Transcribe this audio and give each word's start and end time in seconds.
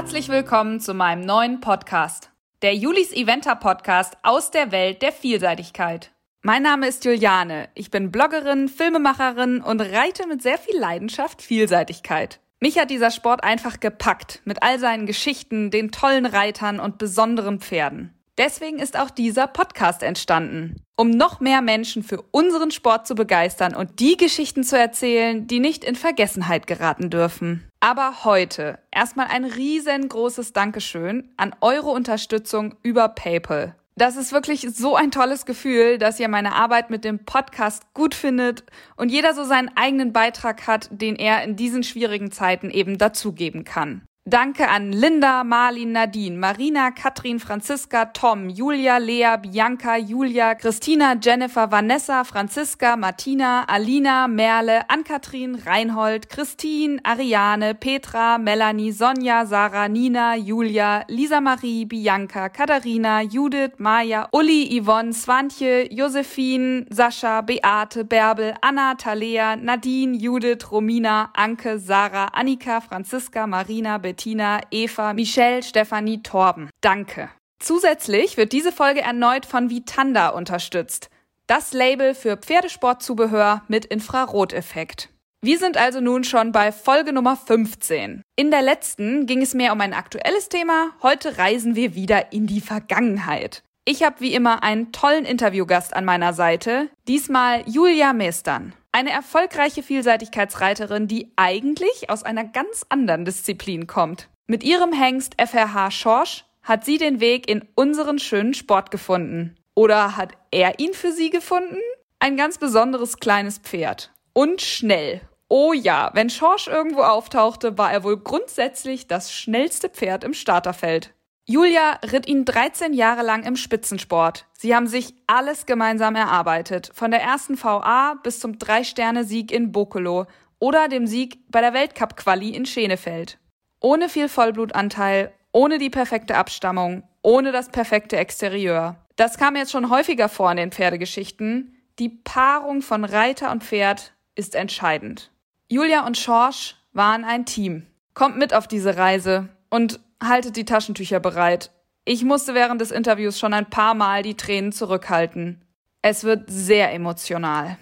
Herzlich 0.00 0.28
willkommen 0.28 0.78
zu 0.78 0.94
meinem 0.94 1.22
neuen 1.22 1.58
Podcast, 1.58 2.30
der 2.62 2.72
Julis 2.72 3.12
Eventer 3.12 3.56
Podcast 3.56 4.16
aus 4.22 4.52
der 4.52 4.70
Welt 4.70 5.02
der 5.02 5.10
Vielseitigkeit. 5.10 6.12
Mein 6.40 6.62
Name 6.62 6.86
ist 6.86 7.04
Juliane, 7.04 7.68
ich 7.74 7.90
bin 7.90 8.12
Bloggerin, 8.12 8.68
Filmemacherin 8.68 9.60
und 9.60 9.80
reite 9.80 10.28
mit 10.28 10.40
sehr 10.40 10.56
viel 10.56 10.78
Leidenschaft 10.78 11.42
Vielseitigkeit. 11.42 12.38
Mich 12.60 12.78
hat 12.78 12.90
dieser 12.90 13.10
Sport 13.10 13.42
einfach 13.42 13.80
gepackt, 13.80 14.40
mit 14.44 14.62
all 14.62 14.78
seinen 14.78 15.06
Geschichten, 15.06 15.72
den 15.72 15.90
tollen 15.90 16.26
Reitern 16.26 16.78
und 16.78 16.98
besonderen 16.98 17.58
Pferden. 17.58 18.14
Deswegen 18.38 18.78
ist 18.78 18.96
auch 18.96 19.10
dieser 19.10 19.48
Podcast 19.48 20.04
entstanden, 20.04 20.76
um 20.96 21.10
noch 21.10 21.40
mehr 21.40 21.60
Menschen 21.60 22.04
für 22.04 22.22
unseren 22.30 22.70
Sport 22.70 23.04
zu 23.08 23.16
begeistern 23.16 23.74
und 23.74 23.98
die 23.98 24.16
Geschichten 24.16 24.62
zu 24.62 24.78
erzählen, 24.78 25.48
die 25.48 25.58
nicht 25.58 25.82
in 25.82 25.96
Vergessenheit 25.96 26.68
geraten 26.68 27.10
dürfen. 27.10 27.68
Aber 27.80 28.22
heute 28.22 28.78
erstmal 28.92 29.26
ein 29.26 29.44
riesengroßes 29.44 30.52
Dankeschön 30.52 31.32
an 31.36 31.52
eure 31.60 31.88
Unterstützung 31.88 32.76
über 32.84 33.08
PayPal. 33.08 33.74
Das 33.96 34.14
ist 34.14 34.30
wirklich 34.30 34.68
so 34.72 34.94
ein 34.94 35.10
tolles 35.10 35.44
Gefühl, 35.44 35.98
dass 35.98 36.20
ihr 36.20 36.28
meine 36.28 36.54
Arbeit 36.54 36.90
mit 36.90 37.04
dem 37.04 37.24
Podcast 37.24 37.92
gut 37.92 38.14
findet 38.14 38.62
und 38.94 39.10
jeder 39.10 39.34
so 39.34 39.42
seinen 39.42 39.76
eigenen 39.76 40.12
Beitrag 40.12 40.68
hat, 40.68 40.88
den 40.92 41.16
er 41.16 41.42
in 41.42 41.56
diesen 41.56 41.82
schwierigen 41.82 42.30
Zeiten 42.30 42.70
eben 42.70 42.98
dazugeben 42.98 43.64
kann. 43.64 44.02
Danke 44.30 44.68
an 44.68 44.92
Linda, 44.92 45.42
Marlin, 45.42 45.92
Nadine, 45.92 46.36
Marina, 46.36 46.92
Katrin, 46.92 47.38
Franziska, 47.38 48.10
Tom, 48.12 48.50
Julia, 48.50 48.98
Lea, 48.98 49.38
Bianca, 49.40 49.98
Julia, 49.98 50.54
Christina, 50.54 51.16
Jennifer, 51.16 51.66
Vanessa, 51.66 52.22
Franziska, 52.24 52.94
Martina, 52.98 53.64
Alina, 53.66 54.28
Merle, 54.28 54.82
Ann-Kathrin, 54.90 55.64
Reinhold, 55.64 56.28
Christine, 56.28 57.00
Ariane, 57.06 57.72
Petra, 57.72 58.38
Melanie, 58.38 58.92
Sonja, 58.92 59.46
Sarah, 59.48 59.88
Nina, 59.88 60.36
Julia, 60.38 61.06
Lisa 61.08 61.40
Marie, 61.40 61.86
Bianca, 61.86 62.50
Katharina, 62.50 63.24
Judith, 63.26 63.80
Maja, 63.80 64.28
Uli, 64.34 64.76
Yvonne, 64.76 65.14
Swantje, 65.14 65.88
Josephine, 65.90 66.84
Sascha, 66.92 67.40
Beate, 67.46 68.04
Bärbel, 68.04 68.54
Anna, 68.62 68.94
Talea, 68.94 69.58
Nadine, 69.58 70.18
Judith, 70.18 70.66
Romina, 70.70 71.30
Anke, 71.34 71.80
Sarah, 71.80 72.28
Annika, 72.36 72.82
Franziska, 72.82 73.46
Marina, 73.46 73.98
Bettina, 74.18 74.60
Eva, 74.72 75.12
Michelle, 75.14 75.62
Stefanie, 75.62 76.24
Torben. 76.24 76.70
Danke. 76.80 77.30
Zusätzlich 77.60 78.36
wird 78.36 78.50
diese 78.50 78.72
Folge 78.72 79.00
erneut 79.00 79.46
von 79.46 79.70
Vitanda 79.70 80.30
unterstützt. 80.30 81.08
Das 81.46 81.72
Label 81.72 82.14
für 82.16 82.36
Pferdesportzubehör 82.36 83.62
mit 83.68 83.84
Infraroteffekt. 83.84 85.08
Wir 85.40 85.56
sind 85.60 85.76
also 85.76 86.00
nun 86.00 86.24
schon 86.24 86.50
bei 86.50 86.72
Folge 86.72 87.12
Nummer 87.12 87.36
15. 87.36 88.22
In 88.34 88.50
der 88.50 88.62
letzten 88.62 89.26
ging 89.26 89.40
es 89.40 89.54
mehr 89.54 89.72
um 89.72 89.80
ein 89.80 89.94
aktuelles 89.94 90.48
Thema, 90.48 90.90
heute 91.00 91.38
reisen 91.38 91.76
wir 91.76 91.94
wieder 91.94 92.32
in 92.32 92.48
die 92.48 92.60
Vergangenheit. 92.60 93.62
Ich 93.84 94.02
habe 94.02 94.18
wie 94.18 94.34
immer 94.34 94.64
einen 94.64 94.90
tollen 94.90 95.26
Interviewgast 95.26 95.94
an 95.94 96.04
meiner 96.04 96.32
Seite, 96.32 96.88
diesmal 97.06 97.62
Julia 97.68 98.12
Meestern. 98.12 98.74
Eine 98.92 99.10
erfolgreiche 99.10 99.82
Vielseitigkeitsreiterin, 99.82 101.08
die 101.08 101.32
eigentlich 101.36 102.10
aus 102.10 102.22
einer 102.22 102.44
ganz 102.44 102.86
anderen 102.88 103.24
Disziplin 103.24 103.86
kommt. 103.86 104.28
Mit 104.46 104.64
ihrem 104.64 104.92
Hengst 104.92 105.34
FRH 105.38 105.90
Schorsch 105.90 106.44
hat 106.62 106.84
sie 106.84 106.98
den 106.98 107.20
Weg 107.20 107.48
in 107.48 107.66
unseren 107.74 108.18
schönen 108.18 108.54
Sport 108.54 108.90
gefunden. 108.90 109.56
Oder 109.74 110.16
hat 110.16 110.32
er 110.50 110.80
ihn 110.80 110.94
für 110.94 111.12
sie 111.12 111.30
gefunden? 111.30 111.78
Ein 112.18 112.36
ganz 112.36 112.58
besonderes 112.58 113.18
kleines 113.18 113.58
Pferd. 113.58 114.10
Und 114.32 114.62
schnell. 114.62 115.20
Oh 115.48 115.72
ja, 115.72 116.10
wenn 116.14 116.30
Schorsch 116.30 116.66
irgendwo 116.66 117.02
auftauchte, 117.02 117.78
war 117.78 117.92
er 117.92 118.04
wohl 118.04 118.18
grundsätzlich 118.18 119.06
das 119.06 119.32
schnellste 119.32 119.88
Pferd 119.88 120.24
im 120.24 120.34
Starterfeld. 120.34 121.14
Julia 121.50 121.98
ritt 122.12 122.28
ihn 122.28 122.44
13 122.44 122.92
Jahre 122.92 123.22
lang 123.22 123.42
im 123.42 123.56
Spitzensport. 123.56 124.44
Sie 124.52 124.76
haben 124.76 124.86
sich 124.86 125.14
alles 125.26 125.64
gemeinsam 125.64 126.14
erarbeitet, 126.14 126.90
von 126.92 127.10
der 127.10 127.22
ersten 127.22 127.56
VA 127.56 128.16
bis 128.22 128.38
zum 128.38 128.58
Drei-Sterne-Sieg 128.58 129.50
in 129.50 129.72
Bokolo 129.72 130.26
oder 130.58 130.88
dem 130.88 131.06
Sieg 131.06 131.38
bei 131.50 131.62
der 131.62 131.72
Weltcup-Quali 131.72 132.50
in 132.50 132.66
Schenefeld. 132.66 133.38
Ohne 133.80 134.10
viel 134.10 134.28
Vollblutanteil, 134.28 135.32
ohne 135.50 135.78
die 135.78 135.88
perfekte 135.88 136.36
Abstammung, 136.36 137.02
ohne 137.22 137.50
das 137.50 137.70
perfekte 137.70 138.18
Exterieur. 138.18 138.96
Das 139.16 139.38
kam 139.38 139.56
jetzt 139.56 139.72
schon 139.72 139.88
häufiger 139.88 140.28
vor 140.28 140.50
in 140.50 140.58
den 140.58 140.70
Pferdegeschichten. 140.70 141.74
Die 141.98 142.10
Paarung 142.10 142.82
von 142.82 143.06
Reiter 143.06 143.50
und 143.52 143.64
Pferd 143.64 144.12
ist 144.34 144.54
entscheidend. 144.54 145.30
Julia 145.70 146.06
und 146.06 146.18
Schorsch 146.18 146.76
waren 146.92 147.24
ein 147.24 147.46
Team. 147.46 147.86
Kommt 148.12 148.36
mit 148.36 148.52
auf 148.52 148.68
diese 148.68 148.98
Reise 148.98 149.48
und 149.70 149.98
haltet 150.22 150.56
die 150.56 150.64
Taschentücher 150.64 151.20
bereit. 151.20 151.70
Ich 152.04 152.24
musste 152.24 152.54
während 152.54 152.80
des 152.80 152.90
Interviews 152.90 153.38
schon 153.38 153.54
ein 153.54 153.70
paar 153.70 153.94
Mal 153.94 154.22
die 154.22 154.36
Tränen 154.36 154.72
zurückhalten. 154.72 155.64
Es 156.02 156.24
wird 156.24 156.44
sehr 156.48 156.92
emotional. 156.92 157.76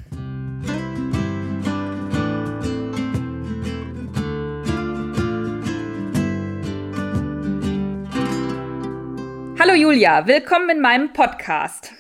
Hallo 9.59 9.75
Julia, 9.75 10.27
willkommen 10.27 10.71
in 10.71 10.81
meinem 10.81 11.13
Podcast. 11.13 11.93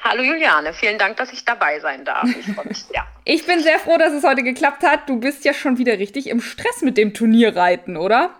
Hallo 0.00 0.22
Juliane, 0.22 0.74
vielen 0.74 0.98
Dank, 0.98 1.16
dass 1.16 1.32
ich 1.32 1.44
dabei 1.44 1.80
sein 1.80 2.04
darf. 2.04 2.24
Ich 2.24 2.46
freue 2.52 2.66
mich 2.66 2.82
sehr. 2.84 3.06
ich 3.24 3.46
bin 3.46 3.60
sehr 3.60 3.78
froh, 3.78 3.96
dass 3.96 4.12
es 4.12 4.24
heute 4.24 4.42
geklappt 4.42 4.82
hat. 4.82 5.08
Du 5.08 5.18
bist 5.18 5.44
ja 5.44 5.54
schon 5.54 5.78
wieder 5.78 5.98
richtig 5.98 6.28
im 6.28 6.40
Stress 6.40 6.82
mit 6.82 6.98
dem 6.98 7.14
Turnierreiten, 7.14 7.96
oder? 7.96 8.34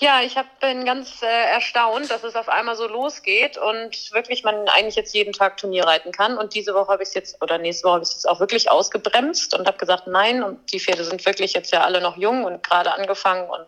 Ja, 0.00 0.22
ich 0.22 0.38
hab, 0.38 0.60
bin 0.60 0.86
ganz 0.86 1.22
äh, 1.22 1.50
erstaunt, 1.52 2.10
dass 2.10 2.24
es 2.24 2.34
auf 2.34 2.48
einmal 2.48 2.74
so 2.74 2.88
losgeht 2.88 3.58
und 3.58 4.12
wirklich 4.12 4.44
man 4.44 4.66
eigentlich 4.68 4.96
jetzt 4.96 5.14
jeden 5.14 5.34
Tag 5.34 5.58
Turnier 5.58 5.84
reiten 5.84 6.10
kann. 6.10 6.38
Und 6.38 6.54
diese 6.54 6.72
Woche 6.72 6.90
habe 6.90 7.02
ich 7.02 7.10
es 7.10 7.14
jetzt, 7.14 7.42
oder 7.42 7.58
nächste 7.58 7.84
Woche 7.84 7.94
habe 7.94 8.02
ich 8.04 8.08
es 8.08 8.14
jetzt 8.14 8.28
auch 8.28 8.40
wirklich 8.40 8.70
ausgebremst 8.70 9.54
und 9.54 9.66
habe 9.66 9.76
gesagt, 9.76 10.06
nein, 10.06 10.42
und 10.42 10.72
die 10.72 10.80
Pferde 10.80 11.04
sind 11.04 11.24
wirklich 11.26 11.52
jetzt 11.52 11.70
ja 11.70 11.82
alle 11.84 12.00
noch 12.00 12.16
jung 12.16 12.44
und 12.44 12.62
gerade 12.62 12.94
angefangen 12.94 13.48
und 13.50 13.66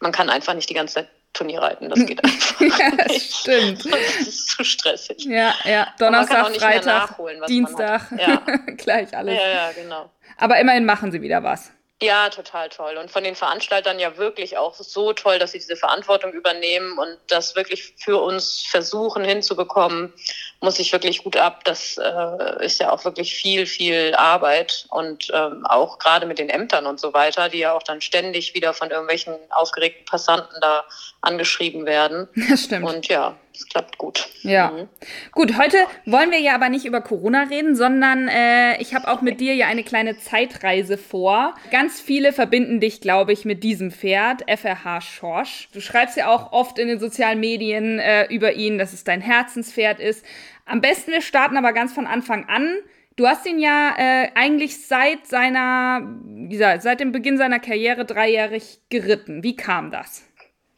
man 0.00 0.12
kann 0.12 0.28
einfach 0.28 0.52
nicht 0.52 0.68
die 0.68 0.74
ganze 0.74 0.96
Zeit 0.96 1.08
Turnier 1.32 1.62
reiten. 1.62 1.88
Das 1.88 2.04
geht 2.04 2.22
einfach. 2.24 2.60
ja, 2.60 3.06
nicht. 3.06 3.34
stimmt. 3.34 3.84
Das 3.86 4.16
ist 4.20 4.48
zu 4.50 4.64
stressig. 4.64 5.24
Ja, 5.24 5.54
ja. 5.64 5.94
Donnerstag, 5.98 6.54
Freitag, 6.56 7.16
Dienstag. 7.46 8.12
Ja. 8.18 8.36
Gleich 8.76 9.16
alles. 9.16 9.34
Ja, 9.34 9.48
ja, 9.48 9.72
genau. 9.72 10.10
Aber 10.36 10.58
immerhin 10.58 10.84
machen 10.84 11.10
sie 11.12 11.22
wieder 11.22 11.42
was. 11.42 11.70
Ja, 12.02 12.30
total 12.30 12.70
toll. 12.70 12.96
Und 12.96 13.10
von 13.10 13.24
den 13.24 13.34
Veranstaltern 13.34 13.98
ja 13.98 14.16
wirklich 14.16 14.56
auch 14.56 14.74
so 14.74 15.12
toll, 15.12 15.38
dass 15.38 15.52
sie 15.52 15.58
diese 15.58 15.76
Verantwortung 15.76 16.32
übernehmen 16.32 16.98
und 16.98 17.18
das 17.28 17.56
wirklich 17.56 17.94
für 17.98 18.16
uns 18.16 18.62
versuchen 18.62 19.22
hinzubekommen, 19.22 20.14
muss 20.60 20.78
ich 20.78 20.92
wirklich 20.92 21.24
gut 21.24 21.36
ab. 21.36 21.64
Das 21.64 21.96
äh, 21.98 22.64
ist 22.64 22.80
ja 22.80 22.92
auch 22.92 23.04
wirklich 23.04 23.34
viel, 23.34 23.66
viel 23.66 24.14
Arbeit 24.14 24.86
und 24.90 25.30
ähm, 25.32 25.64
auch 25.66 25.98
gerade 25.98 26.26
mit 26.26 26.38
den 26.38 26.50
Ämtern 26.50 26.86
und 26.86 27.00
so 27.00 27.14
weiter, 27.14 27.48
die 27.48 27.58
ja 27.58 27.72
auch 27.72 27.82
dann 27.82 28.00
ständig 28.00 28.54
wieder 28.54 28.74
von 28.74 28.90
irgendwelchen 28.90 29.34
aufgeregten 29.50 30.04
Passanten 30.04 30.56
da 30.60 30.84
angeschrieben 31.22 31.86
werden. 31.86 32.28
Das 32.50 32.64
stimmt. 32.64 32.84
Und 32.84 33.06
ja, 33.06 33.36
es 33.54 33.68
klappt 33.68 33.98
gut. 33.98 34.28
Ja. 34.42 34.70
Mhm. 34.70 34.88
Gut, 35.32 35.56
heute 35.56 35.76
wollen 36.04 36.30
wir 36.30 36.40
ja 36.40 36.54
aber 36.54 36.68
nicht 36.68 36.84
über 36.84 37.00
Corona 37.00 37.44
reden, 37.44 37.76
sondern 37.76 38.26
äh, 38.26 38.80
ich 38.80 38.94
habe 38.94 39.08
auch 39.08 39.20
mit 39.20 39.40
dir 39.40 39.54
ja 39.54 39.66
eine 39.66 39.84
kleine 39.84 40.18
Zeitreise 40.18 40.98
vor. 40.98 41.54
Ganz 41.70 42.00
viele 42.00 42.32
verbinden 42.32 42.80
dich, 42.80 43.00
glaube 43.00 43.32
ich, 43.32 43.44
mit 43.44 43.62
diesem 43.62 43.92
Pferd, 43.92 44.42
FRH 44.50 45.00
Schorsch. 45.02 45.68
Du 45.72 45.80
schreibst 45.80 46.16
ja 46.16 46.28
auch 46.28 46.52
oft 46.52 46.78
in 46.78 46.88
den 46.88 46.98
sozialen 46.98 47.38
Medien 47.38 47.98
äh, 47.98 48.24
über 48.26 48.54
ihn, 48.54 48.78
dass 48.78 48.92
es 48.92 49.04
dein 49.04 49.20
Herzenspferd 49.20 50.00
ist. 50.00 50.24
Am 50.70 50.80
besten, 50.80 51.10
wir 51.10 51.20
starten 51.20 51.56
aber 51.56 51.72
ganz 51.72 51.92
von 51.92 52.06
Anfang 52.06 52.48
an. 52.48 52.78
Du 53.16 53.26
hast 53.26 53.44
ihn 53.44 53.58
ja 53.58 53.92
äh, 53.98 54.28
eigentlich 54.36 54.86
seit 54.86 55.26
seiner, 55.26 56.00
wie 56.22 56.48
gesagt, 56.48 56.82
seit 56.82 57.00
dem 57.00 57.10
Beginn 57.10 57.36
seiner 57.38 57.58
Karriere 57.58 58.04
dreijährig 58.04 58.78
geritten. 58.88 59.42
Wie 59.42 59.56
kam 59.56 59.90
das? 59.90 60.22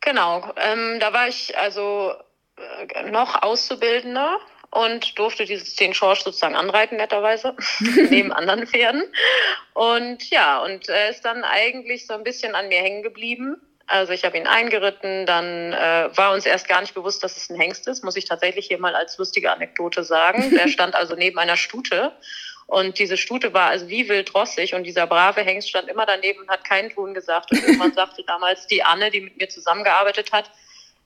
Genau, 0.01 0.51
ähm, 0.57 0.99
da 0.99 1.13
war 1.13 1.29
ich 1.29 1.59
also 1.59 2.15
äh, 2.57 3.11
noch 3.11 3.43
Auszubildender 3.43 4.39
und 4.71 5.19
durfte 5.19 5.45
dieses 5.45 5.77
den 5.77 5.93
Schorsch 5.93 6.23
sozusagen 6.23 6.57
anreiten, 6.57 6.97
netterweise, 6.97 7.55
neben 8.09 8.33
anderen 8.33 8.67
Pferden. 8.67 9.05
Und 9.75 10.31
ja, 10.31 10.65
und 10.65 10.89
er 10.89 11.11
ist 11.11 11.27
dann 11.27 11.45
eigentlich 11.45 12.07
so 12.07 12.15
ein 12.15 12.25
bisschen 12.25 12.55
an 12.55 12.69
mir 12.69 12.81
hängen 12.81 13.03
geblieben. 13.03 13.61
Also 13.93 14.15
ich 14.15 14.25
habe 14.25 14.39
ihn 14.39 14.47
eingeritten, 14.47 15.27
dann 15.27 15.75
äh, 15.75 16.09
war 16.17 16.33
uns 16.33 16.47
erst 16.47 16.67
gar 16.67 16.81
nicht 16.81 16.95
bewusst, 16.95 17.23
dass 17.23 17.37
es 17.37 17.51
ein 17.51 17.61
Hengst 17.61 17.87
ist, 17.87 18.03
muss 18.03 18.17
ich 18.17 18.25
tatsächlich 18.25 18.69
hier 18.69 18.79
mal 18.79 18.95
als 18.95 19.19
lustige 19.19 19.53
Anekdote 19.53 20.03
sagen. 20.03 20.51
Der 20.51 20.69
stand 20.69 20.95
also 20.95 21.15
neben 21.15 21.39
einer 21.39 21.59
Stute 21.59 22.13
und 22.67 22.99
diese 22.99 23.19
Stute 23.19 23.53
war 23.53 23.69
also 23.69 23.89
wie 23.89 24.09
wild 24.09 24.35
rossig 24.35 24.75
und 24.75 24.85
dieser 24.85 25.07
brave 25.07 25.43
Hengst 25.43 25.69
stand 25.69 25.91
immer 25.91 26.07
daneben 26.07 26.41
und 26.41 26.49
hat 26.49 26.65
keinen 26.65 26.89
Ton 26.89 27.13
gesagt. 27.13 27.53
Und 27.53 27.63
irgendwann 27.63 27.93
sagte 27.93 28.25
damals 28.27 28.67
die 28.67 28.83
Anne, 28.83 29.11
die 29.11 29.21
mit 29.21 29.37
mir 29.37 29.51
zusammengearbeitet 29.51 30.33
hat, 30.33 30.51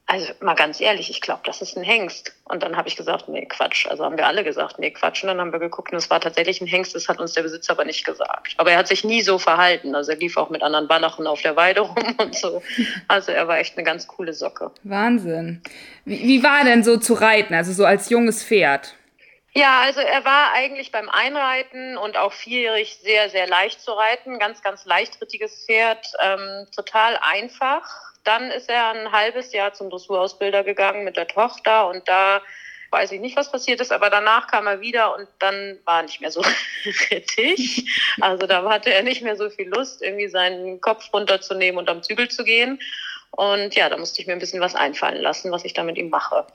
also 0.08 0.32
mal 0.41 0.55
ganz 0.55 0.81
ehrlich, 0.81 1.11
ich 1.11 1.20
glaube, 1.20 1.41
das 1.44 1.61
ist 1.62 1.76
ein 1.76 1.82
Hengst. 1.82 2.32
Und 2.44 2.62
dann 2.62 2.76
habe 2.76 2.87
ich 2.87 2.94
gesagt, 2.94 3.29
nee, 3.29 3.44
Quatsch. 3.44 3.88
Also 3.88 4.05
haben 4.05 4.17
wir 4.17 4.26
alle 4.26 4.44
gesagt, 4.44 4.79
nee, 4.79 4.93
Quatsch. 4.93 5.25
Und 5.25 5.29
dann 5.29 5.41
haben 5.41 5.53
wir 5.53 5.58
geguckt 5.58 5.91
und 5.91 5.99
es 5.99 6.08
war 6.11 6.20
tatsächlich 6.20 6.61
ein 6.61 6.69
Hengst. 6.69 6.94
Das 6.94 7.08
hat 7.08 7.19
uns 7.19 7.32
der 7.32 7.43
Besitzer 7.43 7.73
aber 7.73 7.85
nicht 7.85 8.05
gesagt. 8.05 8.55
Aber 8.56 8.70
er 8.70 8.79
hat 8.79 8.87
sich 8.87 9.03
nie 9.03 9.23
so 9.23 9.38
verhalten. 9.38 9.97
Also 9.97 10.12
er 10.12 10.19
lief 10.19 10.37
auch 10.37 10.49
mit 10.49 10.62
anderen 10.62 10.88
Wallachen 10.88 11.26
auf 11.26 11.43
der 11.43 11.56
Weide 11.56 11.81
rum 11.81 11.97
und 12.19 12.37
so. 12.37 12.62
Also 13.08 13.32
er 13.32 13.49
war 13.49 13.58
echt 13.58 13.76
eine 13.76 13.85
ganz 13.85 14.06
coole 14.06 14.32
Socke. 14.32 14.70
Wahnsinn. 14.85 15.61
Wie, 16.05 16.23
wie 16.23 16.43
war 16.44 16.61
er 16.61 16.67
denn 16.67 16.85
so 16.85 16.99
zu 16.99 17.14
reiten? 17.14 17.55
Also 17.55 17.73
so 17.73 17.85
als 17.85 18.08
junges 18.08 18.44
Pferd? 18.44 18.94
Ja, 19.55 19.81
also 19.81 20.00
er 20.00 20.25
war 20.25 20.53
eigentlich 20.53 20.93
beim 20.93 21.08
Einreiten 21.08 21.97
und 21.97 22.17
auch 22.17 22.32
vierjährig 22.32 22.99
sehr, 23.03 23.29
sehr 23.31 23.49
leicht 23.49 23.81
zu 23.81 23.91
reiten. 23.91 24.38
Ganz, 24.38 24.62
ganz 24.62 24.85
leichtrittiges 24.85 25.64
Pferd. 25.67 26.06
Ähm, 26.23 26.67
total 26.76 27.19
einfach 27.23 27.82
dann 28.26 28.50
ist 28.50 28.69
er 28.69 28.90
ein 28.90 29.12
halbes 29.12 29.52
Jahr 29.52 29.73
zum 29.73 29.90
Dressurausbilder 29.90 30.64
gegangen 30.64 31.05
mit 31.05 31.17
der 31.17 31.28
Tochter 31.28 31.88
und 31.88 32.08
da 32.08 32.43
weiß 32.90 33.12
ich 33.12 33.20
nicht, 33.20 33.37
was 33.37 33.50
passiert 33.50 33.81
ist, 33.81 33.93
aber 33.93 34.11
danach 34.11 34.46
kam 34.46 34.67
er 34.67 34.81
wieder 34.81 35.17
und 35.17 35.26
dann 35.38 35.78
war 35.84 36.00
er 36.00 36.02
nicht 36.05 36.20
mehr 36.20 36.31
so 36.31 36.43
richtig. 37.11 37.84
Also 38.20 38.46
da 38.46 38.69
hatte 38.69 38.93
er 38.93 39.02
nicht 39.02 39.23
mehr 39.23 39.37
so 39.37 39.50
viel 39.50 39.69
Lust, 39.69 40.02
irgendwie 40.02 40.28
seinen 40.28 40.81
Kopf 40.81 41.12
runterzunehmen 41.12 41.78
und 41.78 41.88
am 41.88 42.02
Zügel 42.02 42.28
zu 42.28 42.44
gehen. 42.44 42.78
Und 43.32 43.75
ja, 43.75 43.88
da 43.88 43.96
musste 43.96 44.20
ich 44.20 44.26
mir 44.26 44.32
ein 44.32 44.38
bisschen 44.38 44.61
was 44.61 44.75
einfallen 44.75 45.20
lassen, 45.20 45.50
was 45.50 45.64
ich 45.64 45.75
da 45.75 45.82
mit 45.82 45.99
ihm 45.99 46.11
mache. 46.11 46.46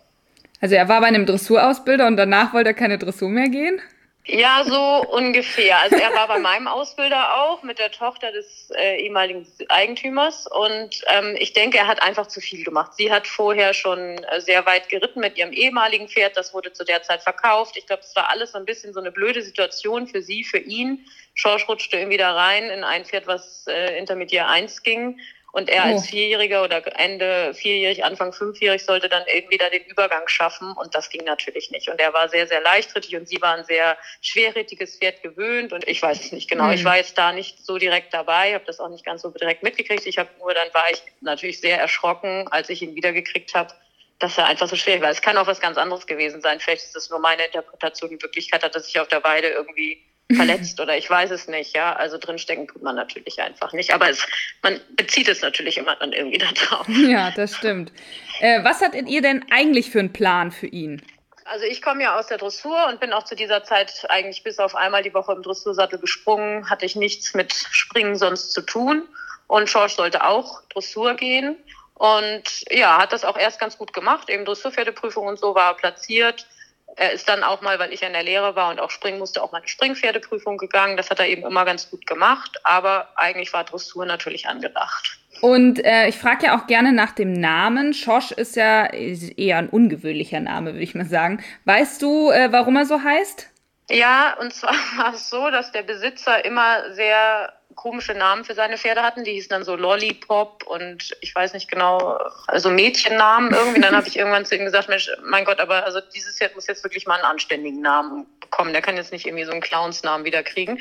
Also 0.62 0.75
er 0.75 0.88
war 0.88 1.01
bei 1.01 1.07
einem 1.07 1.25
Dressurausbilder 1.25 2.07
und 2.07 2.17
danach 2.17 2.53
wollte 2.53 2.69
er 2.69 2.75
keine 2.75 2.97
Dressur 2.97 3.29
mehr 3.29 3.50
gehen? 3.50 3.81
Ja, 4.25 4.63
so 4.63 5.03
ungefähr. 5.12 5.79
Also 5.79 5.95
er 5.95 6.13
war 6.13 6.27
bei 6.27 6.38
meinem 6.39 6.68
Ausbilder 6.68 7.41
auch 7.41 7.63
mit 7.63 7.79
der 7.79 7.91
Tochter 7.91 8.31
des 8.31 8.69
äh, 8.71 9.01
ehemaligen 9.01 9.47
Eigentümers 9.69 10.45
und 10.47 11.01
ähm, 11.07 11.35
ich 11.39 11.53
denke, 11.53 11.79
er 11.79 11.88
hat 11.88 12.03
einfach 12.03 12.27
zu 12.27 12.39
viel 12.39 12.63
gemacht. 12.63 12.94
Sie 12.95 13.12
hat 13.12 13.25
vorher 13.25 13.73
schon 13.73 14.00
äh, 14.00 14.39
sehr 14.39 14.65
weit 14.65 14.89
geritten 14.89 15.21
mit 15.21 15.38
ihrem 15.38 15.51
ehemaligen 15.51 16.07
Pferd. 16.07 16.38
Das 16.38 16.53
wurde 16.53 16.71
zu 16.71 16.85
der 16.85 17.01
Zeit 17.01 17.23
verkauft. 17.23 17.77
Ich 17.77 17.88
glaube, 17.88 18.03
es 18.03 18.15
war 18.15 18.29
alles 18.29 18.51
so 18.51 18.59
ein 18.59 18.65
bisschen 18.65 18.94
so 18.94 19.00
eine 19.00 19.12
blöde 19.12 19.41
Situation 19.41 20.07
für 20.07 20.21
sie, 20.21 20.44
für 20.44 20.59
ihn. 20.59 21.06
Schorsch 21.33 21.67
rutschte 21.67 21.97
irgendwie 21.97 22.17
da 22.17 22.33
rein 22.33 22.69
in 22.69 22.83
ein 22.83 23.06
Pferd, 23.06 23.25
was 23.25 23.65
äh, 23.67 23.97
Intermediär 23.97 24.47
1 24.47 24.83
ging 24.83 25.19
und 25.51 25.69
er 25.69 25.83
als 25.83 26.03
oh. 26.03 26.06
Vierjähriger 26.06 26.63
oder 26.63 26.81
Ende 26.98 27.53
vierjährig, 27.53 28.06
Anfang 28.06 28.31
fünfjährig 28.31 28.83
sollte 28.83 29.09
dann 29.09 29.24
irgendwie 29.33 29.57
da 29.57 29.69
den 29.69 29.83
Übergang 29.83 30.27
schaffen. 30.27 30.71
Und 30.74 30.95
das 30.95 31.09
ging 31.09 31.24
natürlich 31.25 31.71
nicht. 31.71 31.89
Und 31.89 32.00
er 32.00 32.13
war 32.13 32.30
sehr, 32.30 32.48
sehr 32.48 32.62
leichtrittig 32.62 33.15
und 33.15 33.27
sie 33.27 33.42
war 33.42 33.56
ein 33.57 33.65
sehr 33.65 33.98
schwerrittiges 34.21 34.98
Pferd 34.98 35.21
gewöhnt. 35.21 35.74
Und 35.74 35.88
ich 35.88 36.01
weiß 36.01 36.21
es 36.21 36.31
nicht 36.31 36.50
genau. 36.50 36.65
Mhm. 36.65 36.74
Ich 36.74 36.86
war 36.86 36.98
jetzt 36.98 37.18
da 37.18 37.33
nicht 37.33 37.65
so 37.65 37.77
direkt 37.77 38.13
dabei, 38.13 38.53
habe 38.53 38.63
das 38.65 38.80
auch 38.80 38.89
nicht 38.89 39.06
ganz 39.06 39.24
so 39.24 39.30
direkt 39.30 39.62
mitgekriegt. 39.62 40.06
Ich 40.06 40.18
habe 40.18 40.30
nur, 40.39 40.53
dann 40.53 40.74
war 40.74 40.86
ich 40.92 41.01
natürlich 41.19 41.59
sehr 41.59 41.80
erschrocken, 41.80 42.48
als 42.50 42.69
ich 42.69 42.81
ihn 42.81 42.95
wiedergekriegt 42.95 43.53
habe 43.53 43.74
dass 44.19 44.38
er 44.38 44.45
einfach 44.45 44.68
so 44.68 44.75
schwierig 44.75 45.01
war. 45.01 45.09
Es 45.09 45.24
kann 45.24 45.36
auch 45.38 45.48
was 45.48 45.59
ganz 45.59 45.80
anderes 45.80 46.06
gewesen 46.06 46.42
sein. 46.42 46.59
Vielleicht 46.59 46.83
ist 46.83 46.95
das 46.95 47.09
nur 47.09 47.18
meine 47.18 47.44
Interpretation. 47.44 48.12
In 48.12 48.21
Wirklichkeit 48.21 48.63
hat 48.63 48.75
er 48.75 48.81
sich 48.81 49.00
auf 49.00 49.07
der 49.07 49.24
Weide 49.24 49.48
irgendwie 49.48 50.06
verletzt 50.35 50.79
oder 50.79 50.97
ich 50.97 51.09
weiß 51.09 51.31
es 51.31 51.47
nicht, 51.47 51.75
ja. 51.75 51.93
Also 51.93 52.17
drinstecken 52.17 52.67
tut 52.67 52.81
man 52.81 52.95
natürlich 52.95 53.41
einfach 53.41 53.73
nicht. 53.73 53.93
Aber 53.93 54.09
es, 54.09 54.25
man 54.61 54.79
bezieht 54.95 55.27
es 55.27 55.41
natürlich 55.41 55.77
immer 55.77 55.95
dann 55.95 56.13
irgendwie 56.13 56.37
da 56.37 56.51
drauf. 56.51 56.87
Ja, 57.07 57.31
das 57.31 57.55
stimmt. 57.55 57.91
Äh, 58.39 58.63
was 58.63 58.81
hattet 58.81 59.09
ihr 59.09 59.21
denn 59.21 59.45
eigentlich 59.51 59.91
für 59.91 59.99
einen 59.99 60.13
Plan 60.13 60.51
für 60.51 60.67
ihn? 60.67 61.01
Also 61.45 61.65
ich 61.65 61.81
komme 61.81 62.03
ja 62.03 62.17
aus 62.17 62.27
der 62.27 62.37
Dressur 62.37 62.87
und 62.87 62.99
bin 62.99 63.11
auch 63.11 63.23
zu 63.23 63.35
dieser 63.35 63.63
Zeit 63.63 64.05
eigentlich 64.09 64.43
bis 64.43 64.59
auf 64.59 64.75
einmal 64.75 65.03
die 65.03 65.13
Woche 65.13 65.33
im 65.33 65.41
Dressursattel 65.41 65.99
gesprungen. 65.99 66.69
Hatte 66.69 66.85
ich 66.85 66.95
nichts 66.95 67.33
mit 67.33 67.53
Springen 67.53 68.15
sonst 68.15 68.53
zu 68.53 68.61
tun. 68.61 69.07
Und 69.47 69.69
Schorsch 69.69 69.95
sollte 69.95 70.23
auch 70.23 70.61
Dressur 70.69 71.15
gehen. 71.15 71.57
Und 71.95 72.43
ja, 72.71 72.97
hat 72.97 73.11
das 73.11 73.25
auch 73.25 73.37
erst 73.37 73.59
ganz 73.59 73.77
gut 73.77 73.93
gemacht. 73.93 74.29
Eben 74.29 74.45
Dressurpferdeprüfung 74.45 75.27
und 75.27 75.39
so 75.39 75.53
war 75.53 75.75
platziert. 75.75 76.47
Er 76.95 77.11
ist 77.11 77.29
dann 77.29 77.43
auch 77.43 77.61
mal, 77.61 77.79
weil 77.79 77.93
ich 77.93 78.03
in 78.03 78.13
der 78.13 78.23
Lehre 78.23 78.55
war 78.55 78.69
und 78.69 78.79
auch 78.79 78.89
springen 78.89 79.19
musste, 79.19 79.41
auch 79.41 79.51
mal 79.51 79.59
eine 79.59 79.67
Springpferdeprüfung 79.67 80.57
gegangen. 80.57 80.97
Das 80.97 81.09
hat 81.09 81.19
er 81.19 81.27
eben 81.27 81.45
immer 81.45 81.65
ganz 81.65 81.89
gut 81.89 82.05
gemacht. 82.05 82.59
Aber 82.63 83.09
eigentlich 83.15 83.53
war 83.53 83.63
Dressur 83.63 84.05
natürlich 84.05 84.47
angedacht. 84.47 85.19
Und 85.41 85.83
äh, 85.83 86.07
ich 86.07 86.17
frage 86.17 86.47
ja 86.47 86.57
auch 86.57 86.67
gerne 86.67 86.91
nach 86.91 87.13
dem 87.13 87.33
Namen. 87.33 87.93
Schosch 87.93 88.31
ist 88.31 88.55
ja 88.55 88.85
eher 88.85 89.57
ein 89.57 89.69
ungewöhnlicher 89.69 90.39
Name, 90.39 90.73
würde 90.73 90.83
ich 90.83 90.93
mal 90.93 91.05
sagen. 91.05 91.43
Weißt 91.65 92.01
du, 92.01 92.29
äh, 92.29 92.51
warum 92.51 92.75
er 92.75 92.85
so 92.85 93.01
heißt? 93.01 93.47
Ja, 93.89 94.38
und 94.39 94.53
zwar 94.53 94.73
war 94.97 95.13
es 95.13 95.29
so, 95.29 95.49
dass 95.49 95.71
der 95.71 95.83
Besitzer 95.83 96.45
immer 96.45 96.93
sehr 96.93 97.53
komische 97.81 98.13
Namen 98.13 98.45
für 98.45 98.53
seine 98.53 98.77
Pferde 98.77 99.01
hatten. 99.01 99.23
Die 99.23 99.31
hießen 99.31 99.49
dann 99.49 99.63
so 99.63 99.75
Lollipop 99.75 100.67
und 100.67 101.17
ich 101.21 101.33
weiß 101.33 101.53
nicht 101.53 101.67
genau, 101.67 102.19
also 102.45 102.69
Mädchennamen 102.69 103.51
irgendwie. 103.51 103.81
Dann 103.81 103.95
habe 103.95 104.07
ich 104.07 104.15
irgendwann 104.15 104.45
zu 104.45 104.55
ihm 104.55 104.65
gesagt, 104.65 104.87
Mensch, 104.87 105.09
mein 105.23 105.45
Gott, 105.45 105.59
aber 105.59 105.83
also 105.83 105.99
dieses 105.99 106.37
Pferd 106.37 106.53
muss 106.53 106.67
jetzt 106.67 106.83
wirklich 106.83 107.07
mal 107.07 107.15
einen 107.15 107.23
anständigen 107.23 107.81
Namen 107.81 108.27
bekommen. 108.39 108.73
Der 108.73 108.83
kann 108.83 108.97
jetzt 108.97 109.11
nicht 109.11 109.25
irgendwie 109.25 109.45
so 109.45 109.51
einen 109.51 109.61
Clownsnamen 109.61 110.25
wieder 110.25 110.43
kriegen. 110.43 110.79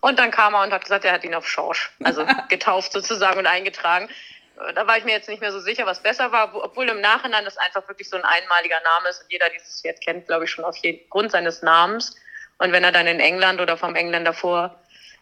Und 0.00 0.20
dann 0.20 0.30
kam 0.30 0.54
er 0.54 0.62
und 0.62 0.72
hat 0.72 0.82
gesagt, 0.82 1.04
er 1.04 1.12
hat 1.12 1.24
ihn 1.24 1.34
auf 1.34 1.48
Schorsch, 1.48 1.90
also 2.04 2.24
getauft 2.48 2.92
sozusagen 2.92 3.40
und 3.40 3.46
eingetragen. 3.46 4.08
Da 4.76 4.86
war 4.86 4.96
ich 4.98 5.04
mir 5.04 5.12
jetzt 5.12 5.28
nicht 5.28 5.40
mehr 5.40 5.50
so 5.50 5.58
sicher, 5.58 5.84
was 5.84 6.00
besser 6.00 6.30
war, 6.30 6.54
obwohl 6.54 6.88
im 6.88 7.00
Nachhinein 7.00 7.44
das 7.44 7.58
einfach 7.58 7.88
wirklich 7.88 8.08
so 8.08 8.16
ein 8.16 8.24
einmaliger 8.24 8.80
Name 8.84 9.08
ist 9.08 9.20
und 9.20 9.32
jeder 9.32 9.48
dieses 9.50 9.80
Pferd 9.80 10.00
kennt, 10.00 10.28
glaube 10.28 10.44
ich, 10.44 10.50
schon 10.52 10.64
auf 10.64 10.76
jeden 10.76 11.10
Grund 11.10 11.32
seines 11.32 11.62
Namens. 11.62 12.14
Und 12.58 12.70
wenn 12.70 12.84
er 12.84 12.92
dann 12.92 13.08
in 13.08 13.18
England 13.18 13.60
oder 13.60 13.76
vom 13.76 13.96
Engländer 13.96 14.32
vor 14.32 14.78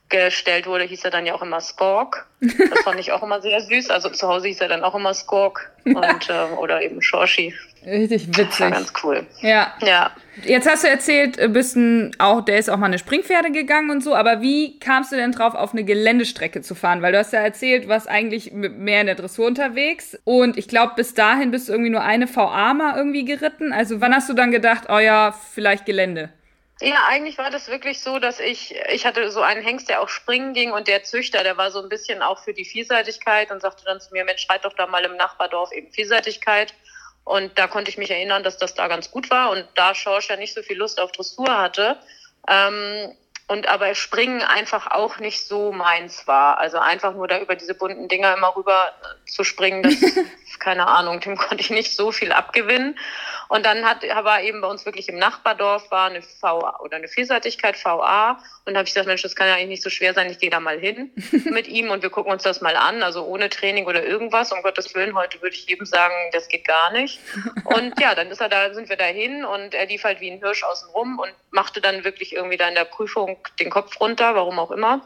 gestellt 0.08 0.66
wurde, 0.66 0.84
hieß 0.84 1.04
er 1.04 1.10
dann 1.10 1.26
ja 1.26 1.34
auch 1.34 1.42
immer 1.42 1.60
Skork. 1.60 2.26
Das 2.40 2.80
fand 2.84 3.00
ich 3.00 3.12
auch 3.12 3.22
immer 3.22 3.40
sehr 3.40 3.60
süß. 3.60 3.90
Also 3.90 4.10
zu 4.10 4.28
Hause 4.28 4.48
hieß 4.48 4.60
er 4.60 4.68
dann 4.68 4.84
auch 4.84 4.94
immer 4.94 5.14
Skork 5.14 5.72
und 5.84 5.96
äh, 6.28 6.54
oder 6.56 6.82
eben 6.82 7.02
Shoshi. 7.02 7.54
Richtig 7.86 8.28
witzig. 8.28 8.48
Das 8.48 8.60
war 8.60 8.70
ganz 8.70 8.92
cool. 9.02 9.26
Ja. 9.40 9.74
Ja. 9.82 10.10
Jetzt 10.42 10.68
hast 10.68 10.84
du 10.84 10.88
erzählt, 10.88 11.38
bist 11.52 11.76
ein, 11.76 12.12
auch, 12.18 12.40
der 12.40 12.58
ist 12.58 12.70
auch 12.70 12.76
mal 12.76 12.86
eine 12.86 12.98
Springpferde 12.98 13.52
gegangen 13.52 13.90
und 13.90 14.02
so, 14.02 14.14
aber 14.14 14.40
wie 14.40 14.78
kamst 14.78 15.12
du 15.12 15.16
denn 15.16 15.32
drauf, 15.32 15.54
auf 15.54 15.72
eine 15.72 15.84
Geländestrecke 15.84 16.60
zu 16.62 16.74
fahren? 16.74 17.02
Weil 17.02 17.12
du 17.12 17.18
hast 17.18 17.32
ja 17.32 17.40
erzählt, 17.40 17.88
warst 17.88 18.08
eigentlich 18.08 18.52
mehr 18.52 19.00
in 19.00 19.06
der 19.06 19.14
Dressur 19.14 19.46
unterwegs 19.46 20.18
und 20.24 20.56
ich 20.56 20.66
glaube, 20.66 20.94
bis 20.96 21.14
dahin 21.14 21.50
bist 21.50 21.68
du 21.68 21.72
irgendwie 21.72 21.90
nur 21.90 22.02
eine 22.02 22.34
VA 22.34 22.74
mal 22.74 22.96
irgendwie 22.96 23.24
geritten. 23.24 23.72
Also 23.72 24.00
wann 24.00 24.14
hast 24.14 24.28
du 24.28 24.32
dann 24.32 24.50
gedacht, 24.50 24.84
oh 24.88 24.98
ja, 24.98 25.34
vielleicht 25.52 25.86
Gelände? 25.86 26.30
Ja, 26.80 27.06
eigentlich 27.06 27.38
war 27.38 27.50
das 27.50 27.68
wirklich 27.68 28.00
so, 28.00 28.18
dass 28.18 28.40
ich, 28.40 28.74
ich 28.92 29.06
hatte 29.06 29.30
so 29.30 29.42
einen 29.42 29.62
Hengst, 29.62 29.88
der 29.88 30.02
auch 30.02 30.08
springen 30.08 30.54
ging 30.54 30.72
und 30.72 30.88
der 30.88 31.04
Züchter, 31.04 31.44
der 31.44 31.56
war 31.56 31.70
so 31.70 31.80
ein 31.80 31.88
bisschen 31.88 32.20
auch 32.20 32.42
für 32.42 32.52
die 32.52 32.64
Vielseitigkeit 32.64 33.50
und 33.52 33.60
sagte 33.60 33.84
dann 33.84 34.00
zu 34.00 34.12
mir, 34.12 34.24
Mensch, 34.24 34.42
schreit 34.42 34.64
doch 34.64 34.72
da 34.72 34.86
mal 34.86 35.04
im 35.04 35.16
Nachbardorf 35.16 35.72
eben 35.72 35.92
Vielseitigkeit. 35.92 36.74
Und 37.22 37.58
da 37.58 37.68
konnte 37.68 37.90
ich 37.90 37.96
mich 37.96 38.10
erinnern, 38.10 38.42
dass 38.42 38.58
das 38.58 38.74
da 38.74 38.88
ganz 38.88 39.10
gut 39.10 39.30
war. 39.30 39.50
Und 39.50 39.66
da 39.74 39.94
Schorsch 39.94 40.28
ja 40.28 40.36
nicht 40.36 40.52
so 40.52 40.62
viel 40.62 40.76
Lust 40.76 41.00
auf 41.00 41.12
Dressur 41.12 41.56
hatte, 41.56 41.98
ähm, 42.48 43.16
und 43.46 43.68
aber 43.68 43.94
Springen 43.94 44.40
einfach 44.40 44.90
auch 44.90 45.18
nicht 45.18 45.46
so 45.46 45.70
meins 45.70 46.26
war. 46.26 46.58
Also 46.58 46.78
einfach 46.78 47.14
nur 47.14 47.28
da 47.28 47.38
über 47.40 47.56
diese 47.56 47.74
bunten 47.74 48.08
Dinger 48.08 48.34
immer 48.34 48.56
rüber 48.56 48.92
äh, 49.02 49.30
zu 49.30 49.44
springen, 49.44 49.82
das, 49.82 49.96
keine 50.58 50.88
Ahnung, 50.88 51.20
dem 51.20 51.36
konnte 51.36 51.60
ich 51.60 51.70
nicht 51.70 51.94
so 51.94 52.10
viel 52.10 52.32
abgewinnen. 52.32 52.98
Und 53.48 53.66
dann 53.66 53.84
hat, 53.84 54.02
war 54.02 54.40
eben 54.40 54.62
bei 54.62 54.68
uns 54.68 54.86
wirklich 54.86 55.08
im 55.10 55.18
Nachbardorf 55.18 55.90
war 55.90 56.08
eine 56.08 56.22
VA 56.40 56.80
oder 56.80 56.96
eine 56.96 57.08
Vielseitigkeit 57.08 57.82
VA. 57.84 58.38
Und 58.64 58.72
da 58.72 58.78
habe 58.78 58.88
ich 58.88 58.94
gesagt, 58.94 59.06
Mensch, 59.06 59.20
das 59.20 59.36
kann 59.36 59.46
ja 59.46 59.54
eigentlich 59.54 59.68
nicht 59.68 59.82
so 59.82 59.90
schwer 59.90 60.14
sein, 60.14 60.30
ich 60.30 60.38
gehe 60.38 60.48
da 60.48 60.60
mal 60.60 60.78
hin 60.78 61.10
mit 61.44 61.68
ihm 61.68 61.90
und 61.90 62.02
wir 62.02 62.08
gucken 62.08 62.32
uns 62.32 62.42
das 62.42 62.62
mal 62.62 62.76
an. 62.76 63.02
Also 63.02 63.26
ohne 63.26 63.50
Training 63.50 63.86
oder 63.86 64.04
irgendwas. 64.04 64.52
Um 64.52 64.62
Gottes 64.62 64.94
Willen, 64.94 65.14
heute 65.14 65.42
würde 65.42 65.54
ich 65.54 65.68
jedem 65.68 65.84
sagen, 65.84 66.14
das 66.32 66.48
geht 66.48 66.66
gar 66.66 66.92
nicht. 66.92 67.20
Und 67.64 68.00
ja, 68.00 68.14
dann 68.14 68.30
ist 68.30 68.40
er 68.40 68.48
da, 68.48 68.72
sind 68.72 68.88
wir 68.88 68.96
da 68.96 69.04
hin 69.04 69.44
und 69.44 69.74
er 69.74 69.84
lief 69.86 70.04
halt 70.04 70.20
wie 70.20 70.30
ein 70.30 70.38
Hirsch 70.38 70.64
außen 70.64 70.88
rum 70.90 71.18
und 71.18 71.30
machte 71.50 71.82
dann 71.82 72.04
wirklich 72.04 72.32
irgendwie 72.32 72.56
da 72.56 72.68
in 72.68 72.74
der 72.74 72.86
Prüfung 72.86 73.33
den 73.58 73.70
Kopf 73.70 74.00
runter, 74.00 74.34
warum 74.34 74.58
auch 74.58 74.70
immer. 74.70 75.02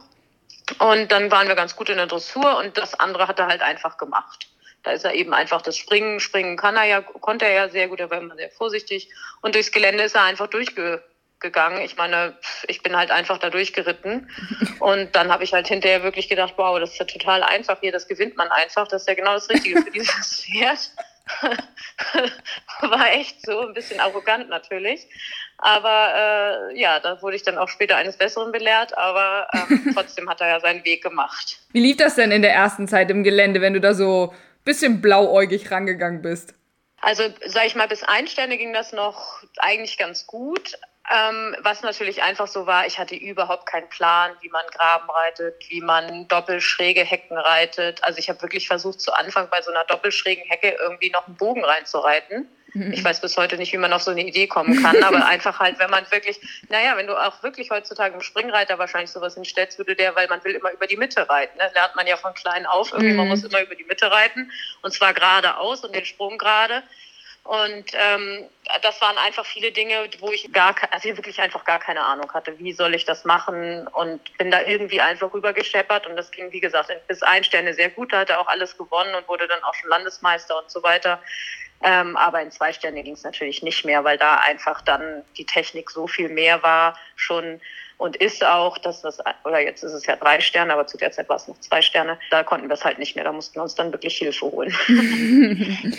Und 0.78 1.10
dann 1.10 1.30
waren 1.30 1.48
wir 1.48 1.54
ganz 1.54 1.76
gut 1.76 1.88
in 1.88 1.96
der 1.96 2.06
Dressur 2.06 2.58
und 2.58 2.76
das 2.76 2.98
andere 2.98 3.26
hat 3.26 3.38
er 3.38 3.46
halt 3.46 3.62
einfach 3.62 3.96
gemacht. 3.96 4.48
Da 4.82 4.92
ist 4.92 5.04
er 5.04 5.14
eben 5.14 5.34
einfach 5.34 5.62
das 5.62 5.76
Springen, 5.76 6.20
Springen 6.20 6.56
kann 6.56 6.76
er 6.76 6.84
ja, 6.84 7.00
konnte 7.00 7.46
er 7.46 7.52
ja 7.52 7.68
sehr 7.68 7.88
gut, 7.88 8.00
er 8.00 8.10
war 8.10 8.18
immer 8.18 8.36
sehr 8.36 8.50
vorsichtig. 8.50 9.10
Und 9.40 9.54
durchs 9.54 9.72
Gelände 9.72 10.04
ist 10.04 10.14
er 10.14 10.22
einfach 10.22 10.46
durchgegangen. 10.46 11.80
Ich 11.82 11.96
meine, 11.96 12.38
ich 12.68 12.82
bin 12.82 12.96
halt 12.96 13.10
einfach 13.10 13.38
da 13.38 13.50
durchgeritten. 13.50 14.30
Und 14.78 15.16
dann 15.16 15.32
habe 15.32 15.44
ich 15.44 15.52
halt 15.52 15.68
hinterher 15.68 16.02
wirklich 16.02 16.28
gedacht, 16.28 16.54
wow, 16.56 16.78
das 16.78 16.92
ist 16.92 16.98
ja 16.98 17.06
total 17.06 17.42
einfach 17.42 17.80
hier, 17.80 17.92
das 17.92 18.06
gewinnt 18.06 18.36
man 18.36 18.48
einfach. 18.50 18.86
Das 18.88 19.02
ist 19.02 19.08
ja 19.08 19.14
genau 19.14 19.34
das 19.34 19.50
Richtige 19.50 19.82
für 19.82 19.90
dieses 19.90 20.42
Pferd. 20.44 20.90
war 22.80 23.12
echt 23.12 23.44
so, 23.44 23.60
ein 23.60 23.74
bisschen 23.74 24.00
arrogant 24.00 24.48
natürlich. 24.48 25.06
Aber 25.58 26.70
äh, 26.72 26.80
ja, 26.80 27.00
da 27.00 27.20
wurde 27.20 27.36
ich 27.36 27.42
dann 27.42 27.58
auch 27.58 27.68
später 27.68 27.96
eines 27.96 28.16
Besseren 28.16 28.52
belehrt, 28.52 28.96
aber 28.96 29.48
ähm, 29.52 29.90
trotzdem 29.94 30.28
hat 30.30 30.40
er 30.40 30.48
ja 30.48 30.60
seinen 30.60 30.84
Weg 30.84 31.02
gemacht. 31.02 31.58
Wie 31.72 31.80
lief 31.80 31.96
das 31.96 32.14
denn 32.14 32.30
in 32.30 32.42
der 32.42 32.52
ersten 32.52 32.86
Zeit 32.86 33.10
im 33.10 33.24
Gelände, 33.24 33.60
wenn 33.60 33.74
du 33.74 33.80
da 33.80 33.94
so 33.94 34.32
bisschen 34.64 35.00
blauäugig 35.00 35.70
rangegangen 35.70 36.22
bist? 36.22 36.54
Also, 37.00 37.22
sag 37.46 37.66
ich 37.66 37.74
mal, 37.74 37.88
bis 37.88 38.02
Einstände 38.02 38.56
ging 38.56 38.72
das 38.72 38.92
noch 38.92 39.42
eigentlich 39.58 39.98
ganz 39.98 40.26
gut. 40.26 40.74
Ähm, 41.10 41.56
was 41.60 41.82
natürlich 41.82 42.22
einfach 42.22 42.48
so 42.48 42.66
war, 42.66 42.86
ich 42.86 42.98
hatte 42.98 43.14
überhaupt 43.14 43.66
keinen 43.66 43.88
Plan, 43.88 44.32
wie 44.40 44.50
man 44.50 44.64
Graben 44.70 45.08
reitet, 45.08 45.54
wie 45.70 45.80
man 45.80 46.28
doppelschräge 46.28 47.02
Hecken 47.02 47.38
reitet. 47.38 48.04
Also 48.04 48.18
ich 48.18 48.28
habe 48.28 48.42
wirklich 48.42 48.68
versucht, 48.68 49.00
zu 49.00 49.12
Anfang 49.12 49.48
bei 49.48 49.62
so 49.62 49.70
einer 49.70 49.84
doppelschrägen 49.84 50.44
Hecke 50.44 50.76
irgendwie 50.78 51.10
noch 51.10 51.26
einen 51.26 51.36
Bogen 51.36 51.64
reinzureiten. 51.64 52.46
Mhm. 52.74 52.92
Ich 52.92 53.02
weiß 53.02 53.20
bis 53.20 53.36
heute 53.36 53.56
nicht, 53.56 53.72
wie 53.72 53.78
man 53.78 53.92
auf 53.92 54.02
so 54.02 54.10
eine 54.10 54.22
Idee 54.22 54.46
kommen 54.46 54.82
kann, 54.82 55.02
aber 55.02 55.26
einfach 55.26 55.58
halt, 55.58 55.78
wenn 55.78 55.90
man 55.90 56.10
wirklich, 56.10 56.38
naja, 56.68 56.96
wenn 56.96 57.06
du 57.06 57.16
auch 57.16 57.42
wirklich 57.42 57.70
heutzutage 57.70 58.14
im 58.14 58.20
Springreiter 58.20 58.78
wahrscheinlich 58.78 59.10
sowas 59.10 59.34
hinstellst, 59.34 59.78
würde 59.78 59.96
der, 59.96 60.14
weil 60.16 60.28
man 60.28 60.42
will 60.44 60.54
immer 60.54 60.72
über 60.72 60.86
die 60.86 60.96
Mitte 60.96 61.28
reiten. 61.28 61.56
Ne? 61.58 61.70
Lernt 61.74 61.96
man 61.96 62.06
ja 62.06 62.16
von 62.16 62.34
klein 62.34 62.66
auf, 62.66 62.92
irgendwie, 62.92 63.12
mhm. 63.12 63.16
man 63.16 63.28
muss 63.28 63.44
immer 63.44 63.62
über 63.62 63.74
die 63.74 63.84
Mitte 63.84 64.10
reiten 64.10 64.50
und 64.82 64.92
zwar 64.92 65.14
geradeaus 65.14 65.84
und 65.84 65.94
den 65.94 66.04
Sprung 66.04 66.38
gerade. 66.38 66.82
Und 67.48 67.92
ähm, 67.94 68.44
das 68.82 69.00
waren 69.00 69.16
einfach 69.16 69.46
viele 69.46 69.72
Dinge, 69.72 70.10
wo 70.18 70.30
ich 70.30 70.52
gar, 70.52 70.74
also 70.90 71.08
ich 71.08 71.16
wirklich 71.16 71.40
einfach 71.40 71.64
gar 71.64 71.78
keine 71.78 72.04
Ahnung 72.04 72.30
hatte, 72.34 72.58
wie 72.58 72.74
soll 72.74 72.94
ich 72.94 73.06
das 73.06 73.24
machen 73.24 73.88
und 73.88 74.36
bin 74.36 74.50
da 74.50 74.60
irgendwie 74.60 75.00
einfach 75.00 75.32
rübergescheppert 75.32 76.06
und 76.06 76.16
das 76.16 76.30
ging, 76.30 76.52
wie 76.52 76.60
gesagt, 76.60 76.92
bis 77.06 77.22
ein 77.22 77.44
Sterne 77.44 77.72
sehr 77.72 77.88
gut, 77.88 78.12
da 78.12 78.18
hat 78.18 78.28
er 78.28 78.40
auch 78.40 78.48
alles 78.48 78.76
gewonnen 78.76 79.14
und 79.14 79.26
wurde 79.28 79.48
dann 79.48 79.62
auch 79.62 79.74
schon 79.74 79.88
Landesmeister 79.88 80.58
und 80.62 80.70
so 80.70 80.82
weiter. 80.82 81.22
Ähm, 81.82 82.16
aber 82.16 82.42
in 82.42 82.50
zwei 82.50 82.72
Sterne 82.72 83.02
ging 83.02 83.14
es 83.14 83.22
natürlich 83.22 83.62
nicht 83.62 83.84
mehr, 83.84 84.02
weil 84.04 84.18
da 84.18 84.36
einfach 84.36 84.80
dann 84.80 85.24
die 85.36 85.46
Technik 85.46 85.90
so 85.90 86.06
viel 86.06 86.28
mehr 86.28 86.62
war 86.62 86.98
schon 87.14 87.60
und 87.98 88.16
ist 88.16 88.44
auch, 88.44 88.78
dass 88.78 89.02
das, 89.02 89.18
oder 89.44 89.60
jetzt 89.60 89.82
ist 89.82 89.92
es 89.92 90.06
ja 90.06 90.14
drei 90.16 90.40
Sterne, 90.40 90.72
aber 90.72 90.86
zu 90.86 90.96
der 90.96 91.10
Zeit 91.10 91.28
war 91.28 91.36
es 91.36 91.48
noch 91.48 91.58
zwei 91.58 91.82
Sterne. 91.82 92.16
Da 92.30 92.44
konnten 92.44 92.68
wir 92.68 92.74
es 92.74 92.84
halt 92.84 92.98
nicht 93.00 93.16
mehr, 93.16 93.24
da 93.24 93.32
mussten 93.32 93.56
wir 93.56 93.62
uns 93.62 93.74
dann 93.74 93.92
wirklich 93.92 94.16
Hilfe 94.16 94.46
holen. 94.46 94.72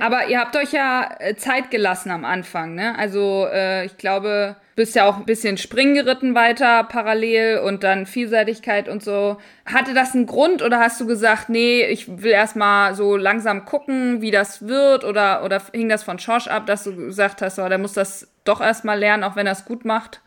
aber 0.00 0.28
ihr 0.28 0.38
habt 0.38 0.54
euch 0.56 0.72
ja 0.72 1.10
äh, 1.18 1.34
Zeit 1.34 1.72
gelassen 1.72 2.12
am 2.12 2.24
Anfang, 2.24 2.76
ne? 2.76 2.96
Also 2.96 3.48
äh, 3.52 3.84
ich 3.84 3.96
glaube, 3.96 4.54
bist 4.76 4.94
ja 4.94 5.08
auch 5.08 5.16
ein 5.16 5.24
bisschen 5.24 5.58
Springen 5.58 5.94
geritten 5.94 6.36
weiter 6.36 6.84
parallel 6.84 7.58
und 7.58 7.82
dann 7.82 8.06
Vielseitigkeit 8.06 8.88
und 8.88 9.02
so. 9.02 9.36
Hatte 9.66 9.92
das 9.92 10.14
einen 10.14 10.26
Grund 10.26 10.62
oder 10.62 10.78
hast 10.78 11.00
du 11.00 11.06
gesagt, 11.06 11.48
nee, 11.48 11.82
ich 11.82 12.22
will 12.22 12.30
erstmal 12.30 12.94
so 12.94 13.16
langsam 13.16 13.64
gucken, 13.64 14.22
wie 14.22 14.30
das 14.30 14.68
wird 14.68 15.02
oder, 15.02 15.42
oder 15.44 15.60
hing 15.72 15.88
das 15.88 16.04
von 16.04 16.20
Schorsch 16.20 16.46
ab, 16.46 16.66
dass 16.66 16.84
du 16.84 16.94
gesagt 16.94 17.42
hast, 17.42 17.58
oh, 17.58 17.68
der 17.68 17.78
muss 17.78 17.94
das 17.94 18.28
doch 18.44 18.60
erstmal 18.60 19.00
lernen, 19.00 19.24
auch 19.24 19.34
wenn 19.34 19.46
er 19.46 19.52
es 19.52 19.64
gut 19.64 19.84
macht? 19.84 20.20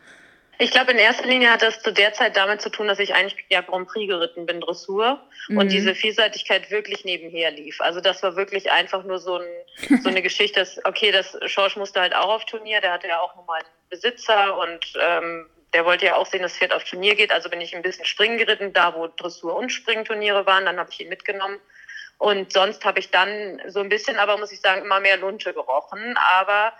Ich 0.58 0.70
glaube, 0.70 0.92
in 0.92 0.98
erster 0.98 1.26
Linie 1.26 1.50
hat 1.50 1.62
das 1.62 1.80
zu 1.82 1.92
der 1.92 2.12
Zeit 2.12 2.36
damit 2.36 2.60
zu 2.60 2.70
tun, 2.70 2.88
dass 2.88 2.98
ich 2.98 3.14
eigentlich 3.14 3.44
ja 3.48 3.60
Grand 3.60 3.88
Prix 3.88 4.08
geritten 4.08 4.46
bin, 4.46 4.60
Dressur, 4.60 5.20
mhm. 5.48 5.58
und 5.58 5.72
diese 5.72 5.94
Vielseitigkeit 5.94 6.70
wirklich 6.70 7.04
nebenher 7.04 7.50
lief. 7.50 7.80
Also 7.80 8.00
das 8.00 8.22
war 8.22 8.36
wirklich 8.36 8.70
einfach 8.70 9.04
nur 9.04 9.18
so, 9.18 9.38
ein, 9.38 10.00
so 10.02 10.08
eine 10.08 10.22
Geschichte, 10.22 10.60
dass, 10.60 10.84
okay, 10.84 11.10
das 11.10 11.36
Schorsch 11.46 11.76
musste 11.76 12.00
halt 12.00 12.14
auch 12.14 12.28
auf 12.28 12.44
Turnier, 12.46 12.80
der 12.80 12.92
hatte 12.92 13.08
ja 13.08 13.20
auch 13.20 13.34
nochmal 13.36 13.60
einen 13.60 13.68
Besitzer 13.90 14.58
und 14.58 14.92
ähm, 15.00 15.46
der 15.74 15.84
wollte 15.84 16.06
ja 16.06 16.16
auch 16.16 16.26
sehen, 16.26 16.42
dass 16.42 16.52
das 16.52 16.58
Pferd 16.58 16.72
auf 16.72 16.84
Turnier 16.84 17.16
geht. 17.16 17.32
Also 17.32 17.50
bin 17.50 17.60
ich 17.60 17.74
ein 17.74 17.82
bisschen 17.82 18.04
Springen 18.04 18.38
geritten, 18.38 18.72
da 18.72 18.94
wo 18.94 19.08
Dressur- 19.08 19.56
und 19.56 19.70
Springturniere 19.70 20.46
waren, 20.46 20.64
dann 20.64 20.78
habe 20.78 20.90
ich 20.90 21.00
ihn 21.00 21.08
mitgenommen. 21.08 21.58
Und 22.18 22.52
sonst 22.52 22.84
habe 22.84 23.00
ich 23.00 23.10
dann 23.10 23.60
so 23.66 23.80
ein 23.80 23.88
bisschen, 23.88 24.16
aber 24.18 24.38
muss 24.38 24.52
ich 24.52 24.60
sagen, 24.60 24.82
immer 24.82 25.00
mehr 25.00 25.16
Lunte 25.16 25.52
gerochen. 25.52 26.16
Aber 26.38 26.72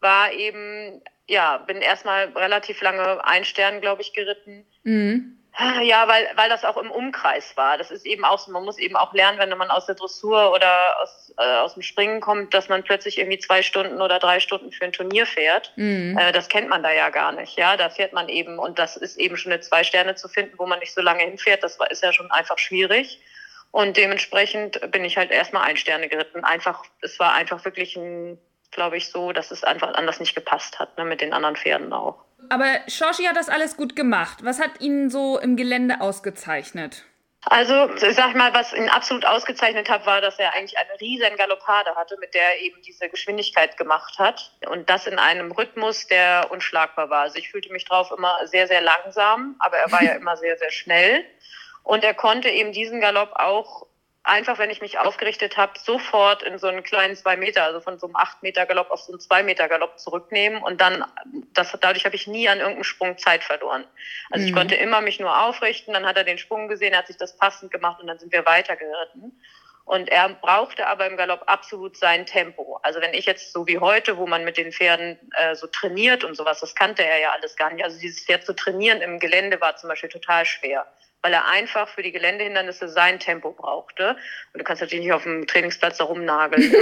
war 0.00 0.32
eben, 0.32 1.02
ja, 1.26 1.58
bin 1.58 1.78
erstmal 1.78 2.26
relativ 2.36 2.80
lange 2.80 3.24
ein 3.24 3.44
Stern, 3.44 3.80
glaube 3.80 4.02
ich, 4.02 4.12
geritten. 4.12 4.66
Mhm. 4.82 5.38
Ja, 5.82 6.08
weil, 6.08 6.28
weil 6.34 6.48
das 6.48 6.64
auch 6.64 6.76
im 6.76 6.90
Umkreis 6.90 7.56
war. 7.56 7.78
Das 7.78 7.92
ist 7.92 8.04
eben 8.06 8.24
auch 8.24 8.40
so, 8.40 8.50
man 8.50 8.64
muss 8.64 8.76
eben 8.76 8.96
auch 8.96 9.12
lernen, 9.14 9.38
wenn 9.38 9.56
man 9.56 9.70
aus 9.70 9.86
der 9.86 9.94
Dressur 9.94 10.52
oder 10.52 11.00
aus, 11.00 11.32
äh, 11.38 11.58
aus 11.58 11.74
dem 11.74 11.82
Springen 11.82 12.20
kommt, 12.20 12.52
dass 12.54 12.68
man 12.68 12.82
plötzlich 12.82 13.18
irgendwie 13.18 13.38
zwei 13.38 13.62
Stunden 13.62 14.02
oder 14.02 14.18
drei 14.18 14.40
Stunden 14.40 14.72
für 14.72 14.84
ein 14.84 14.92
Turnier 14.92 15.26
fährt. 15.26 15.72
Mhm. 15.76 16.18
Äh, 16.18 16.32
das 16.32 16.48
kennt 16.48 16.68
man 16.68 16.82
da 16.82 16.90
ja 16.90 17.10
gar 17.10 17.30
nicht. 17.30 17.56
Ja, 17.56 17.76
da 17.76 17.88
fährt 17.88 18.12
man 18.12 18.28
eben, 18.28 18.58
und 18.58 18.80
das 18.80 18.96
ist 18.96 19.16
eben 19.16 19.36
schon 19.36 19.52
eine 19.52 19.60
zwei 19.60 19.84
Sterne 19.84 20.16
zu 20.16 20.28
finden, 20.28 20.58
wo 20.58 20.66
man 20.66 20.80
nicht 20.80 20.92
so 20.92 21.00
lange 21.00 21.22
hinfährt. 21.22 21.62
Das 21.62 21.78
war, 21.78 21.88
ist 21.88 22.02
ja 22.02 22.12
schon 22.12 22.32
einfach 22.32 22.58
schwierig. 22.58 23.20
Und 23.70 23.96
dementsprechend 23.96 24.90
bin 24.90 25.04
ich 25.04 25.16
halt 25.16 25.30
erstmal 25.30 25.62
ein 25.62 25.76
Sterne 25.76 26.08
geritten. 26.08 26.44
Einfach, 26.44 26.84
es 27.00 27.20
war 27.20 27.32
einfach 27.34 27.64
wirklich 27.64 27.96
ein 27.96 28.38
glaube 28.74 28.96
ich, 28.96 29.10
so, 29.10 29.32
dass 29.32 29.50
es 29.50 29.64
einfach 29.64 29.94
anders 29.94 30.20
nicht 30.20 30.34
gepasst 30.34 30.78
hat, 30.78 30.96
ne, 30.98 31.04
mit 31.04 31.20
den 31.20 31.32
anderen 31.32 31.56
Pferden 31.56 31.92
auch. 31.92 32.24
Aber 32.50 32.80
Shoshi 32.88 33.24
hat 33.24 33.36
das 33.36 33.48
alles 33.48 33.76
gut 33.76 33.96
gemacht. 33.96 34.44
Was 34.44 34.60
hat 34.60 34.80
ihn 34.80 35.10
so 35.10 35.38
im 35.38 35.56
Gelände 35.56 36.00
ausgezeichnet? 36.00 37.04
Also, 37.46 37.90
ich 37.94 38.14
sag 38.14 38.34
mal, 38.34 38.54
was 38.54 38.72
ihn 38.72 38.88
absolut 38.88 39.26
ausgezeichnet 39.26 39.90
hat, 39.90 40.06
war, 40.06 40.22
dass 40.22 40.38
er 40.38 40.54
eigentlich 40.54 40.78
eine 40.78 40.98
riesen 40.98 41.36
Galoppade 41.36 41.94
hatte, 41.94 42.16
mit 42.18 42.32
der 42.32 42.42
er 42.42 42.60
eben 42.62 42.80
diese 42.82 43.08
Geschwindigkeit 43.10 43.76
gemacht 43.76 44.18
hat. 44.18 44.52
Und 44.70 44.88
das 44.88 45.06
in 45.06 45.18
einem 45.18 45.52
Rhythmus, 45.52 46.06
der 46.06 46.50
unschlagbar 46.50 47.10
war. 47.10 47.22
Also 47.22 47.36
ich 47.36 47.50
fühlte 47.50 47.70
mich 47.70 47.84
drauf 47.84 48.10
immer 48.16 48.46
sehr, 48.46 48.66
sehr 48.66 48.80
langsam, 48.80 49.56
aber 49.58 49.76
er 49.76 49.92
war 49.92 50.02
ja 50.02 50.12
immer 50.16 50.36
sehr, 50.38 50.56
sehr 50.56 50.70
schnell. 50.70 51.24
Und 51.82 52.02
er 52.02 52.14
konnte 52.14 52.48
eben 52.48 52.72
diesen 52.72 53.00
Galopp 53.00 53.32
auch 53.34 53.86
einfach, 54.24 54.58
wenn 54.58 54.70
ich 54.70 54.80
mich 54.80 54.98
aufgerichtet 54.98 55.58
habe, 55.58 55.78
sofort 55.78 56.42
in 56.42 56.58
so 56.58 56.66
einen 56.66 56.82
kleinen 56.82 57.14
zwei 57.14 57.36
Meter, 57.36 57.64
also 57.64 57.80
von 57.80 57.98
so 57.98 58.06
einem 58.06 58.16
acht 58.16 58.42
Meter 58.42 58.64
Galopp 58.64 58.90
auf 58.90 59.00
so 59.00 59.12
einen 59.12 59.20
zwei 59.20 59.42
Meter 59.42 59.68
Galopp 59.68 59.98
zurücknehmen 59.98 60.62
und 60.62 60.80
dann, 60.80 61.04
das, 61.52 61.76
dadurch 61.80 62.06
habe 62.06 62.16
ich 62.16 62.26
nie 62.26 62.48
an 62.48 62.58
irgendeinem 62.58 62.84
Sprung 62.84 63.18
Zeit 63.18 63.44
verloren. 63.44 63.84
Also 64.30 64.42
mhm. 64.42 64.48
ich 64.48 64.54
konnte 64.54 64.74
immer 64.74 65.02
mich 65.02 65.20
nur 65.20 65.44
aufrichten, 65.44 65.92
dann 65.92 66.06
hat 66.06 66.16
er 66.16 66.24
den 66.24 66.38
Sprung 66.38 66.68
gesehen, 66.68 66.96
hat 66.96 67.06
sich 67.06 67.18
das 67.18 67.36
passend 67.36 67.70
gemacht 67.70 68.00
und 68.00 68.06
dann 68.06 68.18
sind 68.18 68.32
wir 68.32 68.46
weitergeritten. 68.46 69.38
Und 69.84 70.08
er 70.08 70.30
brauchte 70.30 70.86
aber 70.86 71.06
im 71.06 71.18
Galopp 71.18 71.42
absolut 71.46 71.98
sein 71.98 72.24
Tempo. 72.24 72.80
Also 72.82 73.02
wenn 73.02 73.12
ich 73.12 73.26
jetzt 73.26 73.52
so 73.52 73.66
wie 73.66 73.78
heute, 73.78 74.16
wo 74.16 74.26
man 74.26 74.42
mit 74.42 74.56
den 74.56 74.72
Pferden 74.72 75.18
äh, 75.36 75.54
so 75.54 75.66
trainiert 75.66 76.24
und 76.24 76.34
sowas, 76.34 76.60
das 76.60 76.74
kannte 76.74 77.04
er 77.04 77.18
ja 77.18 77.32
alles 77.32 77.54
gar 77.56 77.70
nicht. 77.70 77.84
Also 77.84 78.00
dieses 78.00 78.24
Pferd 78.24 78.46
zu 78.46 78.54
trainieren 78.54 79.02
im 79.02 79.18
Gelände 79.18 79.60
war 79.60 79.76
zum 79.76 79.90
Beispiel 79.90 80.08
total 80.08 80.46
schwer 80.46 80.86
weil 81.24 81.32
er 81.32 81.46
einfach 81.48 81.88
für 81.88 82.02
die 82.02 82.12
Geländehindernisse 82.12 82.86
sein 82.86 83.18
Tempo 83.18 83.52
brauchte. 83.52 84.10
Und 84.52 84.58
du 84.58 84.62
kannst 84.62 84.82
natürlich 84.82 85.06
nicht 85.06 85.14
auf 85.14 85.22
dem 85.22 85.46
Trainingsplatz 85.46 85.96
da 85.96 86.04
rumnageln. 86.04 86.70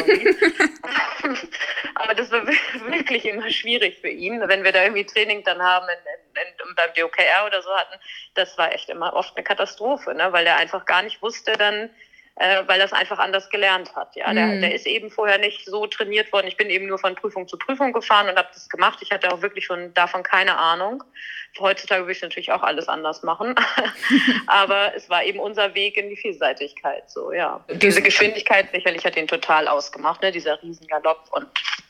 Aber 1.94 2.12
das 2.14 2.32
war 2.32 2.44
wirklich 2.88 3.25
immer 3.25 3.49
schwierig 3.50 4.00
für 4.00 4.08
ihn. 4.08 4.42
Wenn 4.49 4.64
wir 4.64 4.72
da 4.72 4.82
irgendwie 4.82 5.04
Training 5.04 5.44
dann 5.44 5.62
haben 5.62 5.87
in, 5.88 6.42
in, 6.42 6.68
in, 6.68 6.75
beim 6.75 6.90
DOKR 6.92 7.46
oder 7.46 7.62
so 7.62 7.70
hatten, 7.72 7.94
das 8.34 8.58
war 8.58 8.75
echt 8.75 8.90
immer 8.90 9.14
oft 9.14 9.37
eine 9.37 9.44
Katastrophe, 9.44 10.12
ne? 10.12 10.32
weil 10.32 10.42
der 10.42 10.56
einfach 10.56 10.87
gar 10.87 11.02
nicht 11.02 11.22
wusste 11.22 11.52
dann, 11.52 11.88
äh, 12.36 12.62
weil 12.66 12.80
es 12.80 12.92
einfach 12.92 13.18
anders 13.18 13.50
gelernt 13.50 13.94
hat. 13.94 14.16
Ja, 14.16 14.32
der, 14.32 14.46
mhm. 14.46 14.60
der 14.60 14.74
ist 14.74 14.86
eben 14.86 15.10
vorher 15.10 15.38
nicht 15.38 15.66
so 15.66 15.86
trainiert 15.86 16.32
worden. 16.32 16.46
Ich 16.48 16.56
bin 16.56 16.70
eben 16.70 16.86
nur 16.86 16.98
von 16.98 17.14
Prüfung 17.14 17.46
zu 17.46 17.58
Prüfung 17.58 17.92
gefahren 17.92 18.28
und 18.28 18.36
habe 18.36 18.48
das 18.52 18.68
gemacht. 18.68 18.98
Ich 19.02 19.10
hatte 19.10 19.32
auch 19.32 19.42
wirklich 19.42 19.64
schon 19.66 19.92
davon 19.94 20.22
keine 20.22 20.56
Ahnung. 20.56 21.04
Heutzutage 21.60 22.02
würde 22.02 22.12
ich 22.12 22.22
natürlich 22.22 22.50
auch 22.50 22.62
alles 22.62 22.88
anders 22.88 23.22
machen, 23.22 23.54
aber 24.46 24.94
es 24.96 25.10
war 25.10 25.22
eben 25.22 25.38
unser 25.38 25.74
Weg 25.74 25.98
in 25.98 26.08
die 26.08 26.16
Vielseitigkeit. 26.16 27.10
So 27.10 27.30
ja, 27.30 27.62
diese 27.68 28.00
Geschwindigkeit 28.00 28.70
sicherlich 28.72 29.04
hat 29.04 29.16
ihn 29.16 29.28
total 29.28 29.68
ausgemacht, 29.68 30.22
ne? 30.22 30.32
dieser 30.32 30.62
Riesengalopp 30.62 31.28
und 31.32 31.46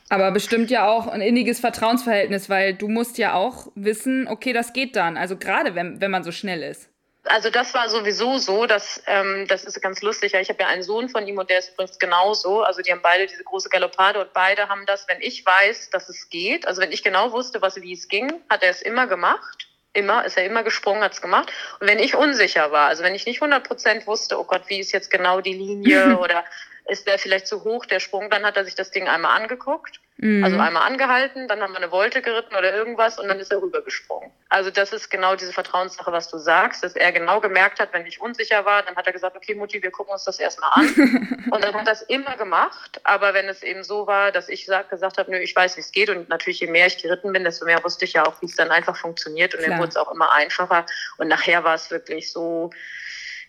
aber 0.09 0.31
bestimmt 0.31 0.69
ja 0.69 0.87
auch 0.87 1.07
ein 1.07 1.21
inniges 1.21 1.59
Vertrauensverhältnis, 1.59 2.47
weil 2.47 2.75
du 2.75 2.87
musst 2.87 3.17
ja 3.17 3.33
auch 3.33 3.71
wissen, 3.73 4.27
okay, 4.27 4.53
das 4.53 4.73
geht 4.73 4.95
dann. 4.95 5.17
Also 5.17 5.37
gerade 5.37 5.73
wenn, 5.73 6.01
wenn 6.01 6.11
man 6.11 6.23
so 6.23 6.31
schnell 6.31 6.61
ist. 6.61 6.92
Also 7.25 7.49
das 7.49 7.73
war 7.73 7.87
sowieso 7.87 8.37
so, 8.37 8.65
dass 8.65 9.01
ähm, 9.07 9.47
das 9.47 9.63
ist 9.63 9.81
ganz 9.81 10.01
lustig. 10.01 10.33
Ich 10.33 10.49
habe 10.49 10.61
ja 10.61 10.67
einen 10.67 10.83
Sohn 10.83 11.07
von 11.07 11.25
ihm 11.25 11.37
und 11.37 11.49
der 11.49 11.59
ist 11.59 11.71
übrigens 11.71 11.97
genauso. 11.97 12.63
Also 12.63 12.81
die 12.81 12.91
haben 12.91 13.01
beide 13.01 13.27
diese 13.27 13.43
große 13.45 13.69
Galoppade 13.69 14.19
und 14.19 14.33
beide 14.33 14.67
haben 14.67 14.85
das, 14.85 15.07
wenn 15.07 15.21
ich 15.21 15.45
weiß, 15.45 15.89
dass 15.91 16.09
es 16.09 16.29
geht, 16.29 16.67
also 16.67 16.81
wenn 16.81 16.91
ich 16.91 17.03
genau 17.03 17.31
wusste, 17.31 17.61
was 17.61 17.77
wie 17.77 17.93
es 17.93 18.09
ging, 18.09 18.41
hat 18.49 18.61
er 18.61 18.71
es 18.71 18.81
immer 18.81 19.07
gemacht. 19.07 19.67
Immer, 19.95 20.25
ist 20.25 20.37
er 20.37 20.45
immer 20.45 20.63
gesprungen, 20.63 21.03
hat 21.03 21.13
es 21.13 21.21
gemacht. 21.21 21.51
Und 21.79 21.87
wenn 21.87 21.99
ich 21.99 22.15
unsicher 22.15 22.71
war, 22.71 22.87
also 22.87 23.03
wenn 23.03 23.13
ich 23.13 23.27
nicht 23.27 23.41
100 23.41 23.65
Prozent 23.65 24.07
wusste, 24.07 24.39
oh 24.39 24.43
Gott, 24.43 24.63
wie 24.67 24.79
ist 24.79 24.91
jetzt 24.91 25.11
genau 25.11 25.39
die 25.39 25.53
Linie 25.53 26.17
oder 26.19 26.43
ist 26.87 27.07
der 27.07 27.17
vielleicht 27.17 27.47
zu 27.47 27.63
hoch, 27.63 27.85
der 27.85 27.99
Sprung, 27.99 28.29
dann 28.29 28.45
hat 28.45 28.57
er 28.57 28.65
sich 28.65 28.75
das 28.75 28.91
Ding 28.91 29.07
einmal 29.07 29.39
angeguckt 29.39 29.99
Mhm. 30.17 30.43
Also 30.43 30.59
einmal 30.59 30.83
angehalten, 30.83 31.47
dann 31.47 31.61
haben 31.61 31.73
wir 31.73 31.77
eine 31.77 31.91
Wolte 31.91 32.21
geritten 32.21 32.55
oder 32.55 32.73
irgendwas 32.73 33.19
und 33.19 33.27
dann 33.27 33.39
ist 33.39 33.51
er 33.51 33.61
rübergesprungen. 33.61 34.29
Also 34.47 34.69
das 34.69 34.93
ist 34.93 35.09
genau 35.09 35.35
diese 35.35 35.51
Vertrauenssache, 35.51 36.11
was 36.11 36.29
du 36.29 36.37
sagst, 36.37 36.83
dass 36.83 36.95
er 36.95 37.11
genau 37.11 37.41
gemerkt 37.41 37.79
hat, 37.79 37.91
wenn 37.93 38.05
ich 38.05 38.21
unsicher 38.21 38.63
war, 38.63 38.83
dann 38.83 38.95
hat 38.95 39.07
er 39.07 39.13
gesagt, 39.13 39.35
okay 39.35 39.55
Mutti, 39.55 39.81
wir 39.81 39.89
gucken 39.89 40.13
uns 40.13 40.23
das 40.23 40.39
erstmal 40.39 40.69
an. 40.73 41.47
und 41.51 41.63
dann 41.63 41.73
hat 41.73 41.87
er 41.87 41.93
es 41.93 42.03
immer 42.03 42.37
gemacht. 42.37 43.01
Aber 43.03 43.33
wenn 43.33 43.49
es 43.49 43.63
eben 43.63 43.83
so 43.83 44.05
war, 44.05 44.31
dass 44.31 44.49
ich 44.49 44.67
gesagt 44.89 45.17
habe, 45.17 45.31
nö, 45.31 45.37
ich 45.37 45.55
weiß, 45.55 45.77
wie 45.77 45.81
es 45.81 45.91
geht 45.91 46.09
und 46.09 46.29
natürlich 46.29 46.59
je 46.59 46.67
mehr 46.67 46.85
ich 46.85 47.01
geritten 47.01 47.33
bin, 47.33 47.43
desto 47.43 47.65
mehr 47.65 47.83
wusste 47.83 48.05
ich 48.05 48.13
ja 48.13 48.25
auch, 48.25 48.39
wie 48.41 48.45
es 48.45 48.55
dann 48.55 48.69
einfach 48.69 48.95
funktioniert 48.95 49.55
und 49.55 49.61
Klar. 49.61 49.71
dann 49.71 49.79
wurde 49.79 49.89
es 49.89 49.97
auch 49.97 50.11
immer 50.11 50.31
einfacher. 50.31 50.85
Und 51.17 51.27
nachher 51.27 51.63
war 51.63 51.73
es 51.73 51.89
wirklich 51.89 52.31
so, 52.31 52.69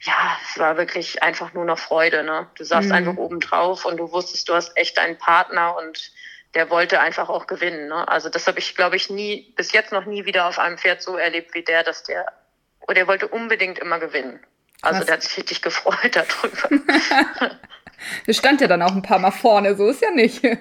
ja, 0.04 0.38
es 0.44 0.58
war 0.58 0.76
wirklich 0.76 1.22
einfach 1.22 1.54
nur 1.54 1.64
noch 1.64 1.78
Freude. 1.78 2.22
Ne? 2.22 2.46
Du 2.56 2.64
saßt 2.64 2.88
mhm. 2.88 2.94
einfach 2.94 3.16
oben 3.16 3.40
drauf 3.40 3.84
und 3.84 3.96
du 3.96 4.12
wusstest, 4.12 4.48
du 4.48 4.54
hast 4.54 4.76
echt 4.76 4.98
einen 4.98 5.16
Partner 5.16 5.76
und 5.76 6.12
der 6.54 6.70
wollte 6.70 7.00
einfach 7.00 7.28
auch 7.28 7.46
gewinnen. 7.46 7.88
Ne? 7.88 8.06
Also 8.06 8.28
das 8.28 8.46
habe 8.46 8.58
ich, 8.58 8.76
glaube 8.76 8.96
ich, 8.96 9.10
nie, 9.10 9.52
bis 9.56 9.72
jetzt 9.72 9.92
noch 9.92 10.04
nie 10.04 10.26
wieder 10.26 10.46
auf 10.46 10.58
einem 10.58 10.78
Pferd 10.78 11.02
so 11.02 11.16
erlebt 11.16 11.54
wie 11.54 11.62
der, 11.62 11.82
dass 11.82 12.02
der, 12.04 12.26
und 12.80 12.96
der 12.96 13.06
wollte 13.06 13.28
unbedingt 13.28 13.78
immer 13.78 13.98
gewinnen. 13.98 14.40
Also 14.82 14.98
Krass. 14.98 15.06
der 15.06 15.14
hat 15.14 15.22
sich 15.22 15.36
richtig 15.38 15.62
gefreut 15.62 15.96
darüber. 16.12 16.86
das 18.26 18.36
stand 18.36 18.60
ja 18.60 18.68
dann 18.68 18.82
auch 18.82 18.92
ein 18.92 19.02
paar 19.02 19.18
Mal 19.18 19.30
vorne, 19.30 19.74
so 19.74 19.88
ist 19.88 20.02
ja 20.02 20.10
nicht. 20.10 20.42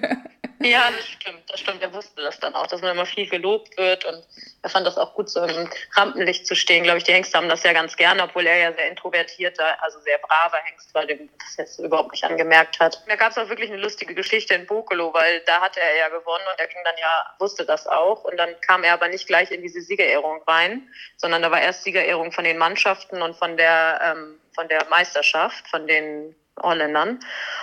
Ja, 0.60 0.90
das 0.96 1.06
stimmt, 1.06 1.42
das 1.48 1.60
stimmt. 1.60 1.82
Er 1.82 1.92
wusste 1.92 2.22
das 2.22 2.40
dann 2.40 2.54
auch, 2.54 2.66
dass 2.66 2.80
man 2.80 2.92
immer 2.92 3.04
viel 3.04 3.28
gelobt 3.28 3.76
wird 3.76 4.06
und 4.06 4.24
er 4.64 4.70
fand 4.70 4.86
das 4.86 4.96
auch 4.96 5.12
gut, 5.12 5.28
so 5.28 5.44
im 5.44 5.68
Rampenlicht 5.94 6.46
zu 6.46 6.56
stehen. 6.56 6.84
Glaube 6.84 6.96
ich, 6.96 7.04
die 7.04 7.12
Hengste 7.12 7.36
haben 7.36 7.50
das 7.50 7.62
ja 7.64 7.74
ganz 7.74 7.96
gerne, 7.96 8.22
obwohl 8.22 8.46
er 8.46 8.56
ja 8.56 8.72
sehr 8.72 8.88
introvertierter, 8.88 9.82
also 9.82 10.00
sehr 10.00 10.16
braver 10.16 10.56
Hengst 10.64 10.94
war, 10.94 11.04
dem 11.04 11.28
das 11.38 11.56
jetzt 11.58 11.78
überhaupt 11.78 12.12
nicht 12.12 12.24
angemerkt 12.24 12.80
hat. 12.80 13.02
Da 13.06 13.16
gab 13.16 13.32
es 13.32 13.36
auch 13.38 13.50
wirklich 13.50 13.70
eine 13.70 13.82
lustige 13.82 14.14
Geschichte 14.14 14.54
in 14.54 14.64
Bokelo, 14.64 15.12
weil 15.12 15.40
da 15.40 15.60
hatte 15.60 15.80
er 15.80 15.96
ja 15.96 16.08
gewonnen 16.08 16.44
und 16.50 16.58
er 16.58 16.66
ging 16.66 16.82
dann 16.82 16.94
ja, 16.98 17.26
wusste 17.38 17.66
das 17.66 17.86
auch 17.86 18.24
und 18.24 18.38
dann 18.38 18.58
kam 18.62 18.84
er 18.84 18.94
aber 18.94 19.08
nicht 19.08 19.26
gleich 19.26 19.50
in 19.50 19.60
diese 19.60 19.82
Siegerehrung 19.82 20.40
rein, 20.46 20.88
sondern 21.18 21.42
da 21.42 21.50
war 21.50 21.60
erst 21.60 21.84
Siegerehrung 21.84 22.32
von 22.32 22.44
den 22.44 22.56
Mannschaften 22.56 23.20
und 23.20 23.36
von 23.36 23.58
der, 23.58 24.00
ähm, 24.02 24.40
von 24.54 24.66
der 24.68 24.86
Meisterschaft, 24.88 25.68
von 25.68 25.86
den 25.86 26.34
Holländern. 26.60 27.20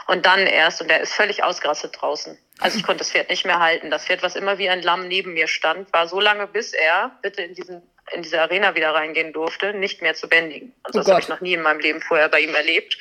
Und 0.07 0.25
dann 0.25 0.48
erst, 0.48 0.81
und 0.81 0.89
der 0.89 1.01
ist 1.01 1.13
völlig 1.13 1.43
ausgerastet 1.43 1.95
draußen. 2.00 2.38
Also 2.60 2.77
ich 2.77 2.83
konnte 2.83 3.00
das 3.00 3.12
Pferd 3.12 3.29
nicht 3.29 3.45
mehr 3.45 3.60
halten. 3.60 3.89
Das 3.89 4.05
Pferd, 4.05 4.21
was 4.21 4.36
immer 4.36 4.57
wie 4.57 4.69
ein 4.69 4.81
Lamm 4.81 5.07
neben 5.07 5.33
mir 5.33 5.48
stand, 5.48 5.91
war 5.93 6.07
so 6.07 6.19
lange, 6.19 6.48
bis 6.48 6.74
er 6.74 7.12
bitte 7.21 7.41
in 7.41 7.55
diesen 7.55 7.81
in 8.13 8.24
diese 8.24 8.41
Arena 8.41 8.75
wieder 8.75 8.93
reingehen 8.93 9.31
durfte, 9.31 9.74
nicht 9.74 10.01
mehr 10.01 10.13
zu 10.13 10.27
bändigen. 10.27 10.74
Also 10.83 11.00
oh 11.00 11.01
das 11.01 11.12
habe 11.12 11.21
ich 11.21 11.29
noch 11.29 11.41
nie 11.41 11.53
in 11.53 11.62
meinem 11.62 11.79
Leben 11.79 12.01
vorher 12.01 12.29
bei 12.29 12.41
ihm 12.41 12.53
erlebt. 12.53 12.98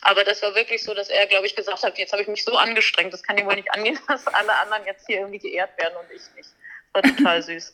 Aber 0.00 0.22
das 0.24 0.42
war 0.42 0.54
wirklich 0.54 0.82
so, 0.82 0.94
dass 0.94 1.08
er, 1.08 1.26
glaube 1.26 1.46
ich, 1.46 1.56
gesagt 1.56 1.82
hat, 1.82 1.98
jetzt 1.98 2.12
habe 2.12 2.22
ich 2.22 2.28
mich 2.28 2.44
so 2.44 2.56
angestrengt, 2.56 3.12
das 3.12 3.22
kann 3.22 3.38
ja 3.38 3.46
wohl 3.46 3.56
nicht 3.56 3.72
angehen, 3.72 3.98
dass 4.08 4.26
alle 4.26 4.54
anderen 4.54 4.84
jetzt 4.84 5.06
hier 5.06 5.18
irgendwie 5.18 5.38
geehrt 5.38 5.76
werden 5.78 5.94
und 5.96 6.10
ich 6.14 6.22
nicht. 6.36 6.50
War 6.94 7.02
total 7.02 7.42
süß. 7.42 7.72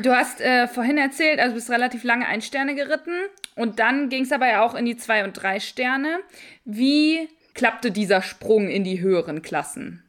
Du 0.00 0.14
hast 0.14 0.40
äh, 0.40 0.68
vorhin 0.68 0.96
erzählt, 0.96 1.40
also 1.40 1.54
bist 1.54 1.70
relativ 1.70 2.04
lange 2.04 2.26
ein 2.26 2.40
Sterne 2.40 2.76
geritten 2.76 3.14
und 3.56 3.80
dann 3.80 4.08
ging 4.08 4.22
es 4.22 4.32
aber 4.32 4.48
ja 4.48 4.64
auch 4.64 4.74
in 4.74 4.84
die 4.84 4.96
zwei 4.96 5.24
und 5.24 5.34
drei 5.34 5.58
Sterne. 5.58 6.20
Wie 6.64 7.28
klappte 7.54 7.90
dieser 7.90 8.22
Sprung 8.22 8.68
in 8.68 8.84
die 8.84 9.00
höheren 9.00 9.42
Klassen? 9.42 10.04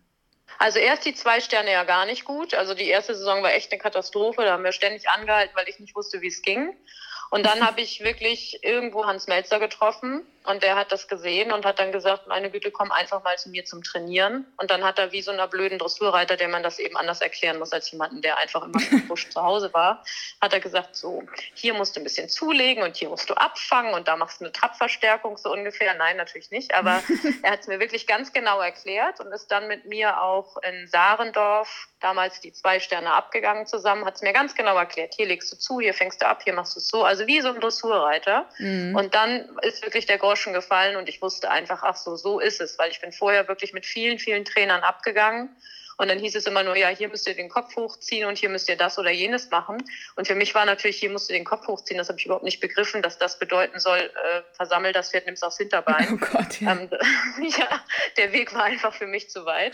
Also 0.59 0.77
erst 0.77 1.05
die 1.05 1.15
zwei 1.15 1.41
Sterne 1.41 1.71
ja 1.71 1.83
gar 1.85 2.05
nicht 2.05 2.23
gut. 2.23 2.53
Also 2.53 2.75
die 2.75 2.87
erste 2.87 3.15
Saison 3.15 3.41
war 3.41 3.51
echt 3.51 3.71
eine 3.71 3.81
Katastrophe. 3.81 4.43
Da 4.43 4.51
haben 4.51 4.63
wir 4.63 4.73
ständig 4.73 5.09
angehalten, 5.09 5.55
weil 5.55 5.67
ich 5.67 5.79
nicht 5.79 5.95
wusste, 5.95 6.21
wie 6.21 6.27
es 6.27 6.43
ging. 6.43 6.71
Und 7.31 7.45
dann 7.45 7.65
habe 7.65 7.79
ich 7.79 8.03
wirklich 8.03 8.59
irgendwo 8.61 9.05
Hans 9.05 9.27
Melzer 9.27 9.57
getroffen 9.57 10.25
und 10.43 10.63
der 10.63 10.75
hat 10.75 10.91
das 10.91 11.07
gesehen 11.07 11.51
und 11.51 11.65
hat 11.65 11.79
dann 11.79 11.91
gesagt, 11.91 12.27
meine 12.27 12.49
Güte, 12.49 12.71
komm 12.71 12.91
einfach 12.91 13.23
mal 13.23 13.37
zu 13.37 13.49
mir 13.49 13.63
zum 13.63 13.83
Trainieren. 13.83 14.45
Und 14.57 14.71
dann 14.71 14.83
hat 14.83 14.97
er 14.97 15.11
wie 15.13 15.21
so 15.21 15.31
einer 15.31 15.47
blöden 15.47 15.77
Dressurreiter, 15.77 16.35
der 16.35 16.49
man 16.49 16.63
das 16.63 16.79
eben 16.79 16.97
anders 16.97 17.21
erklären 17.21 17.59
muss 17.59 17.71
als 17.71 17.91
jemanden, 17.91 18.21
der 18.21 18.37
einfach 18.37 18.63
immer 18.63 18.81
im 18.91 19.07
Busch 19.07 19.29
zu 19.29 19.41
Hause 19.41 19.71
war, 19.73 20.03
hat 20.41 20.51
er 20.51 20.59
gesagt, 20.59 20.95
so, 20.95 21.23
hier 21.53 21.73
musst 21.73 21.95
du 21.95 22.01
ein 22.01 22.03
bisschen 22.03 22.27
zulegen 22.27 22.83
und 22.83 22.97
hier 22.97 23.09
musst 23.09 23.29
du 23.29 23.33
abfangen 23.35 23.93
und 23.93 24.07
da 24.07 24.17
machst 24.17 24.41
du 24.41 24.45
eine 24.45 24.51
Trappverstärkung 24.51 25.37
so 25.37 25.53
ungefähr. 25.53 25.93
Nein, 25.93 26.17
natürlich 26.17 26.49
nicht, 26.49 26.73
aber 26.73 27.03
er 27.43 27.51
hat 27.51 27.61
es 27.61 27.67
mir 27.67 27.79
wirklich 27.79 28.07
ganz 28.07 28.33
genau 28.33 28.59
erklärt 28.59 29.19
und 29.19 29.31
ist 29.31 29.51
dann 29.51 29.67
mit 29.67 29.85
mir 29.85 30.21
auch 30.21 30.57
in 30.63 30.87
Saarendorf, 30.87 31.87
damals 31.99 32.41
die 32.41 32.51
zwei 32.51 32.79
Sterne 32.79 33.13
abgegangen 33.13 33.67
zusammen, 33.67 34.05
hat 34.05 34.15
es 34.15 34.21
mir 34.21 34.33
ganz 34.33 34.55
genau 34.55 34.75
erklärt, 34.75 35.13
hier 35.15 35.27
legst 35.27 35.51
du 35.53 35.57
zu, 35.57 35.79
hier 35.79 35.93
fängst 35.93 36.21
du 36.21 36.27
ab, 36.27 36.41
hier 36.43 36.53
machst 36.53 36.75
du 36.75 36.79
es 36.79 36.87
so, 36.87 37.03
also 37.03 37.20
wie 37.27 37.41
so 37.41 37.49
ein 37.49 37.59
Dressurreiter. 37.59 38.47
Mhm. 38.57 38.95
Und 38.95 39.13
dann 39.13 39.49
ist 39.61 39.83
wirklich 39.83 40.05
der 40.05 40.17
Groschen 40.17 40.53
gefallen 40.53 40.95
und 40.95 41.09
ich 41.09 41.21
wusste 41.21 41.49
einfach, 41.49 41.83
ach 41.83 41.95
so, 41.95 42.15
so 42.15 42.39
ist 42.39 42.61
es, 42.61 42.77
weil 42.77 42.91
ich 42.91 43.01
bin 43.01 43.11
vorher 43.11 43.47
wirklich 43.47 43.73
mit 43.73 43.85
vielen, 43.85 44.19
vielen 44.19 44.45
Trainern 44.45 44.81
abgegangen. 44.81 45.49
Und 46.01 46.07
dann 46.07 46.17
hieß 46.17 46.35
es 46.35 46.47
immer 46.47 46.63
nur, 46.63 46.75
ja, 46.75 46.87
hier 46.87 47.09
müsst 47.09 47.27
ihr 47.27 47.35
den 47.35 47.47
Kopf 47.47 47.75
hochziehen 47.75 48.27
und 48.27 48.35
hier 48.35 48.49
müsst 48.49 48.67
ihr 48.67 48.75
das 48.75 48.97
oder 48.97 49.11
jenes 49.11 49.51
machen. 49.51 49.77
Und 50.15 50.25
für 50.25 50.33
mich 50.33 50.55
war 50.55 50.65
natürlich, 50.65 50.97
hier 50.97 51.11
musst 51.11 51.29
du 51.29 51.33
den 51.33 51.45
Kopf 51.45 51.67
hochziehen. 51.67 51.99
Das 51.99 52.09
habe 52.09 52.17
ich 52.17 52.25
überhaupt 52.25 52.43
nicht 52.43 52.59
begriffen, 52.59 53.03
dass 53.03 53.19
das 53.19 53.37
bedeuten 53.37 53.79
soll, 53.79 53.99
äh, 53.99 54.41
versammel 54.53 54.93
das 54.93 55.11
Pferd, 55.11 55.27
nimm's 55.27 55.43
aufs 55.43 55.57
Hinterbein. 55.57 56.07
Oh 56.11 56.17
Gott, 56.17 56.59
ja. 56.59 56.71
Ähm, 56.71 56.89
ja, 57.55 57.83
der 58.17 58.33
Weg 58.33 58.51
war 58.55 58.63
einfach 58.63 58.95
für 58.95 59.05
mich 59.05 59.29
zu 59.29 59.45
weit 59.45 59.73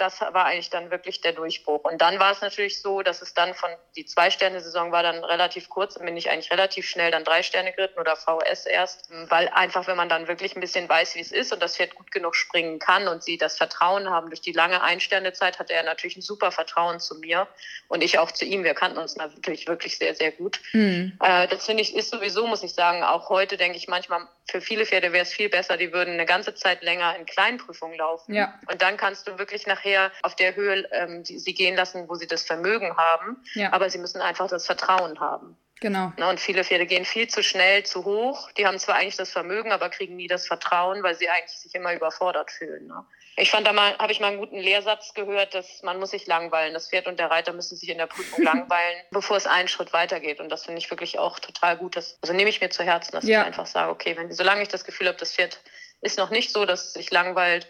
das 0.00 0.20
war 0.20 0.46
eigentlich 0.46 0.70
dann 0.70 0.90
wirklich 0.90 1.20
der 1.20 1.32
Durchbruch. 1.32 1.84
Und 1.84 2.00
dann 2.00 2.18
war 2.18 2.32
es 2.32 2.40
natürlich 2.40 2.80
so, 2.80 3.02
dass 3.02 3.22
es 3.22 3.34
dann 3.34 3.54
von, 3.54 3.70
die 3.96 4.04
Zwei-Sterne-Saison 4.04 4.92
war 4.92 5.02
dann 5.02 5.22
relativ 5.24 5.68
kurz, 5.68 5.94
dann 5.94 6.06
bin 6.06 6.16
ich 6.16 6.30
eigentlich 6.30 6.50
relativ 6.50 6.88
schnell 6.88 7.10
dann 7.10 7.24
drei 7.24 7.42
Sterne 7.42 7.72
geritten 7.72 8.00
oder 8.00 8.16
VS 8.16 8.66
erst, 8.66 9.10
weil 9.28 9.48
einfach, 9.48 9.86
wenn 9.86 9.96
man 9.96 10.08
dann 10.08 10.28
wirklich 10.28 10.56
ein 10.56 10.60
bisschen 10.60 10.88
weiß, 10.88 11.14
wie 11.14 11.20
es 11.20 11.32
ist 11.32 11.52
und 11.52 11.62
das 11.62 11.76
Pferd 11.76 11.94
gut 11.94 12.10
genug 12.10 12.34
springen 12.34 12.78
kann 12.78 13.08
und 13.08 13.22
sie 13.22 13.38
das 13.38 13.56
Vertrauen 13.56 14.08
haben, 14.08 14.28
durch 14.28 14.40
die 14.40 14.52
lange 14.52 14.82
Ein-Sterne-Zeit 14.82 15.58
hatte 15.58 15.72
er 15.72 15.82
natürlich 15.82 16.16
ein 16.16 16.22
super 16.22 16.50
Vertrauen 16.50 17.00
zu 17.00 17.16
mir 17.16 17.46
und 17.88 18.02
ich 18.02 18.18
auch 18.18 18.30
zu 18.30 18.44
ihm. 18.44 18.64
Wir 18.64 18.74
kannten 18.74 18.98
uns 18.98 19.16
natürlich 19.16 19.66
wirklich 19.66 19.98
sehr, 19.98 20.14
sehr 20.14 20.32
gut. 20.32 20.60
Mhm. 20.72 21.18
Das 21.18 21.66
finde 21.66 21.82
ich, 21.82 21.94
ist 21.94 22.10
sowieso, 22.10 22.46
muss 22.46 22.62
ich 22.62 22.74
sagen, 22.74 23.02
auch 23.02 23.28
heute 23.28 23.56
denke 23.56 23.76
ich 23.76 23.88
manchmal, 23.88 24.26
für 24.50 24.60
viele 24.60 24.86
Pferde 24.86 25.12
wäre 25.12 25.22
es 25.22 25.32
viel 25.32 25.48
besser, 25.48 25.76
die 25.76 25.92
würden 25.92 26.14
eine 26.14 26.26
ganze 26.26 26.54
Zeit 26.54 26.82
länger 26.82 27.16
in 27.16 27.26
Kleinprüfungen 27.26 27.96
laufen. 27.96 28.34
Ja. 28.34 28.58
Und 28.70 28.82
dann 28.82 28.96
kannst 28.96 29.26
du 29.28 29.38
wirklich 29.38 29.66
nachher 29.66 30.10
auf 30.22 30.36
der 30.36 30.56
Höhe 30.56 30.88
ähm, 30.92 31.22
die, 31.22 31.38
sie 31.38 31.54
gehen 31.54 31.76
lassen, 31.76 32.08
wo 32.08 32.14
sie 32.14 32.26
das 32.26 32.42
Vermögen 32.42 32.96
haben. 32.96 33.42
Ja. 33.54 33.72
Aber 33.72 33.88
sie 33.90 33.98
müssen 33.98 34.20
einfach 34.20 34.48
das 34.48 34.66
Vertrauen 34.66 35.20
haben. 35.20 35.56
Genau. 35.80 36.12
Ne, 36.18 36.28
und 36.28 36.38
viele 36.38 36.62
Pferde 36.62 36.84
gehen 36.84 37.06
viel 37.06 37.28
zu 37.28 37.42
schnell, 37.42 37.84
zu 37.84 38.04
hoch. 38.04 38.50
Die 38.52 38.66
haben 38.66 38.78
zwar 38.78 38.96
eigentlich 38.96 39.16
das 39.16 39.30
Vermögen, 39.30 39.72
aber 39.72 39.88
kriegen 39.88 40.14
nie 40.14 40.28
das 40.28 40.46
Vertrauen, 40.46 41.02
weil 41.02 41.14
sie 41.14 41.30
eigentlich 41.30 41.58
sich 41.58 41.74
immer 41.74 41.94
überfordert 41.94 42.50
fühlen. 42.50 42.86
Ne? 42.86 43.04
Ich 43.36 43.50
fand 43.50 43.66
da 43.66 43.72
mal, 43.72 43.96
habe 43.98 44.12
ich 44.12 44.20
mal 44.20 44.28
einen 44.28 44.38
guten 44.38 44.58
Lehrsatz 44.58 45.14
gehört, 45.14 45.54
dass 45.54 45.82
man 45.82 45.98
muss 45.98 46.10
sich 46.10 46.26
langweilen. 46.26 46.74
Das 46.74 46.88
Pferd 46.88 47.06
und 47.06 47.18
der 47.18 47.30
Reiter 47.30 47.52
müssen 47.52 47.76
sich 47.76 47.88
in 47.88 47.98
der 47.98 48.06
Prüfung 48.06 48.44
langweilen, 48.44 48.98
bevor 49.10 49.36
es 49.36 49.46
einen 49.46 49.68
Schritt 49.68 49.92
weitergeht. 49.92 50.40
Und 50.40 50.50
das 50.50 50.64
finde 50.64 50.78
ich 50.78 50.90
wirklich 50.90 51.18
auch 51.18 51.38
total 51.38 51.76
gut. 51.76 51.96
Das, 51.96 52.18
also 52.22 52.34
nehme 52.34 52.50
ich 52.50 52.60
mir 52.60 52.70
zu 52.70 52.82
Herzen, 52.82 53.12
dass 53.12 53.24
ja. 53.24 53.40
ich 53.40 53.46
einfach 53.46 53.66
sage, 53.66 53.90
okay, 53.90 54.16
wenn, 54.16 54.32
solange 54.32 54.62
ich 54.62 54.68
das 54.68 54.84
Gefühl 54.84 55.08
habe, 55.08 55.18
das 55.18 55.34
Pferd 55.34 55.60
ist 56.00 56.18
noch 56.18 56.30
nicht 56.30 56.52
so, 56.52 56.64
dass 56.64 56.86
es 56.86 56.92
sich 56.94 57.10
langweilt, 57.10 57.66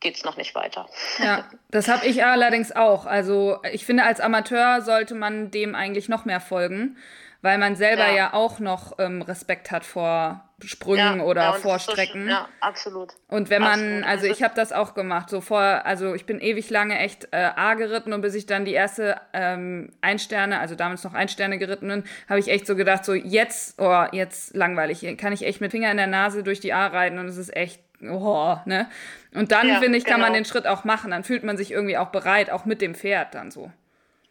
geht 0.00 0.16
es 0.16 0.24
noch 0.24 0.36
nicht 0.36 0.54
weiter. 0.54 0.88
Ja, 1.18 1.48
das 1.70 1.88
habe 1.88 2.06
ich 2.06 2.24
allerdings 2.24 2.70
auch. 2.70 3.04
Also 3.04 3.60
ich 3.72 3.84
finde, 3.84 4.04
als 4.04 4.20
Amateur 4.20 4.82
sollte 4.82 5.14
man 5.14 5.50
dem 5.50 5.74
eigentlich 5.74 6.08
noch 6.08 6.24
mehr 6.24 6.40
folgen 6.40 6.96
weil 7.42 7.58
man 7.58 7.76
selber 7.76 8.08
ja, 8.08 8.16
ja 8.16 8.34
auch 8.34 8.58
noch 8.58 8.98
ähm, 8.98 9.22
Respekt 9.22 9.70
hat 9.70 9.84
vor 9.84 10.47
Sprüngen 10.64 11.18
ja, 11.18 11.24
oder 11.24 11.42
ja, 11.42 11.52
vor 11.52 11.78
Strecken. 11.78 12.24
So, 12.24 12.30
ja, 12.30 12.48
absolut. 12.60 13.14
Und 13.28 13.48
wenn 13.48 13.62
man, 13.62 13.80
absolut. 13.80 14.04
also 14.06 14.26
ich 14.26 14.42
habe 14.42 14.54
das 14.56 14.72
auch 14.72 14.94
gemacht, 14.94 15.30
so 15.30 15.40
vor, 15.40 15.60
also 15.60 16.14
ich 16.14 16.26
bin 16.26 16.40
ewig 16.40 16.68
lange 16.70 16.98
echt 16.98 17.28
äh, 17.30 17.50
A 17.54 17.74
geritten 17.74 18.12
und 18.12 18.22
bis 18.22 18.34
ich 18.34 18.46
dann 18.46 18.64
die 18.64 18.72
erste 18.72 19.20
ähm, 19.32 19.92
Einsterne, 20.00 20.58
also 20.58 20.74
damals 20.74 21.04
noch 21.04 21.14
Einsterne 21.14 21.58
geritten 21.58 21.88
bin, 21.88 22.04
habe 22.28 22.40
ich 22.40 22.48
echt 22.48 22.66
so 22.66 22.74
gedacht, 22.74 23.04
so 23.04 23.14
jetzt, 23.14 23.80
oh, 23.80 24.04
jetzt 24.10 24.56
langweilig, 24.56 25.06
kann 25.16 25.32
ich 25.32 25.44
echt 25.44 25.60
mit 25.60 25.70
Finger 25.70 25.90
in 25.90 25.96
der 25.96 26.08
Nase 26.08 26.42
durch 26.42 26.58
die 26.58 26.72
A 26.72 26.88
reiten 26.88 27.18
und 27.18 27.26
es 27.26 27.36
ist 27.36 27.54
echt 27.54 27.80
oh, 28.02 28.56
ne? 28.64 28.88
Und 29.34 29.52
dann, 29.52 29.68
ja, 29.68 29.80
finde 29.80 29.98
ich, 29.98 30.04
kann 30.04 30.16
genau. 30.16 30.26
man 30.26 30.34
den 30.34 30.44
Schritt 30.44 30.66
auch 30.66 30.84
machen. 30.84 31.10
Dann 31.10 31.24
fühlt 31.24 31.44
man 31.44 31.56
sich 31.56 31.70
irgendwie 31.70 31.98
auch 31.98 32.08
bereit, 32.08 32.50
auch 32.50 32.64
mit 32.64 32.80
dem 32.80 32.94
Pferd 32.94 33.34
dann 33.34 33.50
so. 33.50 33.70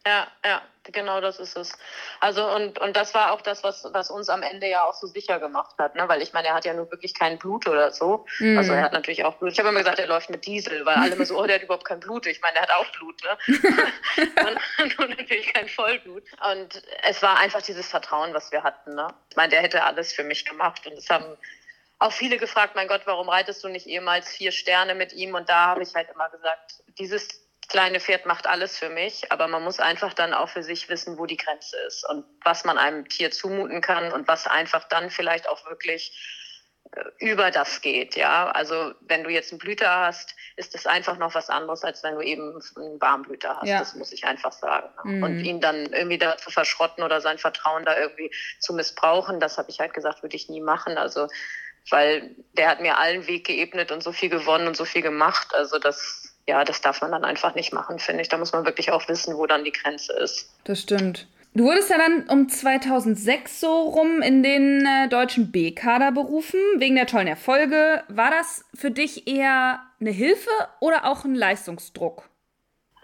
Ja, 0.05 0.27
ja, 0.45 0.61
genau 0.91 1.21
das 1.21 1.39
ist 1.39 1.57
es. 1.57 1.71
Also 2.19 2.47
und, 2.49 2.79
und 2.79 2.95
das 2.95 3.13
war 3.13 3.31
auch 3.31 3.41
das, 3.41 3.63
was, 3.63 3.87
was 3.91 4.09
uns 4.09 4.29
am 4.29 4.43
Ende 4.43 4.67
ja 4.67 4.83
auch 4.83 4.93
so 4.93 5.07
sicher 5.07 5.39
gemacht 5.39 5.75
hat, 5.77 5.95
ne? 5.95 6.07
Weil 6.07 6.21
ich 6.21 6.33
meine, 6.33 6.49
er 6.49 6.53
hat 6.55 6.65
ja 6.65 6.73
nur 6.73 6.89
wirklich 6.91 7.13
kein 7.13 7.37
Blut 7.37 7.67
oder 7.67 7.91
so. 7.91 8.25
Mhm. 8.39 8.57
Also 8.57 8.73
er 8.73 8.81
hat 8.81 8.93
natürlich 8.93 9.25
auch 9.25 9.35
Blut. 9.35 9.51
Ich 9.51 9.59
habe 9.59 9.69
immer 9.69 9.79
gesagt, 9.79 9.99
er 9.99 10.07
läuft 10.07 10.29
mit 10.29 10.45
Diesel, 10.45 10.85
weil 10.85 10.95
alle 10.95 11.15
immer 11.15 11.25
so, 11.25 11.39
oh, 11.39 11.45
der 11.45 11.55
hat 11.55 11.63
überhaupt 11.63 11.85
kein 11.85 11.99
Blut. 11.99 12.25
Ich 12.25 12.41
meine, 12.41 12.57
er 12.57 12.63
hat 12.63 12.71
auch 12.71 12.91
Blut, 12.93 13.21
ne? 13.23 13.37
und, 14.83 14.99
und 14.99 15.17
natürlich 15.17 15.53
kein 15.53 15.67
Vollblut. 15.67 16.23
Und 16.51 16.81
es 17.03 17.21
war 17.21 17.39
einfach 17.39 17.61
dieses 17.61 17.87
Vertrauen, 17.87 18.33
was 18.33 18.51
wir 18.51 18.63
hatten, 18.63 18.95
ne? 18.95 19.07
Ich 19.29 19.35
meine, 19.35 19.49
der 19.49 19.61
hätte 19.61 19.83
alles 19.83 20.13
für 20.13 20.23
mich 20.23 20.45
gemacht. 20.45 20.85
Und 20.87 20.93
es 20.93 21.09
haben 21.09 21.37
auch 21.99 22.11
viele 22.11 22.37
gefragt, 22.37 22.75
mein 22.75 22.87
Gott, 22.87 23.01
warum 23.05 23.29
reitest 23.29 23.63
du 23.63 23.69
nicht 23.69 23.87
ehemals 23.87 24.29
vier 24.29 24.51
Sterne 24.51 24.95
mit 24.95 25.13
ihm? 25.13 25.33
Und 25.35 25.49
da 25.49 25.67
habe 25.67 25.83
ich 25.83 25.95
halt 25.95 26.09
immer 26.13 26.29
gesagt, 26.29 26.83
dieses 26.99 27.46
kleine 27.67 27.99
Pferd 27.99 28.25
macht 28.25 28.47
alles 28.47 28.77
für 28.77 28.89
mich, 28.89 29.31
aber 29.31 29.47
man 29.47 29.63
muss 29.63 29.79
einfach 29.79 30.13
dann 30.13 30.33
auch 30.33 30.49
für 30.49 30.63
sich 30.63 30.89
wissen, 30.89 31.17
wo 31.17 31.25
die 31.25 31.37
Grenze 31.37 31.77
ist 31.87 32.07
und 32.09 32.25
was 32.43 32.63
man 32.63 32.77
einem 32.77 33.07
Tier 33.07 33.31
zumuten 33.31 33.81
kann 33.81 34.11
und 34.11 34.27
was 34.27 34.47
einfach 34.47 34.87
dann 34.87 35.09
vielleicht 35.09 35.49
auch 35.49 35.65
wirklich 35.65 36.17
äh, 36.93 37.03
über 37.19 37.51
das 37.51 37.81
geht, 37.81 38.15
ja. 38.15 38.49
Also 38.51 38.93
wenn 39.01 39.23
du 39.23 39.29
jetzt 39.29 39.51
einen 39.51 39.59
Blüter 39.59 39.89
hast, 39.89 40.35
ist 40.55 40.73
das 40.73 40.87
einfach 40.87 41.17
noch 41.17 41.35
was 41.35 41.49
anderes, 41.49 41.83
als 41.83 42.03
wenn 42.03 42.15
du 42.15 42.21
eben 42.21 42.59
einen 42.77 43.01
Warmblüter 43.01 43.57
hast. 43.57 43.67
Ja. 43.67 43.79
Das 43.79 43.95
muss 43.95 44.11
ich 44.11 44.25
einfach 44.25 44.53
sagen. 44.53 44.89
Mhm. 45.03 45.23
Und 45.23 45.39
ihn 45.43 45.59
dann 45.59 45.87
irgendwie 45.93 46.17
da 46.17 46.37
zu 46.37 46.49
verschrotten 46.49 47.03
oder 47.03 47.21
sein 47.21 47.37
Vertrauen 47.37 47.85
da 47.85 47.97
irgendwie 47.97 48.31
zu 48.59 48.73
missbrauchen, 48.73 49.39
das 49.39 49.57
habe 49.57 49.69
ich 49.69 49.79
halt 49.79 49.93
gesagt, 49.93 50.23
würde 50.23 50.35
ich 50.35 50.49
nie 50.49 50.61
machen. 50.61 50.97
Also 50.97 51.27
weil 51.89 52.35
der 52.53 52.69
hat 52.69 52.81
mir 52.81 52.97
allen 52.97 53.27
Weg 53.27 53.45
geebnet 53.45 53.91
und 53.91 54.03
so 54.03 54.11
viel 54.11 54.29
gewonnen 54.29 54.67
und 54.67 54.75
so 54.75 54.85
viel 54.85 55.01
gemacht. 55.01 55.53
Also 55.53 55.79
das 55.79 56.26
ja, 56.47 56.63
das 56.63 56.81
darf 56.81 57.01
man 57.01 57.11
dann 57.11 57.25
einfach 57.25 57.55
nicht 57.55 57.73
machen, 57.73 57.99
finde 57.99 58.21
ich. 58.21 58.29
Da 58.29 58.37
muss 58.37 58.53
man 58.53 58.65
wirklich 58.65 58.91
auch 58.91 59.07
wissen, 59.07 59.37
wo 59.37 59.45
dann 59.45 59.63
die 59.63 59.71
Grenze 59.71 60.13
ist. 60.13 60.49
Das 60.63 60.81
stimmt. 60.81 61.27
Du 61.53 61.63
wurdest 61.63 61.89
ja 61.89 61.97
dann 61.97 62.29
um 62.29 62.49
2006 62.49 63.59
so 63.59 63.81
rum 63.89 64.21
in 64.21 64.43
den 64.43 64.85
äh, 64.85 65.09
deutschen 65.09 65.51
B-Kader 65.51 66.11
berufen, 66.11 66.59
wegen 66.77 66.95
der 66.95 67.07
tollen 67.07 67.27
Erfolge. 67.27 68.03
War 68.09 68.29
das 68.29 68.63
für 68.75 68.91
dich 68.91 69.27
eher 69.27 69.81
eine 69.99 70.11
Hilfe 70.11 70.51
oder 70.79 71.05
auch 71.05 71.25
ein 71.25 71.35
Leistungsdruck? 71.35 72.29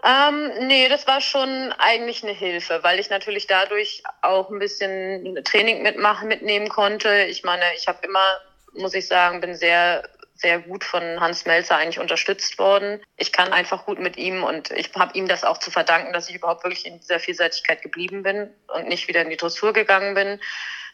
Ähm, 0.04 0.52
nee, 0.68 0.88
das 0.88 1.06
war 1.06 1.20
schon 1.20 1.72
eigentlich 1.78 2.22
eine 2.22 2.32
Hilfe, 2.32 2.80
weil 2.82 3.00
ich 3.00 3.10
natürlich 3.10 3.46
dadurch 3.46 4.02
auch 4.22 4.50
ein 4.50 4.58
bisschen 4.58 5.42
Training 5.44 5.82
mitmachen, 5.82 6.28
mitnehmen 6.28 6.68
konnte. 6.68 7.24
Ich 7.24 7.42
meine, 7.42 7.64
ich 7.76 7.88
habe 7.88 8.06
immer, 8.06 8.38
muss 8.74 8.94
ich 8.94 9.08
sagen, 9.08 9.40
bin 9.40 9.54
sehr 9.56 10.08
sehr 10.34 10.58
gut 10.58 10.84
von 10.84 11.20
Hans 11.20 11.46
Melzer 11.46 11.76
eigentlich 11.76 12.00
unterstützt 12.00 12.58
worden. 12.58 13.00
Ich 13.16 13.32
kann 13.32 13.52
einfach 13.52 13.86
gut 13.86 13.98
mit 13.98 14.16
ihm 14.16 14.42
und 14.42 14.70
ich 14.72 14.90
habe 14.94 15.16
ihm 15.16 15.28
das 15.28 15.44
auch 15.44 15.58
zu 15.58 15.70
verdanken, 15.70 16.12
dass 16.12 16.28
ich 16.28 16.36
überhaupt 16.36 16.64
wirklich 16.64 16.86
in 16.86 16.98
dieser 16.98 17.20
Vielseitigkeit 17.20 17.82
geblieben 17.82 18.22
bin 18.22 18.50
und 18.68 18.88
nicht 18.88 19.08
wieder 19.08 19.22
in 19.22 19.30
die 19.30 19.36
Dressur 19.36 19.72
gegangen 19.72 20.14
bin. 20.14 20.40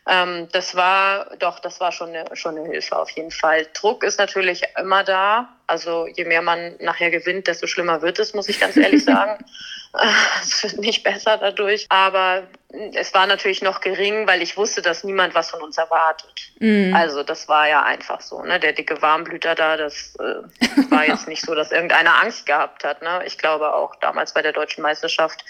Ähm, 0.07 0.49
das 0.53 0.75
war 0.75 1.37
doch, 1.39 1.59
das 1.61 1.81
war 1.81 1.93
schon 1.93 2.11
eine, 2.11 2.25
schon 2.35 2.57
eine 2.57 2.69
Hilfe 2.69 2.99
auf 2.99 3.11
jeden 3.11 3.31
Fall. 3.31 3.67
Druck 3.75 4.03
ist 4.03 4.19
natürlich 4.19 4.63
immer 4.79 5.05
da. 5.05 5.57
Also 5.67 6.07
je 6.07 6.25
mehr 6.25 6.43
man 6.43 6.77
nachher 6.81 7.11
gewinnt, 7.11 7.47
desto 7.47 7.67
schlimmer 7.67 8.03
wird 8.03 8.19
es, 8.19 8.35
muss 8.35 8.49
ich 8.49 8.61
ganz 8.61 8.77
ehrlich 8.77 9.05
sagen. 9.05 9.45
es 10.43 10.63
wird 10.63 10.79
nicht 10.79 11.03
besser 11.03 11.39
dadurch. 11.39 11.87
Aber 11.91 12.47
es 12.95 13.13
war 13.15 13.27
natürlich 13.27 13.63
noch 13.63 13.81
gering, 13.81 14.27
weil 14.27 14.43
ich 14.43 14.57
wusste, 14.57 14.83
dass 14.83 15.03
niemand 15.03 15.35
was 15.35 15.51
von 15.51 15.61
uns 15.61 15.77
erwartet. 15.77 16.53
Mhm. 16.61 16.95
Also 16.95 17.23
das 17.23 17.49
war 17.49 17.69
ja 17.69 17.83
einfach 17.83 18.21
so. 18.21 18.43
Ne? 18.43 18.61
Der 18.61 18.73
dicke 18.73 19.01
Warmblüter 19.03 19.55
da, 19.55 19.77
das 19.77 20.15
äh, 20.17 20.91
war 20.91 21.07
jetzt 21.07 21.27
nicht 21.27 21.45
so, 21.45 21.55
dass 21.55 21.73
irgendeiner 21.73 22.21
Angst 22.21 22.47
gehabt 22.47 22.85
hat. 22.85 23.03
Ne? 23.03 23.23
Ich 23.27 23.39
glaube 23.39 23.75
auch 23.75 23.97
damals 23.97 24.35
bei 24.35 24.43
der 24.43 24.53
deutschen 24.53 24.83
Meisterschaft 24.83 25.45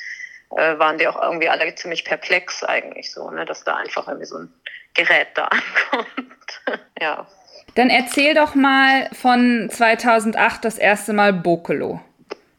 äh, 0.57 0.79
waren 0.79 0.99
die 0.99 1.07
auch 1.09 1.21
irgendwie 1.21 1.49
alle 1.49 1.75
ziemlich 1.75 2.05
perplex 2.05 2.65
eigentlich 2.65 3.13
so, 3.13 3.31
ne? 3.31 3.45
dass 3.45 3.65
da 3.65 3.77
einfach 3.77 4.09
irgendwie 4.09 4.27
so 4.27 4.39
ein 4.39 4.53
Gerät 4.95 5.29
da 5.35 5.45
ankommt. 5.47 6.63
ja. 7.01 7.27
Dann 7.75 7.91
erzähl 7.91 8.35
doch 8.35 8.55
mal 8.55 9.09
von 9.13 9.69
2008 9.71 10.65
das 10.65 10.79
erste 10.79 11.13
Mal 11.13 11.33
Bokelo. 11.33 12.01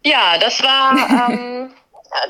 Ja, 0.04 0.38
das 0.39 0.62
war 0.63 1.30
ähm, 1.30 1.74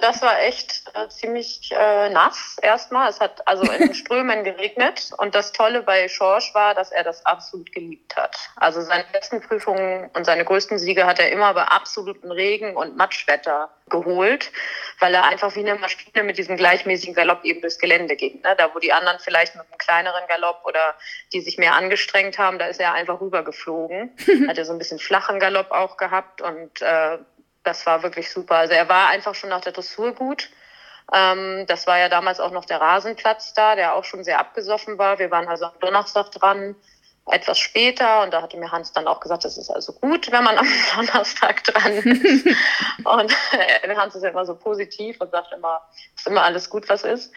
das 0.02 0.22
war 0.22 0.39
echt 0.41 0.84
äh, 0.94 1.08
ziemlich 1.10 1.72
äh, 1.72 2.10
nass 2.10 2.58
erstmal. 2.62 3.10
Es 3.10 3.20
hat 3.20 3.48
also 3.48 3.63
in 3.72 3.94
Strömen 3.96 4.44
geregnet. 4.44 5.12
Und 5.17 5.34
das 5.34 5.52
Tolle 5.52 5.82
bei 5.82 6.08
Schorsch 6.08 6.54
war, 6.54 6.76
dass 6.76 6.91
er 6.91 7.04
das 7.04 7.26
absolut 7.26 7.72
geliebt 7.72 8.15
hat. 8.15 8.38
Also 8.58 8.82
seine 8.82 9.06
besten 9.12 9.41
Prüfungen 9.41 10.10
und 10.13 10.26
seine 10.26 10.46
größten 10.46 10.78
Siege 10.78 11.06
hat 11.06 11.20
er 11.20 11.32
immer 11.32 11.54
bei 11.54 11.63
absolutem 11.63 12.32
Regen 12.32 12.76
und 12.76 12.96
Matschwetter 12.96 13.70
geholt, 13.91 14.52
weil 15.00 15.13
er 15.13 15.26
einfach 15.26 15.56
wie 15.56 15.60
eine 15.60 15.76
Maschine 15.76 16.24
mit 16.24 16.38
diesem 16.38 16.58
gleichmäßigen 16.58 17.13
Galopp 17.13 17.44
eben 17.44 17.62
durchs 17.62 17.78
Gelände 17.78 18.15
ging. 18.15 18.41
Ne? 18.41 18.56
Da, 18.58 18.74
wo 18.74 18.80
die 18.80 18.94
anderen 18.94 19.20
vielleicht 19.20 19.56
mit 19.56 19.65
einem 19.65 19.78
kleineren 19.78 20.24
Galopp 20.28 20.62
oder 20.63 20.96
die 21.34 21.41
sich 21.41 21.58
mehr 21.58 21.76
angestrengt 21.76 22.38
haben, 22.38 22.58
da 22.58 22.67
ist 22.67 22.80
er 22.80 22.94
einfach 22.94 23.20
rübergeflogen. 23.20 24.15
hat 24.48 24.58
er 24.58 24.65
so 24.65 24.72
ein 24.72 24.78
bisschen 24.78 25.00
flachen 25.00 25.39
Galopp 25.39 25.72
auch 25.72 25.98
gehabt 25.98 26.41
und 26.41 26.82
äh, 26.82 27.17
das 27.63 27.86
war 27.86 28.04
wirklich 28.04 28.32
super. 28.32 28.56
Also 28.56 28.74
er 28.74 28.89
war 28.89 29.10
einfach 29.10 29.36
schon 29.36 29.50
nach 29.50 29.62
der 29.62 29.74
Dressur 29.74 30.13
gut. 30.13 30.50
Ähm, 31.13 31.65
das 31.67 31.88
war 31.88 31.97
ja 31.97 32.10
damals 32.10 32.39
auch 32.39 32.52
noch 32.52 32.65
der 32.65 32.80
Rasenplatz 32.80 33.54
da, 33.54 33.76
der 33.76 33.95
auch 33.95 34.04
schon 34.04 34.24
sehr 34.24 34.39
abgesoffen 34.39 34.97
war. 34.97 35.19
Wir 35.19 35.32
waren 35.32 35.47
also 35.47 35.65
am 35.65 35.80
Donnerstag 35.80 36.32
dran, 36.32 36.76
etwas 37.28 37.60
später. 37.60 38.24
Und 38.24 38.34
da 38.34 38.41
hatte 38.41 38.58
mir 38.58 38.71
Hans 38.71 38.93
dann 38.93 39.08
auch 39.08 39.19
gesagt, 39.19 39.45
das 39.45 39.58
ist 39.58 39.69
also 39.69 39.93
gut, 39.93 40.32
wenn 40.32 40.43
man 40.43 40.58
am 40.58 40.67
Donnerstag 40.95 41.63
dran 41.63 41.93
ist. 41.93 42.45
und 43.04 43.32
äh, 43.52 43.95
Hans 43.95 44.15
ist 44.15 44.24
ja 44.24 44.30
immer 44.30 44.45
so 44.45 44.56
positiv 44.56 45.19
und 45.19 45.32
sagt 45.32 45.52
immer, 45.54 45.82
ist 46.15 46.28
immer 46.28 46.43
alles 46.43 46.69
gut, 46.69 46.89
was 46.89 47.04
ist. 47.04 47.32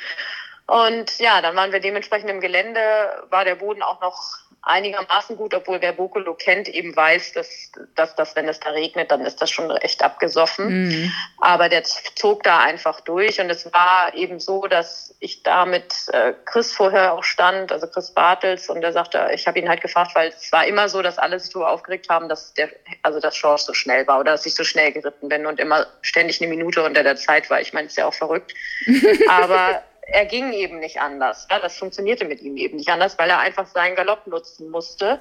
Und 0.67 1.19
ja, 1.19 1.43
dann 1.43 1.57
waren 1.57 1.73
wir 1.73 1.81
dementsprechend 1.81 2.31
im 2.31 2.41
Gelände, 2.41 2.81
war 3.29 3.45
der 3.45 3.57
Boden 3.57 3.83
auch 3.83 4.01
noch 4.01 4.39
einigermaßen 4.65 5.37
gut, 5.37 5.55
obwohl 5.55 5.81
wer 5.81 5.93
Bokolo 5.93 6.35
kennt, 6.35 6.69
eben 6.69 6.95
weiß, 6.95 7.33
dass, 7.33 7.73
dass, 7.95 8.15
dass 8.15 8.35
wenn 8.35 8.49
es 8.49 8.61
da 8.61 8.71
regnet, 8.71 9.11
dann 9.11 9.21
ist 9.21 9.41
das 9.43 9.51
schon 9.51 9.71
echt 9.77 10.03
abgesoffen. 10.03 10.89
Mhm. 10.89 11.13
Aber 11.39 11.69
der 11.69 11.85
zog 11.85 12.43
da 12.43 12.61
einfach 12.61 13.01
durch 13.01 13.41
und 13.41 13.51
es 13.51 13.73
war 13.73 14.15
eben 14.15 14.41
so, 14.41 14.67
dass 14.67 15.15
ich 15.21 15.43
da 15.43 15.67
mit 15.67 15.95
äh, 16.13 16.33
Chris 16.45 16.73
vorher 16.73 17.13
auch 17.13 17.25
stand, 17.25 17.73
also 17.73 17.87
Chris 17.87 18.13
Bartels, 18.13 18.69
und 18.69 18.81
der 18.81 18.93
sagte, 18.93 19.31
ich 19.35 19.47
habe 19.47 19.59
ihn 19.59 19.69
halt 19.69 19.81
gefragt, 19.81 20.15
weil 20.15 20.29
es 20.29 20.51
war 20.53 20.67
immer 20.67 20.89
so, 20.89 21.03
dass 21.03 21.19
alle 21.19 21.39
sich 21.39 21.53
so 21.53 21.65
aufgeregt 21.65 22.09
haben, 22.09 22.29
dass 22.29 22.55
der, 22.55 22.71
also 23.03 23.21
das 23.21 23.35
Chance 23.35 23.67
so 23.67 23.75
schnell 23.75 24.07
war 24.07 24.21
oder 24.21 24.33
dass 24.33 24.47
ich 24.47 24.55
so 24.55 24.65
schnell 24.65 24.93
geritten 24.93 25.29
bin 25.29 25.47
und 25.47 25.61
immer 25.61 25.87
ständig 26.03 26.41
eine 26.41 26.49
Minute 26.49 26.83
unter 26.83 27.03
der 27.03 27.17
Zeit 27.17 27.51
war. 27.51 27.61
Ich 27.61 27.73
meine, 27.73 27.87
ist 27.87 27.97
ja 27.97 28.07
auch 28.07 28.15
verrückt. 28.15 28.55
Aber 29.29 29.83
er 30.07 30.27
ging 30.27 30.53
eben 30.53 30.79
nicht 30.79 31.01
anders. 31.01 31.47
Ja, 31.51 31.59
das 31.59 31.77
funktionierte 31.77 32.25
mit 32.25 32.41
ihm 32.43 32.57
eben 32.57 32.77
nicht 32.77 32.89
anders, 32.89 33.19
weil 33.19 33.31
er 33.31 33.39
einfach 33.39 33.67
seinen 33.67 33.97
Galopp 33.97 34.27
nutzen 34.27 34.71
musste. 34.71 35.21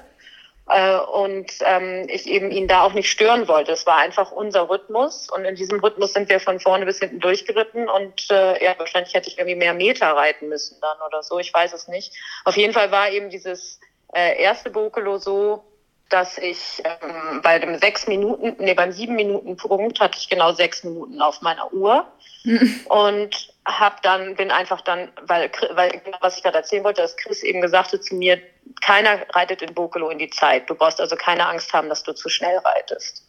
Äh, 0.66 0.96
und 0.96 1.52
ähm, 1.60 2.06
ich 2.08 2.26
eben 2.26 2.50
ihn 2.50 2.68
da 2.68 2.82
auch 2.82 2.94
nicht 2.94 3.10
stören 3.10 3.48
wollte. 3.48 3.72
Es 3.72 3.84
war 3.86 3.98
einfach 3.98 4.32
unser 4.32 4.70
Rhythmus 4.70 5.30
und 5.30 5.44
in 5.44 5.56
diesem 5.56 5.78
Rhythmus 5.80 6.14
sind 6.14 6.30
wir 6.30 6.40
von 6.40 6.58
vorne 6.58 6.86
bis 6.86 7.00
hinten 7.00 7.20
durchgeritten 7.20 7.88
und 7.88 8.30
äh, 8.30 8.64
ja, 8.64 8.74
wahrscheinlich 8.78 9.12
hätte 9.12 9.28
ich 9.28 9.36
irgendwie 9.36 9.56
mehr 9.56 9.74
Meter 9.74 10.06
reiten 10.06 10.48
müssen 10.48 10.78
dann 10.80 10.96
oder 11.06 11.22
so, 11.22 11.38
ich 11.38 11.52
weiß 11.52 11.74
es 11.74 11.86
nicht. 11.86 12.14
Auf 12.46 12.56
jeden 12.56 12.72
Fall 12.72 12.90
war 12.90 13.10
eben 13.10 13.28
dieses 13.28 13.78
äh, 14.14 14.40
erste 14.42 14.70
Bokelo 14.70 15.18
so, 15.18 15.62
dass 16.10 16.38
ich 16.38 16.82
ähm, 16.84 17.40
bei 17.42 17.58
dem 17.58 17.78
sechs 17.78 18.06
Minuten, 18.06 18.56
nee, 18.58 18.74
beim 18.74 18.92
sieben 18.92 19.14
Minuten 19.14 19.56
Punkt 19.56 20.00
hatte 20.00 20.18
ich 20.18 20.28
genau 20.28 20.52
sechs 20.52 20.84
Minuten 20.84 21.20
auf 21.20 21.40
meiner 21.42 21.72
Uhr 21.72 22.06
und 22.88 23.54
hab 23.66 24.02
dann, 24.02 24.36
bin 24.36 24.50
einfach 24.50 24.82
dann, 24.82 25.10
weil, 25.22 25.50
weil 25.72 26.00
genau, 26.04 26.18
was 26.20 26.36
ich 26.36 26.42
gerade 26.42 26.58
erzählen 26.58 26.84
wollte, 26.84 27.02
dass 27.02 27.16
Chris 27.16 27.42
eben 27.42 27.62
gesagt 27.62 27.92
hat 27.92 28.04
zu 28.04 28.14
mir, 28.14 28.40
keiner 28.82 29.20
reitet 29.34 29.62
in 29.62 29.74
Bokelo 29.74 30.10
in 30.10 30.18
die 30.18 30.30
Zeit. 30.30 30.68
Du 30.68 30.74
brauchst 30.74 31.00
also 31.00 31.16
keine 31.16 31.46
Angst 31.48 31.72
haben, 31.72 31.88
dass 31.88 32.02
du 32.02 32.12
zu 32.12 32.28
schnell 32.28 32.58
reitest. 32.58 33.26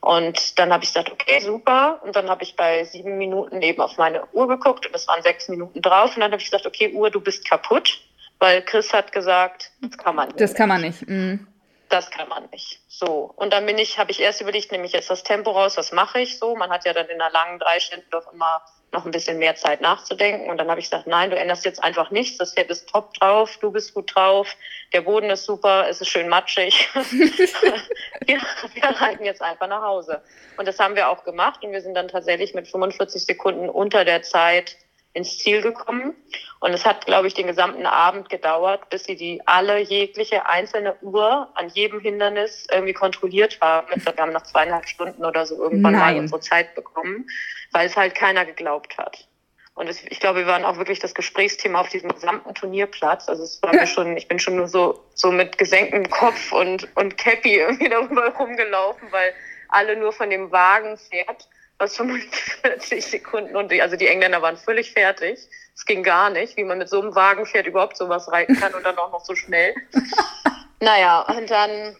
Und 0.00 0.58
dann 0.58 0.72
habe 0.72 0.84
ich 0.84 0.90
gesagt, 0.90 1.10
okay, 1.10 1.40
super. 1.40 2.00
Und 2.04 2.14
dann 2.14 2.28
habe 2.28 2.44
ich 2.44 2.56
bei 2.56 2.84
sieben 2.84 3.16
Minuten 3.18 3.62
eben 3.62 3.80
auf 3.80 3.96
meine 3.96 4.26
Uhr 4.32 4.46
geguckt 4.46 4.86
und 4.86 4.94
es 4.94 5.08
waren 5.08 5.22
sechs 5.22 5.48
Minuten 5.48 5.80
drauf. 5.80 6.14
Und 6.14 6.20
dann 6.20 6.30
habe 6.30 6.40
ich 6.40 6.50
gesagt, 6.50 6.66
okay, 6.66 6.92
Uhr, 6.92 7.10
du 7.10 7.20
bist 7.20 7.48
kaputt, 7.48 8.00
weil 8.38 8.62
Chris 8.62 8.92
hat 8.92 9.12
gesagt, 9.12 9.70
das 9.80 9.96
kann 9.96 10.14
man 10.14 10.28
nicht. 10.28 10.40
Das 10.40 10.54
kann 10.54 10.68
man 10.68 10.82
nicht. 10.82 11.08
Mhm 11.08 11.46
das 11.88 12.10
kann 12.10 12.28
man 12.28 12.48
nicht. 12.50 12.80
So. 12.88 13.32
Und 13.36 13.52
dann 13.52 13.66
bin 13.66 13.78
ich, 13.78 13.98
habe 13.98 14.10
ich 14.10 14.20
erst 14.20 14.40
überlegt, 14.40 14.72
nehme 14.72 14.86
ich 14.86 14.92
jetzt 14.92 15.10
das 15.10 15.22
Tempo 15.22 15.50
raus, 15.50 15.76
was 15.76 15.92
mache 15.92 16.20
ich 16.20 16.38
so? 16.38 16.56
Man 16.56 16.70
hat 16.70 16.84
ja 16.84 16.92
dann 16.92 17.06
in 17.08 17.20
einer 17.20 17.32
langen 17.32 17.58
Dreistunde 17.58 18.04
doch 18.10 18.32
immer 18.32 18.62
noch 18.94 19.04
ein 19.04 19.10
bisschen 19.10 19.38
mehr 19.38 19.56
Zeit 19.56 19.80
nachzudenken. 19.80 20.48
Und 20.48 20.56
dann 20.56 20.70
habe 20.70 20.80
ich 20.80 20.86
gesagt, 20.86 21.06
nein, 21.06 21.30
du 21.30 21.36
änderst 21.36 21.64
jetzt 21.64 21.82
einfach 21.82 22.10
nichts. 22.10 22.38
Das 22.38 22.54
Pferd 22.54 22.70
ist 22.70 22.88
top 22.88 23.12
drauf, 23.14 23.58
du 23.60 23.70
bist 23.70 23.92
gut 23.92 24.14
drauf, 24.14 24.56
der 24.92 25.02
Boden 25.02 25.28
ist 25.28 25.44
super, 25.44 25.86
es 25.88 26.00
ist 26.00 26.08
schön 26.08 26.28
matschig. 26.28 26.88
wir, 26.94 28.38
wir 28.38 28.84
reiten 28.84 29.24
jetzt 29.24 29.42
einfach 29.42 29.66
nach 29.66 29.82
Hause. 29.82 30.22
Und 30.56 30.66
das 30.68 30.78
haben 30.78 30.94
wir 30.94 31.10
auch 31.10 31.24
gemacht 31.24 31.64
und 31.64 31.72
wir 31.72 31.82
sind 31.82 31.94
dann 31.94 32.08
tatsächlich 32.08 32.54
mit 32.54 32.68
45 32.68 33.26
Sekunden 33.26 33.68
unter 33.68 34.04
der 34.04 34.22
Zeit 34.22 34.76
ins 35.14 35.38
Ziel 35.38 35.62
gekommen. 35.62 36.14
Und 36.60 36.72
es 36.72 36.84
hat, 36.84 37.06
glaube 37.06 37.26
ich, 37.26 37.34
den 37.34 37.46
gesamten 37.46 37.86
Abend 37.86 38.28
gedauert, 38.28 38.90
bis 38.90 39.04
sie 39.04 39.16
die 39.16 39.40
alle 39.46 39.78
jegliche 39.78 40.46
einzelne 40.46 40.96
Uhr 41.00 41.48
an 41.54 41.68
jedem 41.68 42.00
Hindernis 42.00 42.66
irgendwie 42.70 42.92
kontrolliert 42.92 43.58
haben. 43.60 43.88
Wir 43.94 44.14
haben 44.18 44.32
nach 44.32 44.42
zweieinhalb 44.42 44.88
Stunden 44.88 45.24
oder 45.24 45.46
so 45.46 45.62
irgendwann 45.62 45.92
Nein. 45.92 46.14
mal 46.14 46.20
unsere 46.20 46.40
Zeit 46.40 46.74
bekommen, 46.74 47.26
weil 47.72 47.86
es 47.86 47.96
halt 47.96 48.14
keiner 48.14 48.44
geglaubt 48.44 48.98
hat. 48.98 49.28
Und 49.74 49.88
es, 49.88 50.04
ich 50.04 50.20
glaube, 50.20 50.40
wir 50.40 50.46
waren 50.46 50.64
auch 50.64 50.76
wirklich 50.76 51.00
das 51.00 51.14
Gesprächsthema 51.14 51.80
auf 51.80 51.88
diesem 51.88 52.08
gesamten 52.08 52.54
Turnierplatz. 52.54 53.28
Also 53.28 53.42
es 53.42 53.60
war 53.62 53.74
mir 53.74 53.86
schon, 53.86 54.16
ich 54.16 54.28
bin 54.28 54.38
schon 54.38 54.56
nur 54.56 54.68
so, 54.68 55.04
so 55.14 55.32
mit 55.32 55.58
gesenktem 55.58 56.08
Kopf 56.10 56.52
und, 56.52 56.88
und 56.96 57.18
Cappy 57.18 57.56
irgendwie 57.58 57.88
darüber 57.88 58.28
rumgelaufen, 58.34 59.10
weil 59.10 59.32
alle 59.68 59.96
nur 59.96 60.12
von 60.12 60.30
dem 60.30 60.52
Wagen 60.52 60.96
fährt 60.96 61.48
aus 61.78 61.96
45 61.96 63.04
Sekunden 63.10 63.56
und 63.56 63.70
die, 63.70 63.82
also 63.82 63.96
die 63.96 64.08
Engländer 64.08 64.42
waren 64.42 64.56
völlig 64.56 64.92
fertig. 64.92 65.38
Es 65.74 65.84
ging 65.84 66.02
gar 66.02 66.30
nicht, 66.30 66.56
wie 66.56 66.64
man 66.64 66.78
mit 66.78 66.88
so 66.88 67.00
einem 67.00 67.14
Wagenpferd 67.14 67.66
überhaupt 67.66 67.96
sowas 67.96 68.30
reiten 68.30 68.58
kann 68.58 68.74
und 68.74 68.84
dann 68.84 68.96
auch 68.96 69.10
noch 69.10 69.24
so 69.24 69.34
schnell. 69.34 69.74
naja, 70.80 71.20
und 71.22 71.50
dann 71.50 71.96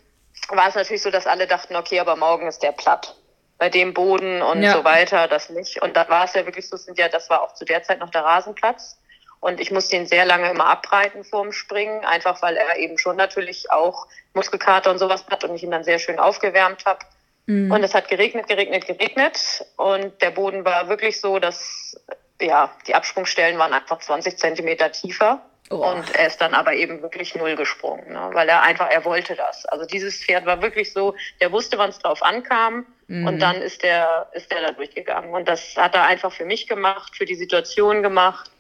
war 0.49 0.69
es 0.69 0.75
natürlich 0.75 1.03
so, 1.03 1.11
dass 1.11 1.27
alle 1.27 1.47
dachten, 1.47 1.75
okay, 1.75 1.99
aber 1.99 2.17
morgen 2.17 2.47
ist 2.47 2.63
der 2.63 2.73
platt. 2.73 3.17
Bei 3.59 3.69
dem 3.71 3.95
Boden 3.95 4.43
und 4.43 4.63
ja. 4.63 4.73
so 4.73 4.85
weiter, 4.85 5.29
das 5.29 5.49
nicht. 5.49 5.81
Und 5.83 5.97
da 5.97 6.09
war 6.09 6.25
es 6.25 6.35
ja 6.35 6.45
wirklich 6.45 6.69
so, 6.69 6.77
sind 6.77 6.99
ja, 6.99 7.09
das 7.09 7.31
war 7.31 7.43
auch 7.43 7.55
zu 7.55 7.65
der 7.65 7.83
Zeit 7.83 8.01
noch 8.01 8.11
der 8.11 8.25
Rasenplatz. 8.25 8.99
Und 9.41 9.61
ich 9.61 9.71
musste 9.71 9.97
ihn 9.97 10.07
sehr 10.07 10.25
lange 10.25 10.51
immer 10.51 10.67
abreiten 10.67 11.23
vorm 11.23 11.53
Springen, 11.53 12.05
einfach 12.05 12.41
weil 12.43 12.57
er 12.57 12.79
eben 12.79 12.99
schon 12.99 13.17
natürlich 13.17 13.71
auch 13.71 14.07
Muskelkater 14.33 14.91
und 14.91 14.99
sowas 14.99 15.25
hat 15.31 15.45
und 15.45 15.55
ich 15.55 15.63
ihn 15.63 15.71
dann 15.71 15.85
sehr 15.85 15.99
schön 15.99 16.19
aufgewärmt 16.19 16.87
habe. 16.87 17.01
Mhm. 17.47 17.71
Und 17.71 17.83
es 17.83 17.95
hat 17.95 18.09
geregnet, 18.09 18.49
geregnet, 18.49 18.87
geregnet. 18.87 19.65
Und 19.77 20.21
der 20.23 20.31
Boden 20.31 20.65
war 20.65 20.89
wirklich 20.89 21.21
so, 21.21 21.39
dass 21.39 21.97
ja, 22.41 22.71
die 22.87 22.95
Absprungstellen 22.95 23.59
waren 23.59 23.73
einfach 23.73 23.99
20 23.99 24.37
Zentimeter 24.39 24.91
tiefer. 24.93 25.43
Oh. 25.71 25.77
Und 25.77 26.15
er 26.15 26.27
ist 26.27 26.41
dann 26.43 26.53
aber 26.53 26.75
eben 26.75 27.01
wirklich 27.01 27.35
null 27.35 27.57
gesprungen, 27.57 28.13
ne? 28.13 28.31
weil 28.35 28.49
er 28.51 28.63
einfach, 28.63 28.91
er 28.91 29.05
wollte 29.07 29.35
das. 29.35 29.65
Also 29.67 29.87
dieses 29.87 30.23
Pferd 30.23 30.45
war 30.45 30.61
wirklich 30.61 30.93
so, 30.93 31.15
der 31.41 31.53
wusste, 31.53 31.79
wann 31.79 31.89
es 31.89 31.99
drauf 31.99 32.23
ankam 32.23 32.87
mhm. 33.07 33.27
und 33.27 33.39
dann 33.41 33.57
ist 33.63 33.83
der, 33.83 34.29
ist 34.35 34.53
der 34.53 34.61
da 34.61 34.73
durchgegangen. 34.73 35.33
Und 35.33 35.49
das 35.49 35.75
hat 35.77 35.95
er 35.95 36.05
einfach 36.05 36.33
für 36.33 36.45
mich 36.45 36.67
gemacht, 36.67 37.17
für 37.17 37.25
die 37.25 37.35
Situation 37.35 38.03
gemacht. 38.03 38.51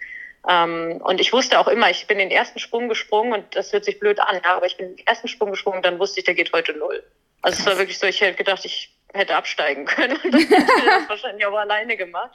Ähm, 0.49 1.03
und 1.05 1.21
ich 1.21 1.31
wusste 1.35 1.59
auch 1.59 1.69
immer, 1.69 1.91
ich 1.91 2.07
bin 2.07 2.17
den 2.17 2.31
ersten 2.31 2.59
Sprung 2.59 2.89
gesprungen 2.89 3.35
und 3.35 3.55
das 3.55 3.75
hört 3.75 3.85
sich 3.85 4.01
blöd 4.01 4.19
an, 4.21 4.41
ja, 4.43 4.57
aber 4.57 4.67
ich 4.67 4.79
bin 4.79 4.97
den 4.97 5.07
ersten 5.07 5.29
Sprung 5.29 5.51
gesprungen, 5.51 5.83
dann 5.83 5.99
wusste 5.99 6.21
ich, 6.21 6.25
der 6.25 6.35
geht 6.35 6.55
heute 6.55 6.73
null. 6.73 7.05
Also 7.45 7.61
es 7.61 7.67
war 7.67 7.77
wirklich 7.77 7.99
so, 7.99 8.07
ich 8.07 8.23
hätte 8.23 8.39
gedacht, 8.39 8.65
ich 8.65 8.91
hätte 9.13 9.37
absteigen 9.37 9.85
können. 9.85 10.17
Und 10.25 10.33
dann 10.33 10.41
hätte 10.41 10.73
ich 10.79 10.85
das 10.85 11.09
wahrscheinlich 11.11 11.45
auch 11.45 11.57
alleine 11.57 11.97
gemacht. 11.97 12.31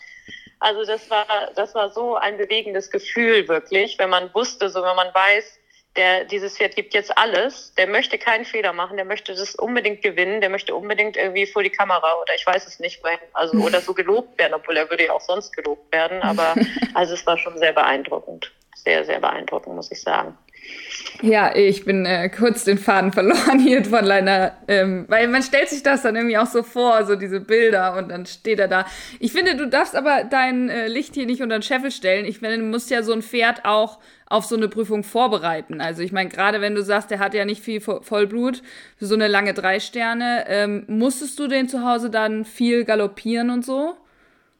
Also 0.60 0.86
das 0.86 1.10
war, 1.10 1.26
das 1.56 1.74
war 1.74 1.89
so 1.89 2.15
ein 2.15 2.38
bewegendes 2.38 2.91
Gefühl 2.91 3.48
wirklich, 3.48 3.98
wenn 3.98 4.10
man 4.10 4.32
wusste, 4.36 4.69
so 4.69 4.84
wenn 4.84 4.95
man 4.95 5.12
weiß, 5.13 5.60
der, 5.95 6.26
dieses 6.26 6.58
Pferd 6.58 6.76
gibt 6.76 6.93
jetzt 6.93 7.17
alles, 7.17 7.74
der 7.74 7.88
möchte 7.88 8.19
keinen 8.19 8.45
Fehler 8.45 8.72
machen, 8.72 8.98
der 8.98 9.06
möchte 9.06 9.34
das 9.34 9.56
unbedingt 9.56 10.04
gewinnen, 10.04 10.41
der 10.41 10.52
möchte 10.52 10.76
unbedingt 10.76 11.17
irgendwie 11.17 11.48
vor 11.48 11.63
die 11.63 11.72
Kamera 11.72 12.13
oder 12.22 12.36
ich 12.36 12.45
weiß 12.45 12.67
es 12.67 12.80
nicht, 12.80 13.02
also 13.34 13.58
oder 13.65 13.82
so 13.82 13.95
gelobt 13.95 14.38
werden, 14.38 14.54
obwohl 14.54 14.78
er 14.78 14.89
würde 14.91 15.06
ja 15.06 15.13
auch 15.13 15.22
sonst 15.22 15.56
gelobt 15.56 15.91
werden, 15.91 16.22
aber 16.22 16.54
also 16.93 17.15
es 17.15 17.26
war 17.26 17.38
schon 17.38 17.58
sehr 17.58 17.74
beeindruckend. 17.74 18.52
Sehr, 18.76 19.04
sehr 19.04 19.19
beeindruckend, 19.19 19.76
muss 19.76 19.91
ich 19.91 20.02
sagen. 20.02 20.38
Ja, 21.21 21.53
ich 21.53 21.84
bin 21.84 22.05
äh, 22.05 22.29
kurz 22.29 22.63
den 22.63 22.77
Faden 22.77 23.12
verloren 23.12 23.60
hier 23.60 23.84
von 23.84 24.05
Leiner, 24.05 24.53
ähm, 24.69 25.03
weil 25.10 25.27
man 25.27 25.43
stellt 25.43 25.67
sich 25.67 25.84
das 25.84 26.01
dann 26.01 26.15
irgendwie 26.15 26.38
auch 26.38 26.47
so 26.47 26.63
vor, 26.63 27.05
so 27.05 27.15
diese 27.15 27.41
Bilder 27.41 27.97
und 27.97 28.10
dann 28.10 28.25
steht 28.25 28.60
er 28.60 28.69
da. 28.69 28.86
Ich 29.19 29.34
finde, 29.34 29.58
du 29.58 29.67
darfst 29.67 29.97
aber 29.97 30.23
dein 30.23 30.69
äh, 30.69 30.88
Licht 30.88 31.15
hier 31.15 31.25
nicht 31.25 31.41
unter 31.41 31.58
den 31.58 31.62
Scheffel 31.62 31.91
stellen. 31.91 32.25
Ich 32.25 32.39
finde, 32.39 32.58
du 32.58 32.63
musst 32.63 32.89
ja 32.89 33.03
so 33.03 33.12
ein 33.12 33.21
Pferd 33.21 33.65
auch 33.65 33.99
auf 34.27 34.45
so 34.45 34.55
eine 34.55 34.69
Prüfung 34.69 35.03
vorbereiten. 35.03 35.82
Also 35.82 36.03
ich 36.03 36.13
meine, 36.13 36.29
gerade 36.29 36.62
wenn 36.62 36.75
du 36.75 36.84
sagst, 36.84 37.12
der 37.12 37.19
hat 37.19 37.34
ja 37.34 37.43
nicht 37.43 37.62
viel 37.62 37.82
Vollblut 37.82 38.62
für 38.95 39.05
so 39.05 39.15
eine 39.15 39.27
lange 39.27 39.53
drei 39.53 39.82
Sterne, 39.82 40.45
ähm, 40.47 40.86
musstest 40.88 41.38
du 41.39 41.47
den 41.47 41.67
zu 41.67 41.84
Hause 41.84 42.10
dann 42.10 42.45
viel 42.45 42.86
galoppieren 42.86 43.49
und 43.49 43.65
so? 43.65 43.97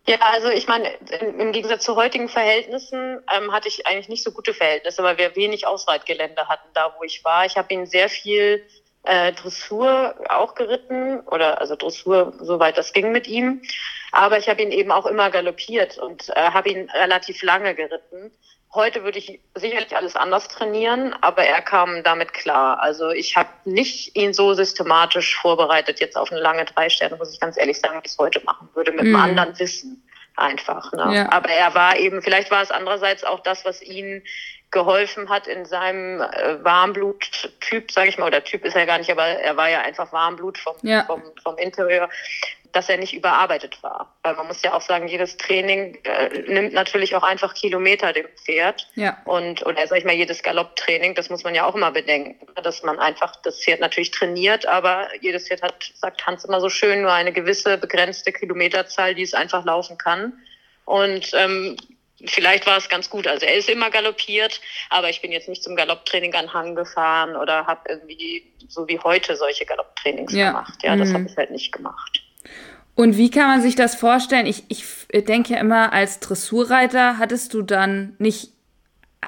Ja, 0.10 0.18
also 0.22 0.50
ich 0.50 0.68
meine, 0.68 0.90
im 1.38 1.52
Gegensatz 1.52 1.84
zu 1.84 1.96
heutigen 1.96 2.30
Verhältnissen 2.30 3.22
ähm, 3.32 3.52
hatte 3.52 3.68
ich 3.68 3.86
eigentlich 3.86 4.10
nicht 4.10 4.24
so 4.24 4.32
gute 4.32 4.56
Verhältnisse, 4.56 5.04
weil 5.04 5.20
wir 5.20 5.36
wenig 5.36 5.68
Ausreitgelände 5.68 6.48
hatten, 6.48 6.68
da 6.74 6.96
wo 6.98 7.04
ich 7.04 7.24
war. 7.24 7.46
Ich 7.46 7.58
habe 7.58 7.72
ihn 7.72 7.86
sehr 7.86 8.10
viel 8.10 8.66
äh, 9.04 9.34
Dressur 9.34 10.16
auch 10.28 10.56
geritten 10.56 11.20
oder 11.28 11.62
also 11.62 11.76
Dressur, 11.76 12.34
soweit 12.40 12.80
das 12.80 12.92
ging 12.92 13.12
mit 13.12 13.28
ihm. 13.28 13.62
Aber 14.12 14.40
ich 14.40 14.50
habe 14.50 14.64
ihn 14.64 14.72
eben 14.72 14.92
auch 14.92 15.06
immer 15.06 15.30
galoppiert 15.30 16.00
und 16.00 16.30
äh, 16.30 16.42
habe 16.42 16.70
ihn 16.70 16.90
relativ 16.90 17.44
lange 17.44 17.76
geritten. 17.76 18.32
Heute 18.74 19.04
würde 19.04 19.18
ich 19.18 19.40
sicherlich 19.56 19.96
alles 19.96 20.16
anders 20.16 20.48
trainieren, 20.48 21.16
aber 21.22 21.44
er 21.44 21.62
kam 21.62 22.04
damit 22.04 22.34
klar. 22.34 22.80
Also 22.80 23.10
ich 23.10 23.36
habe 23.36 23.50
nicht 23.66 24.16
ihn 24.16 24.32
so 24.32 24.54
systematisch 24.54 25.36
vorbereitet 25.40 26.00
jetzt 26.00 26.16
auf 26.16 26.32
eine 26.32 26.40
lange 26.40 26.66
drei 26.66 26.90
Sterne, 26.90 27.16
muss 27.16 27.34
ich 27.34 27.40
ganz 27.40 27.58
ehrlich 27.58 27.80
sagen, 27.80 27.96
wie 27.96 28.06
ich 28.06 28.12
es 28.12 28.18
heute 28.20 28.44
machen 28.46 28.70
würde, 28.76 28.92
mit 28.92 29.02
mm. 29.02 29.08
einem 29.08 29.12
mhm. 29.14 29.22
anderen 29.22 29.60
Wissen 29.60 30.04
einfach. 30.36 30.94
Ne? 30.94 31.16
Ja. 31.16 31.32
Aber 31.32 31.50
er 31.50 31.74
war 31.74 31.98
eben, 31.98 32.22
vielleicht 32.22 32.52
war 32.52 32.62
es 32.62 32.70
andererseits 32.70 33.24
auch 33.24 33.40
das, 33.40 33.66
was 33.66 33.82
ihn 33.82 34.24
geholfen 34.72 35.30
hat 35.30 35.48
in 35.48 35.66
seinem 35.66 36.22
äh, 36.22 36.64
Warmblut-Typ, 36.64 37.92
sage 37.92 38.10
ich 38.10 38.18
mal, 38.20 38.28
oder 38.28 38.44
Typ 38.44 38.64
ist 38.66 38.76
er 38.76 38.86
gar 38.86 39.00
nicht, 39.00 39.10
aber 39.10 39.26
er 39.26 39.58
war 39.58 39.70
ja 39.70 39.82
einfach 39.82 40.12
Warmblut 40.12 40.60
vom, 40.60 40.76
ja. 40.84 41.06
vom, 41.06 41.24
vom 41.44 41.58
Interieur, 41.58 42.08
dass 42.72 42.90
er 42.90 42.98
nicht 42.98 43.14
überarbeitet 43.14 43.82
war. 43.82 44.16
Weil 44.24 44.36
man 44.36 44.48
muss 44.48 44.62
ja 44.62 44.74
auch 44.74 44.82
sagen, 44.82 45.08
jedes 45.08 45.38
Training 45.38 45.98
äh, 46.04 46.40
nimmt 46.48 46.74
natürlich 46.74 47.16
auch 47.16 47.24
einfach 47.24 47.54
Kilometer 47.54 48.14
dem 48.14 48.28
Pferd. 48.44 48.88
Ja. 48.96 49.18
Und, 49.26 49.66
oder 49.66 49.88
sag 49.88 49.98
ich 49.98 50.06
mal, 50.06 50.14
jedes 50.14 50.44
Galopptraining, 50.44 51.16
das 51.16 51.30
muss 51.30 51.44
man 51.44 51.56
ja 51.56 51.66
auch 51.66 51.76
immer 51.76 51.92
bedenken, 51.92 52.36
dass 52.64 52.84
man 52.84 53.00
einfach 53.00 53.36
das 53.38 53.64
Pferd 53.64 53.80
natürlich 53.80 54.12
trainiert, 54.12 54.66
aber 54.66 55.08
jedes 55.22 55.48
Pferd 55.48 55.62
hat, 55.62 55.92
sagt 55.96 56.26
Hans 56.26 56.46
immer 56.46 56.62
so 56.62 56.70
schön, 56.70 57.02
nur 57.02 57.12
eine 57.12 57.34
gewisse 57.34 57.78
begrenzte 57.78 58.32
Kilometerzahl, 58.32 59.16
die 59.16 59.24
es 59.24 59.34
einfach 59.34 59.66
laufen 59.66 59.98
kann. 59.98 60.34
Und 60.86 61.32
ähm, 61.34 61.78
vielleicht 62.26 62.66
war 62.66 62.78
es 62.78 62.90
ganz 62.90 63.10
gut. 63.10 63.28
Also 63.28 63.46
er 63.46 63.56
ist 63.56 63.70
immer 63.70 63.90
galoppiert, 63.90 64.62
aber 64.90 65.10
ich 65.10 65.22
bin 65.22 65.32
jetzt 65.32 65.48
nicht 65.48 65.64
zum 65.64 65.76
Galopptraining 65.76 66.34
an 66.36 66.54
Hang 66.54 66.76
gefahren 66.76 67.36
oder 67.36 67.66
habe 67.68 67.82
irgendwie 67.90 68.52
so 68.68 68.88
wie 68.88 69.00
heute 69.00 69.36
solche 69.36 69.66
Galopptrainings 69.66 70.34
ja. 70.34 70.48
gemacht. 70.48 70.80
Ja, 70.84 70.96
das 70.96 71.10
mhm. 71.10 71.14
habe 71.14 71.26
ich 71.30 71.38
halt 71.38 71.52
nicht 71.52 71.72
gemacht. 71.72 72.24
Und 72.96 73.18
wie 73.18 73.32
kann 73.32 73.48
man 73.48 73.62
sich 73.62 73.76
das 73.76 73.96
vorstellen? 73.96 74.46
Ich, 74.46 74.66
ich 74.68 74.84
denke 75.26 75.54
ja 75.54 75.60
immer, 75.60 75.94
als 75.94 76.20
Dressurreiter 76.20 77.18
hattest 77.18 77.54
du 77.54 77.62
dann 77.62 78.16
nicht 78.20 78.52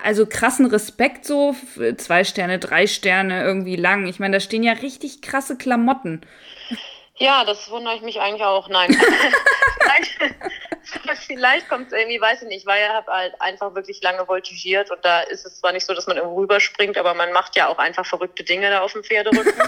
also 0.03 0.25
krassen 0.25 0.65
Respekt 0.65 1.25
so, 1.25 1.55
zwei 1.97 2.23
Sterne, 2.23 2.59
drei 2.59 2.87
Sterne 2.87 3.43
irgendwie 3.43 3.75
lang. 3.75 4.07
Ich 4.07 4.19
meine, 4.19 4.37
da 4.37 4.39
stehen 4.39 4.63
ja 4.63 4.73
richtig 4.73 5.21
krasse 5.21 5.57
Klamotten. 5.57 6.21
Ja, 7.17 7.45
das 7.45 7.69
wundere 7.69 7.95
ich 7.95 8.01
mich 8.01 8.19
eigentlich 8.19 8.43
auch. 8.43 8.67
Nein. 8.67 8.97
vielleicht, 11.01 11.23
vielleicht 11.23 11.69
kommt 11.69 11.87
es 11.87 11.93
irgendwie, 11.93 12.19
weiß 12.19 12.41
ich 12.43 12.47
nicht, 12.47 12.65
weil 12.65 12.81
ich 12.83 12.89
habe 12.89 13.11
halt 13.11 13.39
einfach 13.39 13.75
wirklich 13.75 14.01
lange 14.01 14.25
voltigiert 14.25 14.91
und 14.91 15.03
da 15.03 15.21
ist 15.21 15.45
es 15.45 15.59
zwar 15.59 15.71
nicht 15.71 15.85
so, 15.85 15.93
dass 15.93 16.07
man 16.07 16.17
irgendwo 16.17 16.39
rüberspringt, 16.39 16.97
aber 16.97 17.13
man 17.13 17.31
macht 17.31 17.55
ja 17.55 17.67
auch 17.67 17.77
einfach 17.77 18.05
verrückte 18.05 18.43
Dinge 18.43 18.69
da 18.69 18.81
auf 18.81 18.93
dem 18.93 19.03
Pferderücken. 19.03 19.53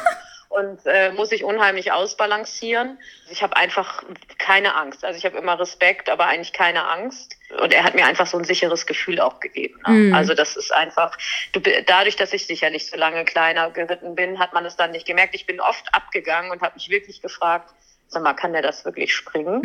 und 0.53 0.85
äh, 0.85 1.11
muss 1.13 1.31
ich 1.31 1.43
unheimlich 1.43 1.91
ausbalancieren. 1.91 2.99
Ich 3.31 3.41
habe 3.41 3.57
einfach 3.57 4.03
keine 4.37 4.75
Angst. 4.75 5.03
Also 5.03 5.17
ich 5.17 5.25
habe 5.25 5.37
immer 5.37 5.59
Respekt, 5.59 6.09
aber 6.09 6.27
eigentlich 6.27 6.53
keine 6.53 6.87
Angst. 6.87 7.35
Und 7.59 7.73
er 7.73 7.83
hat 7.83 7.95
mir 7.95 8.05
einfach 8.05 8.27
so 8.27 8.37
ein 8.37 8.43
sicheres 8.43 8.85
Gefühl 8.85 9.19
auch 9.19 9.39
gegeben. 9.39 9.79
Ne? 9.87 9.93
Mhm. 9.93 10.13
Also 10.13 10.35
das 10.35 10.55
ist 10.55 10.71
einfach, 10.71 11.17
du, 11.53 11.59
dadurch, 11.59 12.15
dass 12.17 12.33
ich 12.33 12.45
sicherlich 12.45 12.87
so 12.87 12.97
lange 12.97 13.25
kleiner 13.25 13.71
geritten 13.71 14.13
bin, 14.13 14.37
hat 14.37 14.53
man 14.53 14.65
es 14.65 14.75
dann 14.75 14.91
nicht 14.91 15.07
gemerkt. 15.07 15.33
Ich 15.33 15.47
bin 15.47 15.59
oft 15.59 15.93
abgegangen 15.93 16.51
und 16.51 16.61
habe 16.61 16.75
mich 16.75 16.89
wirklich 16.89 17.21
gefragt, 17.21 17.73
sag 18.07 18.23
mal, 18.23 18.33
kann 18.33 18.53
der 18.53 18.61
das 18.61 18.85
wirklich 18.85 19.13
springen? 19.13 19.61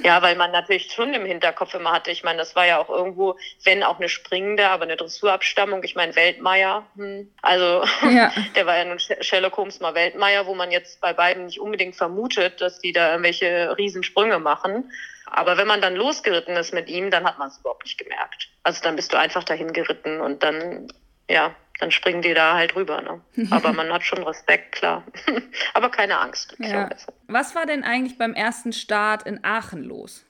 ja, 0.04 0.22
weil 0.22 0.36
man 0.36 0.52
natürlich 0.52 0.92
schon 0.92 1.12
im 1.14 1.26
Hinterkopf 1.26 1.74
immer 1.74 1.92
hatte, 1.92 2.10
ich 2.10 2.24
meine, 2.24 2.38
das 2.38 2.54
war 2.56 2.66
ja 2.66 2.78
auch 2.78 2.88
irgendwo, 2.88 3.36
wenn 3.64 3.82
auch 3.82 3.98
eine 3.98 4.08
springende, 4.08 4.68
aber 4.68 4.84
eine 4.84 4.96
Dressurabstammung, 4.96 5.82
ich 5.82 5.94
meine, 5.94 6.14
Weltmeier, 6.16 6.86
hm. 6.96 7.30
also 7.42 7.84
ja. 8.10 8.32
der 8.54 8.66
war 8.66 8.76
ja 8.76 8.84
nun 8.84 8.98
Sherlock 8.98 9.56
Holmes 9.56 9.80
mal 9.80 9.94
Weltmeier, 9.94 10.46
wo 10.46 10.54
man 10.54 10.70
jetzt 10.70 11.00
bei 11.00 11.12
beiden 11.12 11.46
nicht 11.46 11.60
unbedingt 11.60 11.96
vermutet, 11.96 12.60
dass 12.60 12.78
die 12.78 12.92
da 12.92 13.10
irgendwelche 13.10 13.76
Riesensprünge 13.76 14.38
machen. 14.38 14.90
Aber 15.30 15.58
wenn 15.58 15.66
man 15.66 15.82
dann 15.82 15.94
losgeritten 15.94 16.56
ist 16.56 16.72
mit 16.72 16.88
ihm, 16.88 17.10
dann 17.10 17.24
hat 17.24 17.38
man 17.38 17.48
es 17.48 17.58
überhaupt 17.58 17.84
nicht 17.84 17.98
gemerkt. 17.98 18.48
Also 18.62 18.82
dann 18.82 18.96
bist 18.96 19.12
du 19.12 19.18
einfach 19.18 19.44
dahin 19.44 19.72
geritten 19.72 20.20
und 20.20 20.42
dann, 20.42 20.88
ja, 21.28 21.54
dann 21.78 21.90
springen 21.90 22.22
die 22.22 22.34
da 22.34 22.54
halt 22.54 22.76
rüber. 22.76 23.00
Ne? 23.02 23.20
Aber 23.50 23.72
man 23.72 23.92
hat 23.92 24.02
schon 24.02 24.22
Respekt, 24.22 24.72
klar. 24.72 25.04
Aber 25.74 25.90
keine 25.90 26.18
Angst. 26.18 26.56
Ja. 26.58 26.90
Was 27.26 27.54
war 27.54 27.66
denn 27.66 27.84
eigentlich 27.84 28.18
beim 28.18 28.34
ersten 28.34 28.72
Start 28.72 29.24
in 29.24 29.44
Aachen 29.44 29.84
los? 29.84 30.24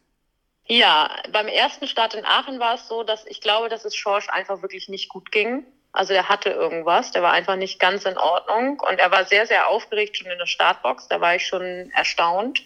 Ja, 0.66 1.10
beim 1.32 1.48
ersten 1.48 1.86
Start 1.86 2.14
in 2.14 2.26
Aachen 2.26 2.60
war 2.60 2.74
es 2.74 2.88
so, 2.88 3.02
dass 3.02 3.24
ich 3.26 3.40
glaube, 3.40 3.70
dass 3.70 3.86
es 3.86 3.96
Schorsch 3.96 4.28
einfach 4.28 4.60
wirklich 4.60 4.88
nicht 4.88 5.08
gut 5.08 5.32
ging. 5.32 5.64
Also 5.92 6.12
er 6.12 6.28
hatte 6.28 6.50
irgendwas, 6.50 7.12
der 7.12 7.22
war 7.22 7.32
einfach 7.32 7.56
nicht 7.56 7.80
ganz 7.80 8.04
in 8.04 8.18
Ordnung 8.18 8.78
und 8.78 8.98
er 8.98 9.10
war 9.10 9.24
sehr, 9.24 9.46
sehr 9.46 9.68
aufgeregt 9.68 10.18
schon 10.18 10.30
in 10.30 10.38
der 10.38 10.46
Startbox. 10.46 11.08
Da 11.08 11.22
war 11.22 11.34
ich 11.34 11.46
schon 11.46 11.90
erstaunt 11.94 12.62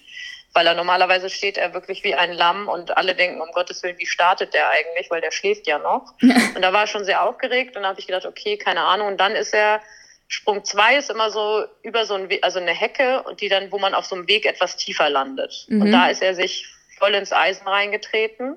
weil 0.55 0.67
er 0.67 0.75
normalerweise 0.75 1.31
steht 1.31 1.57
er 1.57 1.75
wirklich 1.75 2.05
wie 2.05 2.15
ein 2.15 2.33
Lamm 2.33 2.69
und 2.69 2.97
alle 2.97 3.15
denken, 3.15 3.41
um 3.41 3.51
Gottes 3.53 3.83
Willen, 3.83 3.99
wie 3.99 4.07
startet 4.07 4.55
der 4.55 4.69
eigentlich, 4.71 5.11
weil 5.11 5.21
der 5.21 5.31
schläft 5.31 5.67
ja 5.67 5.79
noch. 5.79 6.13
und 6.21 6.63
da 6.63 6.73
war 6.73 6.83
er 6.83 6.87
schon 6.87 7.05
sehr 7.05 7.23
aufgeregt 7.23 7.77
und 7.77 7.83
da 7.83 7.89
habe 7.89 8.01
ich 8.01 8.07
gedacht, 8.07 8.27
okay, 8.27 8.57
keine 8.57 8.83
Ahnung. 8.83 9.09
Und 9.09 9.19
dann 9.19 9.33
ist 9.33 9.55
er, 9.55 9.81
Sprung 10.29 10.65
zwei 10.65 10.97
ist 10.97 11.11
immer 11.11 11.31
so 11.31 11.65
über 11.83 12.05
so 12.05 12.15
ein, 12.15 12.29
also 12.43 12.59
eine 12.59 12.73
Hecke 12.73 13.23
und 13.23 13.41
die 13.41 13.49
dann, 13.49 13.73
wo 13.73 13.79
man 13.79 13.95
auf 13.95 14.05
so 14.05 14.15
einem 14.15 14.29
Weg 14.29 14.47
etwas 14.47 14.77
tiefer 14.77 15.09
landet. 15.09 15.67
Mhm. 15.69 15.83
Und 15.83 15.93
da 15.93 16.09
ist 16.09 16.23
er 16.23 16.35
sich 16.35 16.67
voll 16.99 17.15
ins 17.15 17.33
Eisen 17.33 17.67
reingetreten 17.67 18.57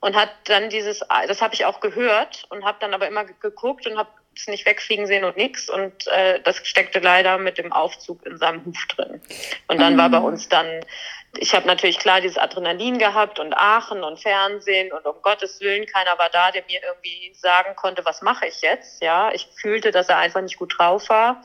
und 0.00 0.16
hat 0.16 0.30
dann 0.44 0.68
dieses, 0.68 1.00
das 1.28 1.40
habe 1.40 1.54
ich 1.54 1.64
auch 1.64 1.80
gehört 1.80 2.44
und 2.50 2.64
habe 2.64 2.78
dann 2.80 2.94
aber 2.94 3.06
immer 3.06 3.24
geguckt 3.24 3.86
und 3.86 3.98
habe 3.98 4.10
es 4.36 4.46
nicht 4.46 4.66
wegfliegen 4.66 5.06
sehen 5.06 5.24
und 5.24 5.36
nichts. 5.36 5.68
Und 5.68 6.06
äh, 6.08 6.40
das 6.42 6.56
steckte 6.66 7.00
leider 7.00 7.38
mit 7.38 7.58
dem 7.58 7.72
Aufzug 7.72 8.24
in 8.26 8.38
seinem 8.38 8.64
Huf 8.64 8.86
drin. 8.86 9.20
Und 9.68 9.80
dann 9.80 9.94
mhm. 9.94 9.98
war 9.98 10.10
bei 10.10 10.18
uns 10.18 10.48
dann, 10.48 10.66
ich 11.38 11.54
habe 11.54 11.66
natürlich 11.66 11.98
klar 11.98 12.20
dieses 12.20 12.38
Adrenalin 12.38 12.98
gehabt 12.98 13.38
und 13.38 13.54
Aachen 13.54 14.02
und 14.02 14.18
Fernsehen 14.18 14.92
und 14.92 15.06
um 15.06 15.22
Gottes 15.22 15.60
Willen, 15.60 15.86
keiner 15.86 16.18
war 16.18 16.28
da, 16.30 16.50
der 16.50 16.64
mir 16.66 16.80
irgendwie 16.82 17.32
sagen 17.34 17.76
konnte, 17.76 18.04
was 18.04 18.22
mache 18.22 18.46
ich 18.46 18.60
jetzt. 18.62 19.02
Ja, 19.02 19.32
ich 19.32 19.48
fühlte, 19.60 19.90
dass 19.90 20.08
er 20.08 20.18
einfach 20.18 20.42
nicht 20.42 20.58
gut 20.58 20.74
drauf 20.78 21.08
war 21.08 21.42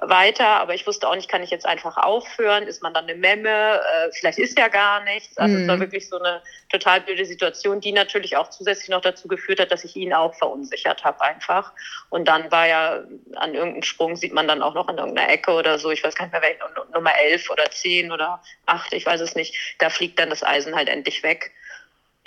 weiter, 0.00 0.46
aber 0.46 0.74
ich 0.74 0.86
wusste 0.86 1.08
auch 1.08 1.14
nicht, 1.14 1.28
kann 1.28 1.42
ich 1.42 1.50
jetzt 1.50 1.66
einfach 1.66 1.96
aufhören? 1.96 2.64
Ist 2.64 2.82
man 2.82 2.94
dann 2.94 3.04
eine 3.04 3.14
Memme? 3.14 3.48
Äh, 3.48 4.10
vielleicht 4.12 4.38
ist 4.38 4.58
ja 4.58 4.68
gar 4.68 5.02
nichts. 5.04 5.36
Also 5.38 5.54
mhm. 5.54 5.62
es 5.62 5.68
war 5.68 5.76
mhm. 5.76 5.80
wirklich 5.80 6.08
so 6.08 6.18
eine 6.18 6.42
total 6.70 7.00
blöde 7.00 7.24
Situation, 7.24 7.80
die 7.80 7.92
natürlich 7.92 8.36
auch 8.36 8.50
zusätzlich 8.50 8.88
noch 8.88 9.00
dazu 9.00 9.28
geführt 9.28 9.60
hat, 9.60 9.72
dass 9.72 9.84
ich 9.84 9.96
ihn 9.96 10.12
auch 10.12 10.34
verunsichert 10.34 11.04
habe 11.04 11.20
einfach. 11.22 11.72
Und 12.10 12.28
dann 12.28 12.50
war 12.50 12.66
ja 12.66 13.04
an 13.36 13.54
irgendeinem 13.54 13.82
Sprung, 13.82 14.16
sieht 14.16 14.32
man 14.32 14.46
dann 14.46 14.62
auch 14.62 14.74
noch 14.74 14.88
an 14.88 14.98
irgendeiner 14.98 15.30
Ecke 15.30 15.52
oder 15.52 15.78
so, 15.78 15.90
ich 15.90 16.04
weiß 16.04 16.14
gar 16.14 16.26
nicht 16.26 16.32
mehr, 16.32 16.42
welche, 16.42 16.58
Nummer 16.92 17.12
11 17.18 17.50
oder 17.50 17.70
10 17.70 18.12
oder 18.12 18.42
8, 18.66 18.92
ich 18.92 19.06
weiß 19.06 19.20
es 19.20 19.34
nicht, 19.34 19.54
da 19.78 19.90
fliegt 19.90 20.18
dann 20.18 20.30
das 20.30 20.42
Eisen 20.42 20.74
halt 20.74 20.88
endlich 20.88 21.22
weg. 21.22 21.52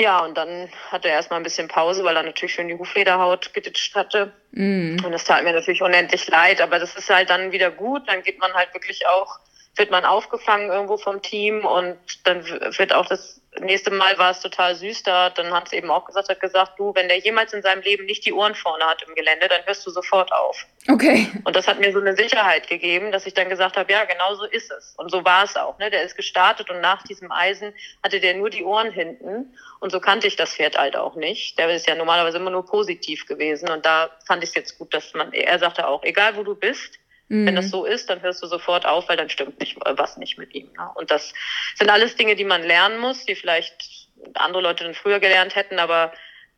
Ja, 0.02 0.26
und 0.26 0.36
dann 0.36 0.68
hatte 0.90 1.10
er 1.10 1.14
erstmal 1.14 1.40
ein 1.40 1.44
bisschen 1.44 1.68
Pause, 1.68 2.04
weil 2.04 2.16
er 2.16 2.24
natürlich 2.24 2.56
schön 2.56 2.68
die 2.68 2.78
Huflederhaut 2.78 3.54
geditscht 3.54 3.94
hatte. 3.94 4.34
Mm. 4.52 4.98
Und 5.06 5.12
das 5.12 5.26
tat 5.26 5.44
mir 5.44 5.54
natürlich 5.54 5.84
unendlich 5.84 6.28
leid, 6.28 6.60
aber 6.60 6.80
das 6.80 6.96
ist 6.96 7.12
halt 7.12 7.30
dann 7.30 7.52
wieder 7.52 7.70
gut. 7.70 8.10
Dann 8.10 8.24
geht 8.24 8.40
man 8.40 8.52
halt 8.54 8.74
wirklich 8.74 9.08
auch, 9.08 9.40
wird 9.76 9.92
man 9.92 10.04
aufgefangen 10.04 10.72
irgendwo 10.72 10.98
vom 10.98 11.22
Team 11.22 11.66
und 11.66 11.98
dann 12.24 12.44
wird 12.44 12.94
auch 12.94 13.06
das 13.06 13.41
nächste 13.60 13.92
Mal 13.92 14.18
war 14.18 14.32
es 14.32 14.40
total 14.40 14.76
süß, 14.76 15.04
da 15.04 15.30
dann 15.30 15.54
hat 15.54 15.68
es 15.68 15.74
eben 15.74 15.92
auch 15.92 16.06
gesagt, 16.06 16.30
hat 16.30 16.40
gesagt, 16.40 16.80
du, 16.80 16.96
wenn 16.96 17.10
der 17.10 17.20
jemals 17.20 17.54
in 17.54 17.62
seinem 17.62 17.82
Leben 17.82 18.06
nicht 18.06 18.26
die 18.26 18.34
Ohren 18.34 18.56
vorne 18.56 18.86
hat 18.86 19.04
im 19.08 19.14
Gelände, 19.14 19.48
dann 19.50 19.66
hörst 19.66 19.86
du 19.86 19.92
sofort 19.92 20.32
auf. 20.32 20.66
Okay. 20.90 21.28
Und 21.44 21.56
das 21.56 21.68
hat 21.68 21.80
mir 21.80 21.92
so 21.92 22.00
eine 22.00 22.16
Sicherheit 22.16 22.68
gegeben, 22.68 23.12
dass 23.12 23.26
ich 23.26 23.34
dann 23.34 23.50
gesagt 23.50 23.78
habe, 23.78 23.92
ja, 23.92 24.06
genau 24.06 24.36
so 24.36 24.46
ist 24.46 24.72
es. 24.72 24.94
Und 24.98 25.12
so 25.12 25.26
war 25.26 25.44
es 25.44 25.56
auch. 25.58 25.78
Ne? 25.80 25.90
Der 25.92 26.04
ist 26.04 26.16
gestartet 26.16 26.70
und 26.70 26.80
nach 26.82 27.04
diesem 27.04 27.32
Eisen 27.32 27.74
hatte 28.04 28.20
der 28.20 28.36
nur 28.36 28.50
die 28.50 28.64
Ohren 28.64 28.92
hinten. 28.92 29.54
Und 29.80 29.92
so 29.92 30.00
kannte 30.00 30.28
ich 30.28 30.38
das 30.38 30.56
Pferd 30.56 30.78
halt 30.78 30.96
auch 30.96 31.16
nicht. 31.16 31.60
Der 31.60 31.70
ist 31.70 31.88
ja 31.88 31.96
normalerweise 31.96 32.38
immer 32.38 32.52
nur 32.52 32.66
positiv 32.66 33.26
gewesen. 33.26 33.70
Und 33.70 33.86
da 33.86 34.10
fand 34.26 34.44
ich 34.44 34.50
es 34.50 34.56
jetzt 34.56 34.78
gut, 34.78 34.94
dass 34.94 35.14
man, 35.14 35.34
er 35.34 35.60
sagte 35.60 35.88
auch, 35.88 36.04
egal 36.04 36.36
wo 36.38 36.44
du 36.44 36.56
bist, 36.56 37.01
Mhm. 37.32 37.46
Wenn 37.48 37.56
das 37.56 37.70
so 37.70 37.86
ist, 37.86 38.10
dann 38.10 38.22
hörst 38.22 38.44
du 38.44 38.48
sofort 38.48 38.86
auf, 38.86 39.08
weil 39.08 39.16
dann 39.16 39.30
stimmt 39.30 39.58
nicht, 39.62 39.78
äh, 39.86 39.98
was 39.98 40.18
nicht 40.18 40.38
mit 40.38 40.54
ihm. 40.54 40.70
Ne? 40.78 40.90
Und 40.96 41.12
das 41.12 41.34
sind 41.76 41.90
alles 41.90 42.18
Dinge, 42.18 42.36
die 42.36 42.44
man 42.44 42.62
lernen 42.62 43.00
muss, 43.00 43.26
die 43.26 43.36
vielleicht 43.36 44.10
andere 44.34 44.62
Leute 44.62 44.84
dann 44.84 44.94
früher 44.94 45.22
gelernt 45.22 45.56
hätten, 45.56 45.80
aber 45.80 46.12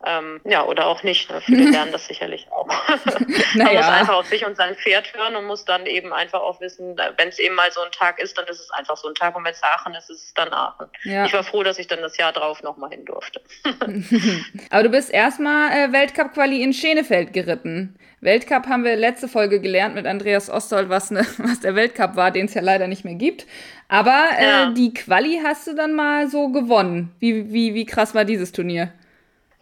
ähm, 0.06 0.42
ja, 0.44 0.66
oder 0.66 0.88
auch 0.88 1.04
nicht. 1.04 1.30
Ne? 1.30 1.42
Viele 1.42 1.70
lernen 1.72 1.92
das 1.92 2.08
sicherlich 2.08 2.48
auch. 2.52 2.68
naja. 3.56 3.66
Man 3.66 3.76
muss 3.76 3.88
einfach 3.88 4.16
auf 4.16 4.26
sich 4.28 4.46
und 4.46 4.58
sein 4.58 4.76
Pferd 4.76 5.14
hören 5.14 5.36
und 5.36 5.46
muss 5.46 5.66
dann 5.66 5.86
eben 5.86 6.14
einfach 6.14 6.42
auch 6.42 6.60
wissen, 6.62 6.98
wenn 7.18 7.30
es 7.30 7.40
eben 7.40 7.56
mal 7.56 7.72
so 7.72 7.82
ein 7.82 7.92
Tag 7.92 8.20
ist, 8.20 8.38
dann 8.38 8.46
ist 8.48 8.60
es 8.60 8.72
einfach 8.72 8.98
so 8.98 9.08
ein 9.08 9.16
Tag 9.16 9.36
und 9.36 9.46
wenn 9.46 9.54
es 9.54 9.64
Aachen 9.64 9.94
ist, 9.96 10.10
ist 10.10 10.24
es 10.26 10.34
dann 10.34 10.52
Aachen. 10.52 10.88
Ja. 11.04 11.26
Ich 11.26 11.34
war 11.34 11.44
froh, 11.44 11.64
dass 11.64 11.80
ich 11.80 11.88
dann 11.88 12.02
das 12.02 12.18
Jahr 12.18 12.34
drauf 12.34 12.64
nochmal 12.64 12.90
hin 12.90 13.06
durfte. 13.06 13.42
Aber 14.70 14.84
du 14.84 14.90
bist 14.90 15.10
erstmal 15.10 15.72
äh, 15.72 15.92
Weltcup-Quali 15.92 16.62
in 16.62 16.74
Schenefeld 16.74 17.34
geritten. 17.34 17.98
Weltcup 18.20 18.68
haben 18.68 18.86
wir 18.86 18.96
letzte 18.96 19.28
Folge 19.28 19.60
gelernt 19.60 19.96
mit 19.96 20.06
Andreas 20.06 20.50
Ostold, 20.50 20.90
was, 20.90 21.12
ne, 21.12 21.26
was 21.38 21.60
der 21.60 21.76
Weltcup 21.76 22.16
war, 22.16 22.32
den 22.32 22.46
es 22.46 22.54
ja 22.54 22.62
leider 22.62 22.88
nicht 22.88 23.04
mehr 23.04 23.16
gibt. 23.16 23.46
Aber 23.90 24.30
äh, 24.38 24.44
ja. 24.44 24.70
die 24.72 24.94
Quali 24.94 25.42
hast 25.44 25.68
du 25.68 25.76
dann 25.76 25.94
mal 25.94 26.30
so 26.30 26.50
gewonnen. 26.50 27.14
Wie, 27.20 27.52
wie, 27.52 27.74
wie 27.74 27.86
krass 27.86 28.16
war 28.16 28.26
dieses 28.26 28.52
Turnier? 28.52 28.94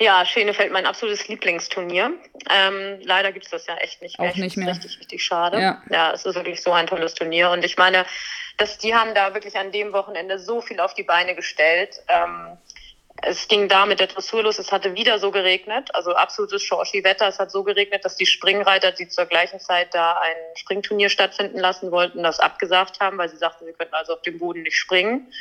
Ja, 0.02 0.26
Schenefeld 0.26 0.72
mein 0.72 0.88
absolutes 0.88 1.28
Lieblingsturnier. 1.28 2.12
Ähm, 2.50 3.00
leider 3.04 3.32
gibt 3.32 3.46
es 3.46 3.52
das 3.52 3.68
ja 3.68 3.76
echt 3.76 4.02
nicht 4.02 4.18
mehr. 4.18 4.32
Auch 4.32 4.36
nicht 4.36 4.58
mehr. 4.58 4.70
richtig, 4.70 5.00
richtig 5.00 5.24
schade. 5.24 5.62
Ja. 5.62 5.84
ja, 5.92 6.12
es 6.12 6.26
ist 6.26 6.34
wirklich 6.34 6.64
so 6.64 6.72
ein 6.72 6.88
tolles 6.88 7.14
Turnier. 7.14 7.52
Und 7.52 7.64
ich 7.64 7.78
meine, 7.78 8.06
dass 8.58 8.80
die 8.80 8.96
haben 8.96 9.14
da 9.14 9.36
wirklich 9.36 9.56
an 9.58 9.72
dem 9.72 9.94
Wochenende 9.94 10.40
so 10.40 10.60
viel 10.60 10.80
auf 10.80 10.96
die 10.96 11.04
Beine 11.04 11.36
gestellt. 11.36 12.02
Ähm, 12.08 12.58
es 13.22 13.48
ging 13.48 13.68
da 13.68 13.86
mit 13.86 14.00
der 14.00 14.08
Dressur 14.08 14.42
los. 14.42 14.58
Es 14.58 14.72
hatte 14.72 14.96
wieder 14.96 15.20
so 15.20 15.30
geregnet, 15.30 15.94
also 15.94 16.16
absolutes 16.16 16.64
Schorschi-Wetter. 16.64 17.28
Es 17.28 17.38
hat 17.38 17.52
so 17.52 17.64
geregnet, 17.64 18.04
dass 18.04 18.16
die 18.16 18.26
Springreiter, 18.26 18.92
die 18.92 19.08
zur 19.08 19.28
gleichen 19.28 19.60
Zeit 19.60 19.94
da 19.94 20.14
ein 20.14 20.36
Springturnier 20.56 21.10
stattfinden 21.10 21.60
lassen 21.60 21.92
wollten, 21.92 22.24
das 22.24 22.40
abgesagt 22.40 23.00
haben, 23.00 23.20
weil 23.20 23.30
sie 23.30 23.38
sagten, 23.38 23.66
sie 23.66 23.74
könnten 23.74 23.94
also 23.94 24.14
auf 24.14 24.24
dem 24.24 24.40
Boden 24.40 24.64
nicht 24.64 24.78
springen. 24.78 25.32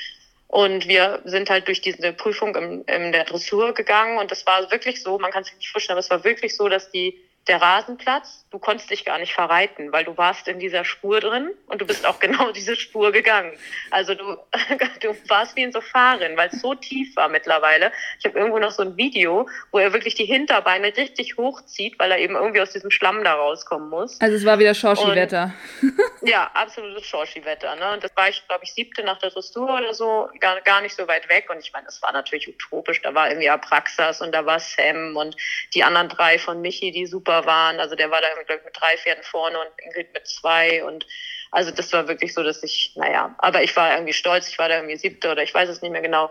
Und 0.50 0.88
wir 0.88 1.20
sind 1.26 1.48
halt 1.48 1.68
durch 1.68 1.80
diese 1.80 2.12
Prüfung 2.12 2.56
im, 2.56 2.84
in 2.86 3.12
der 3.12 3.22
Dressur 3.24 3.72
gegangen. 3.72 4.18
Und 4.18 4.32
das 4.32 4.44
war 4.46 4.68
wirklich 4.72 5.00
so, 5.00 5.16
man 5.16 5.30
kann 5.30 5.44
sich 5.44 5.54
nicht 5.54 5.68
vorstellen, 5.68 5.94
aber 5.94 6.00
es 6.00 6.10
war 6.10 6.24
wirklich 6.24 6.56
so, 6.56 6.68
dass 6.68 6.90
die 6.90 7.16
der 7.48 7.60
Rasenplatz, 7.60 8.44
du 8.50 8.58
konntest 8.58 8.90
dich 8.90 9.04
gar 9.04 9.18
nicht 9.18 9.32
verreiten, 9.32 9.92
weil 9.92 10.04
du 10.04 10.16
warst 10.16 10.46
in 10.46 10.58
dieser 10.58 10.84
Spur 10.84 11.20
drin 11.20 11.50
und 11.66 11.80
du 11.80 11.86
bist 11.86 12.06
auch 12.06 12.18
genau 12.20 12.52
diese 12.52 12.76
Spur 12.76 13.12
gegangen. 13.12 13.52
Also 13.90 14.14
du, 14.14 14.36
du 15.00 15.16
warst 15.28 15.56
wie 15.56 15.62
in 15.62 15.72
so 15.72 15.80
Fahren, 15.80 16.36
weil 16.36 16.50
es 16.52 16.60
so 16.60 16.74
tief 16.74 17.16
war 17.16 17.28
mittlerweile. 17.28 17.92
Ich 18.18 18.26
habe 18.26 18.38
irgendwo 18.38 18.58
noch 18.58 18.70
so 18.70 18.82
ein 18.82 18.96
Video, 18.96 19.48
wo 19.72 19.78
er 19.78 19.92
wirklich 19.92 20.14
die 20.14 20.26
Hinterbeine 20.26 20.96
richtig 20.96 21.38
hochzieht, 21.38 21.98
weil 21.98 22.10
er 22.10 22.18
eben 22.18 22.34
irgendwie 22.34 22.60
aus 22.60 22.72
diesem 22.72 22.90
Schlamm 22.90 23.24
da 23.24 23.34
rauskommen 23.34 23.88
muss. 23.88 24.20
Also 24.20 24.36
es 24.36 24.44
war 24.44 24.58
wieder 24.58 24.74
Schorschi-Wetter. 24.74 25.54
Ja, 26.22 26.50
absolutes 26.52 27.06
Schorschi-Wetter. 27.06 27.76
Ne? 27.76 27.92
Und 27.94 28.04
das 28.04 28.14
war 28.14 28.28
ich, 28.28 28.46
glaube 28.46 28.64
ich, 28.64 28.74
siebte 28.74 29.02
nach 29.02 29.18
der 29.18 29.30
Dressur 29.30 29.74
oder 29.74 29.94
so, 29.94 30.28
gar, 30.38 30.60
gar 30.60 30.82
nicht 30.82 30.94
so 30.94 31.08
weit 31.08 31.28
weg. 31.30 31.48
Und 31.48 31.58
ich 31.60 31.72
meine, 31.72 31.86
das 31.86 32.02
war 32.02 32.12
natürlich 32.12 32.46
utopisch. 32.46 33.00
Da 33.00 33.14
war 33.14 33.30
irgendwie 33.30 33.48
Apraxas 33.48 34.20
und 34.20 34.32
da 34.32 34.44
war 34.44 34.60
Sam 34.60 35.16
und 35.16 35.34
die 35.72 35.82
anderen 35.82 36.10
drei 36.10 36.38
von 36.38 36.60
Michi, 36.60 36.90
die 36.90 37.06
super 37.06 37.29
super 37.30 37.46
waren. 37.46 37.78
Also 37.80 37.94
der 37.94 38.10
war 38.10 38.20
da, 38.20 38.28
glaube 38.44 38.60
ich, 38.60 38.64
mit 38.64 38.76
drei 38.78 38.96
Pferden 38.96 39.22
vorne 39.22 39.58
und 39.58 39.68
Ingrid 39.84 40.12
mit 40.12 40.26
zwei. 40.26 40.84
Und 40.84 41.06
also 41.50 41.70
das 41.70 41.92
war 41.92 42.08
wirklich 42.08 42.34
so, 42.34 42.42
dass 42.42 42.62
ich, 42.62 42.92
naja, 42.96 43.34
aber 43.38 43.62
ich 43.62 43.74
war 43.76 43.92
irgendwie 43.92 44.12
stolz, 44.12 44.48
ich 44.48 44.58
war 44.58 44.68
da 44.68 44.76
irgendwie 44.76 44.96
siebte 44.96 45.30
oder 45.30 45.42
ich 45.42 45.54
weiß 45.54 45.68
es 45.68 45.82
nicht 45.82 45.92
mehr 45.92 46.02
genau. 46.02 46.30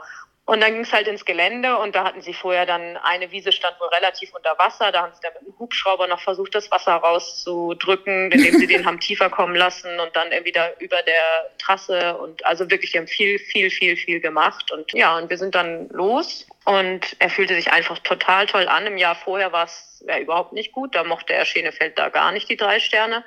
Und 0.50 0.62
dann 0.62 0.74
ging 0.74 0.82
es 0.82 0.92
halt 0.92 1.08
ins 1.08 1.26
Gelände 1.26 1.78
und 1.78 1.94
da 1.94 2.04
hatten 2.04 2.24
sie 2.24 2.34
vorher 2.34 2.66
dann 2.66 2.98
eine 2.98 3.30
Wiese 3.30 3.52
stand 3.52 3.80
wohl 3.80 3.90
relativ 3.90 4.34
unter 4.34 4.58
Wasser. 4.58 4.92
Da 4.92 5.04
haben 5.04 5.14
sie 5.14 5.22
dann 5.22 5.34
mit 5.34 5.44
einem 5.44 5.60
Hubschrauber 5.60 6.08
noch 6.08 6.22
versucht, 6.22 6.56
das 6.56 6.72
Wasser 6.72 6.94
rauszudrücken, 6.94 8.32
indem 8.32 8.58
sie 8.58 8.66
den 8.66 8.84
haben 8.88 9.00
tiefer 9.00 9.30
kommen 9.30 9.56
lassen 9.56 10.00
und 10.00 10.16
dann 10.16 10.32
wieder 10.44 10.74
über 10.82 11.04
der 11.04 11.52
Trasse 11.60 12.18
und 12.18 12.44
also 12.48 12.68
wirklich, 12.72 12.94
die 12.94 12.98
haben 12.98 13.06
viel, 13.06 13.38
viel, 13.38 13.70
viel, 13.70 13.96
viel 13.96 14.22
gemacht. 14.22 14.72
Und 14.72 14.92
ja, 14.92 15.20
und 15.20 15.30
wir 15.30 15.38
sind 15.38 15.54
dann 15.54 15.88
los 15.90 16.48
und 16.66 17.16
er 17.20 17.30
fühlte 17.30 17.54
sich 17.54 17.72
einfach 17.72 18.00
total 18.00 18.48
toll 18.48 18.68
an. 18.68 18.88
Im 18.88 18.98
Jahr 18.98 19.14
vorher 19.14 19.52
war 19.52 19.66
es 19.66 20.04
ja, 20.08 20.18
überhaupt 20.18 20.54
nicht 20.54 20.72
gut. 20.72 20.96
Da 20.96 21.04
mochte 21.04 21.32
er 21.32 21.46
Schenefeld 21.46 22.00
da 22.00 22.10
gar 22.10 22.32
nicht 22.32 22.50
die 22.50 22.58
drei 22.58 22.80
Sterne. 22.80 23.24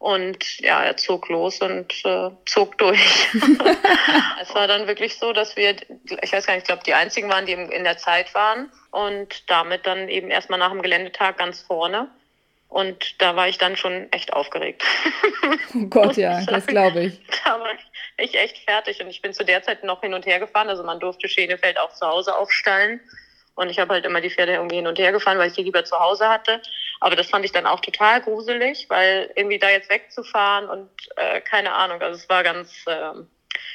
Und 0.00 0.60
ja, 0.60 0.82
er 0.82 0.96
zog 0.96 1.28
los 1.28 1.60
und 1.60 1.92
äh, 2.06 2.30
zog 2.46 2.78
durch. 2.78 2.98
es 4.40 4.54
war 4.54 4.66
dann 4.66 4.86
wirklich 4.86 5.18
so, 5.18 5.34
dass 5.34 5.56
wir, 5.56 5.76
ich 6.22 6.32
weiß 6.32 6.46
gar 6.46 6.54
nicht, 6.54 6.62
ich 6.62 6.68
glaube, 6.68 6.82
die 6.86 6.94
einzigen 6.94 7.28
waren, 7.28 7.44
die 7.44 7.52
in 7.52 7.84
der 7.84 7.98
Zeit 7.98 8.34
waren. 8.34 8.72
Und 8.92 9.50
damit 9.50 9.86
dann 9.86 10.08
eben 10.08 10.30
erstmal 10.30 10.58
nach 10.58 10.70
dem 10.70 10.80
Geländetag 10.80 11.36
ganz 11.36 11.60
vorne. 11.60 12.08
Und 12.70 13.20
da 13.20 13.36
war 13.36 13.48
ich 13.48 13.58
dann 13.58 13.76
schon 13.76 14.10
echt 14.10 14.32
aufgeregt. 14.32 14.82
Oh 15.74 15.86
Gott, 15.86 16.16
ja, 16.16 16.44
das 16.46 16.66
glaube 16.66 17.04
ich. 17.04 17.20
Da 17.44 17.60
war 17.60 17.68
ich 18.16 18.34
echt 18.34 18.58
fertig. 18.58 19.00
Und 19.00 19.08
ich 19.08 19.22
bin 19.22 19.32
zu 19.32 19.44
der 19.44 19.62
Zeit 19.62 19.84
noch 19.84 20.00
hin 20.00 20.14
und 20.14 20.26
her 20.26 20.40
gefahren. 20.40 20.68
Also 20.68 20.82
man 20.82 20.98
durfte 20.98 21.28
Schenefeld 21.28 21.78
auch 21.78 21.92
zu 21.92 22.06
Hause 22.06 22.36
aufstallen. 22.36 23.00
Und 23.54 23.68
ich 23.68 23.78
habe 23.78 23.92
halt 23.92 24.06
immer 24.06 24.20
die 24.20 24.30
Pferde 24.30 24.54
irgendwie 24.54 24.76
hin 24.76 24.86
und 24.86 24.98
her 24.98 25.12
gefahren, 25.12 25.38
weil 25.38 25.48
ich 25.48 25.54
die 25.54 25.62
lieber 25.62 25.84
zu 25.84 25.98
Hause 25.98 26.28
hatte. 26.28 26.62
Aber 27.00 27.16
das 27.16 27.28
fand 27.28 27.44
ich 27.44 27.52
dann 27.52 27.66
auch 27.66 27.80
total 27.80 28.20
gruselig, 28.20 28.86
weil 28.88 29.30
irgendwie 29.34 29.58
da 29.58 29.70
jetzt 29.70 29.90
wegzufahren 29.90 30.68
und 30.68 30.90
äh, 31.16 31.40
keine 31.40 31.72
Ahnung, 31.72 32.00
also 32.02 32.16
es 32.18 32.28
war 32.28 32.42
ganz, 32.42 32.84
äh, 32.86 33.12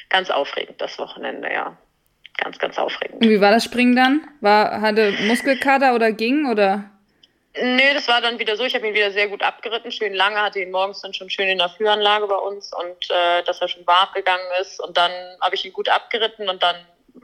ganz 0.08 0.30
aufregend 0.30 0.80
das 0.80 0.98
Wochenende, 0.98 1.52
ja. 1.52 1.76
Ganz, 2.38 2.58
ganz 2.58 2.78
aufregend. 2.78 3.22
Und 3.22 3.30
wie 3.30 3.40
war 3.40 3.50
das 3.50 3.64
Springen 3.64 3.96
dann? 3.96 4.28
War, 4.42 4.82
hatte 4.82 5.12
Muskelkater 5.26 5.94
oder 5.94 6.12
ging 6.12 6.50
oder? 6.50 6.90
Nö, 7.58 7.94
das 7.94 8.06
war 8.08 8.20
dann 8.20 8.38
wieder 8.38 8.56
so. 8.56 8.64
Ich 8.64 8.74
habe 8.74 8.86
ihn 8.86 8.94
wieder 8.94 9.10
sehr 9.10 9.28
gut 9.28 9.42
abgeritten, 9.42 9.90
schön 9.90 10.12
lange, 10.12 10.36
hatte 10.42 10.60
ihn 10.60 10.70
morgens 10.70 11.00
dann 11.00 11.14
schon 11.14 11.30
schön 11.30 11.48
in 11.48 11.58
der 11.58 11.70
Führanlage 11.70 12.26
bei 12.26 12.36
uns 12.36 12.72
und 12.74 13.10
äh, 13.10 13.42
dass 13.44 13.62
er 13.62 13.68
schon 13.68 13.86
warm 13.86 14.10
gegangen 14.14 14.44
ist. 14.60 14.78
Und 14.80 14.96
dann 14.98 15.10
habe 15.40 15.54
ich 15.54 15.64
ihn 15.64 15.72
gut 15.72 15.88
abgeritten 15.88 16.50
und 16.50 16.62
dann 16.62 16.76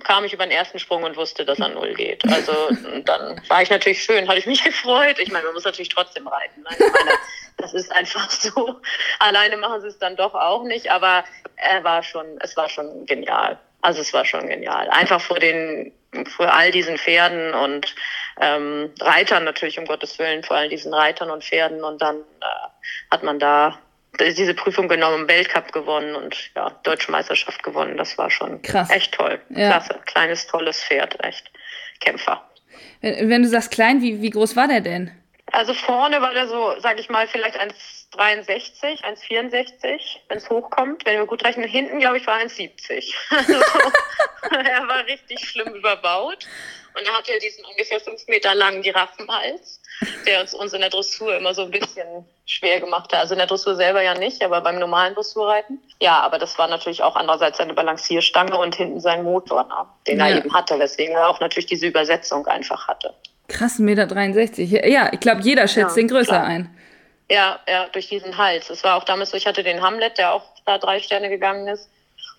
kam 0.04 0.24
ich 0.24 0.32
über 0.32 0.44
den 0.44 0.52
ersten 0.52 0.78
Sprung 0.78 1.02
und 1.02 1.16
wusste, 1.16 1.44
dass 1.44 1.58
er 1.58 1.68
null 1.68 1.94
geht. 1.94 2.24
Also 2.32 2.52
dann 3.04 3.40
war 3.48 3.62
ich 3.62 3.70
natürlich 3.70 4.02
schön, 4.02 4.28
hatte 4.28 4.38
ich 4.38 4.46
mich 4.46 4.64
gefreut. 4.64 5.18
Ich 5.18 5.30
meine, 5.30 5.44
man 5.46 5.54
muss 5.54 5.64
natürlich 5.64 5.90
trotzdem 5.90 6.26
reiten. 6.26 6.62
Ne? 6.62 6.68
Meine, 6.78 7.18
das 7.58 7.74
ist 7.74 7.92
einfach 7.92 8.30
so. 8.30 8.80
Alleine 9.18 9.56
machen 9.56 9.80
sie 9.80 9.88
es 9.88 9.98
dann 9.98 10.16
doch 10.16 10.34
auch 10.34 10.64
nicht, 10.64 10.90
aber 10.90 11.24
er 11.56 11.84
war 11.84 12.02
schon, 12.02 12.26
es 12.40 12.56
war 12.56 12.68
schon 12.68 13.06
genial. 13.06 13.58
Also 13.82 14.00
es 14.00 14.12
war 14.12 14.24
schon 14.24 14.48
genial. 14.48 14.88
Einfach 14.90 15.20
vor 15.20 15.38
den, 15.38 15.92
vor 16.36 16.52
all 16.54 16.70
diesen 16.70 16.98
Pferden 16.98 17.52
und 17.52 17.94
ähm, 18.40 18.92
Reitern 19.00 19.44
natürlich, 19.44 19.78
um 19.78 19.86
Gottes 19.86 20.18
Willen, 20.18 20.42
vor 20.44 20.56
all 20.56 20.68
diesen 20.68 20.94
Reitern 20.94 21.30
und 21.30 21.44
Pferden. 21.44 21.82
Und 21.82 22.00
dann 22.00 22.16
äh, 22.16 23.10
hat 23.10 23.22
man 23.24 23.38
da 23.38 23.78
diese 24.20 24.54
Prüfung 24.54 24.88
genommen, 24.88 25.28
Weltcup 25.28 25.72
gewonnen 25.72 26.14
und 26.14 26.50
ja, 26.54 26.70
Deutsche 26.82 27.10
Meisterschaft 27.10 27.62
gewonnen. 27.62 27.96
Das 27.96 28.18
war 28.18 28.30
schon 28.30 28.60
Krass. 28.62 28.90
echt 28.90 29.14
toll. 29.14 29.40
Ja. 29.50 29.70
Klasse. 29.70 30.00
Kleines, 30.06 30.46
tolles 30.46 30.82
Pferd, 30.82 31.22
echt. 31.24 31.50
Kämpfer. 32.00 32.42
Wenn, 33.00 33.28
wenn 33.30 33.42
du 33.42 33.48
sagst 33.48 33.70
klein, 33.70 34.02
wie, 34.02 34.20
wie 34.20 34.30
groß 34.30 34.56
war 34.56 34.68
der 34.68 34.80
denn? 34.80 35.10
Also 35.52 35.74
vorne 35.74 36.20
war 36.20 36.32
der 36.32 36.48
so, 36.48 36.74
sag 36.78 36.98
ich 36.98 37.10
mal, 37.10 37.26
vielleicht 37.28 37.58
1,63, 38.18 39.02
1,64, 39.02 40.00
wenn 40.28 40.38
es 40.38 40.50
hochkommt. 40.50 41.04
Wenn 41.04 41.18
wir 41.18 41.26
gut 41.26 41.44
rechnen, 41.44 41.68
hinten, 41.68 41.98
glaube 42.00 42.18
ich, 42.18 42.26
war 42.26 42.38
1,70. 42.38 43.14
Also, 43.30 43.52
er 44.50 44.88
war 44.88 45.06
richtig 45.06 45.48
schlimm 45.48 45.74
überbaut. 45.74 46.46
Und 46.94 47.06
er 47.06 47.16
hatte 47.16 47.32
diesen 47.42 47.64
ungefähr 47.64 48.00
fünf 48.00 48.26
Meter 48.28 48.54
langen 48.54 48.82
Giraffenhals, 48.82 49.80
der 50.26 50.42
uns, 50.42 50.52
uns 50.52 50.72
in 50.74 50.80
der 50.80 50.90
Dressur 50.90 51.36
immer 51.36 51.54
so 51.54 51.62
ein 51.62 51.70
bisschen 51.70 52.26
schwer 52.44 52.80
gemacht 52.80 53.12
hat. 53.12 53.20
Also 53.20 53.34
in 53.34 53.38
der 53.38 53.46
Dressur 53.46 53.76
selber 53.76 54.02
ja 54.02 54.14
nicht, 54.14 54.42
aber 54.42 54.60
beim 54.60 54.78
normalen 54.78 55.14
Dressurreiten. 55.14 55.80
Ja, 56.00 56.20
aber 56.20 56.38
das 56.38 56.58
war 56.58 56.68
natürlich 56.68 57.02
auch 57.02 57.16
andererseits 57.16 57.58
seine 57.58 57.72
Balancierstange 57.72 58.58
und 58.58 58.74
hinten 58.74 59.00
sein 59.00 59.22
Motor, 59.22 59.64
ne, 59.64 59.86
den 60.06 60.18
ja. 60.18 60.28
er 60.28 60.36
eben 60.38 60.52
hatte, 60.52 60.78
weswegen 60.78 61.14
er 61.14 61.28
auch 61.28 61.40
natürlich 61.40 61.66
diese 61.66 61.86
Übersetzung 61.86 62.46
einfach 62.46 62.88
hatte. 62.88 63.14
Krass, 63.48 63.78
1,63 63.78 64.70
Meter. 64.70 64.86
Ja, 64.86 65.10
ich 65.12 65.20
glaube, 65.20 65.40
jeder 65.42 65.68
schätzt 65.68 65.96
ja, 65.96 66.02
den 66.02 66.08
größer 66.08 66.32
klar. 66.32 66.44
ein. 66.44 66.76
Ja, 67.32 67.60
ja, 67.66 67.88
durch 67.90 68.10
diesen 68.10 68.36
Hals. 68.36 68.68
Es 68.68 68.84
war 68.84 68.96
auch 68.96 69.04
damals 69.04 69.30
so, 69.30 69.38
ich 69.38 69.46
hatte 69.46 69.62
den 69.62 69.80
Hamlet, 69.80 70.18
der 70.18 70.34
auch 70.34 70.44
da 70.66 70.76
drei 70.76 71.00
Sterne 71.00 71.30
gegangen 71.30 71.66
ist. 71.66 71.88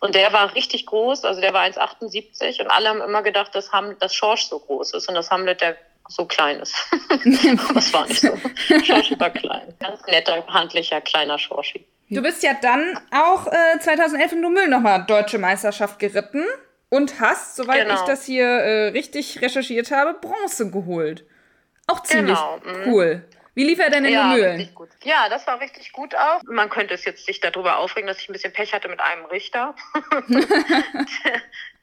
Und 0.02 0.14
der 0.14 0.32
war 0.32 0.54
richtig 0.54 0.86
groß, 0.86 1.26
also 1.26 1.42
der 1.42 1.52
war 1.52 1.64
1,78 1.64 2.62
und 2.62 2.68
alle 2.68 2.90
haben 2.90 3.02
immer 3.02 3.24
gedacht, 3.24 3.56
dass, 3.56 3.72
Ham, 3.72 3.98
dass 3.98 4.14
Schorsch 4.14 4.44
so 4.44 4.60
groß 4.60 4.94
ist 4.94 5.10
und 5.10 5.16
das 5.16 5.32
Hamlet 5.32 5.62
der 5.62 5.78
so 6.10 6.26
klein 6.26 6.60
ist. 6.60 6.76
das 7.74 7.92
war 7.92 8.06
nicht 8.06 8.22
so. 8.22 8.38
Schorschi 8.84 9.20
war 9.20 9.32
klein. 9.32 9.74
Ganz 9.80 10.06
netter, 10.06 10.46
handlicher, 10.46 11.02
kleiner 11.02 11.40
Schorschi. 11.40 11.88
Du 12.12 12.22
bist 12.22 12.44
ja 12.44 12.54
dann 12.62 13.00
auch 13.12 13.48
äh, 13.48 13.80
2011 13.80 14.34
in 14.34 14.42
Dummel 14.44 14.68
nochmal 14.68 15.06
Deutsche 15.08 15.40
Meisterschaft 15.40 15.98
geritten. 15.98 16.46
und 16.90 17.20
hast, 17.20 17.56
soweit 17.56 17.88
genau. 17.88 17.96
ich 17.96 18.02
das 18.02 18.26
hier 18.26 18.46
äh, 18.46 18.88
richtig 18.90 19.42
recherchiert 19.42 19.90
habe, 19.90 20.14
Bronze 20.14 20.70
geholt. 20.70 21.26
Auch 21.88 22.04
ziemlich 22.04 22.38
genau. 22.38 22.58
Mhm. 22.58 22.94
cool. 22.94 23.26
Wie 23.56 23.64
lief 23.64 23.80
er 23.80 23.92
denn 23.92 24.06
in 24.06 24.14
ja, 24.14 24.30
Mühlen? 24.30 24.70
Gut. 24.74 24.90
Ja, 25.04 25.30
das 25.30 25.46
war 25.46 25.60
richtig 25.60 25.92
gut 25.92 26.16
auch. 26.16 26.42
Man 26.44 26.70
könnte 26.70 26.96
es 26.96 27.06
jetzt 27.06 27.26
sich 27.26 27.40
darüber 27.40 27.78
aufregen, 27.78 28.08
dass 28.08 28.20
ich 28.20 28.28
ein 28.28 28.34
bisschen 28.34 28.52
Pech 28.52 28.74
hatte 28.74 28.88
mit 28.88 29.00
einem 29.00 29.26
Richter. 29.26 29.76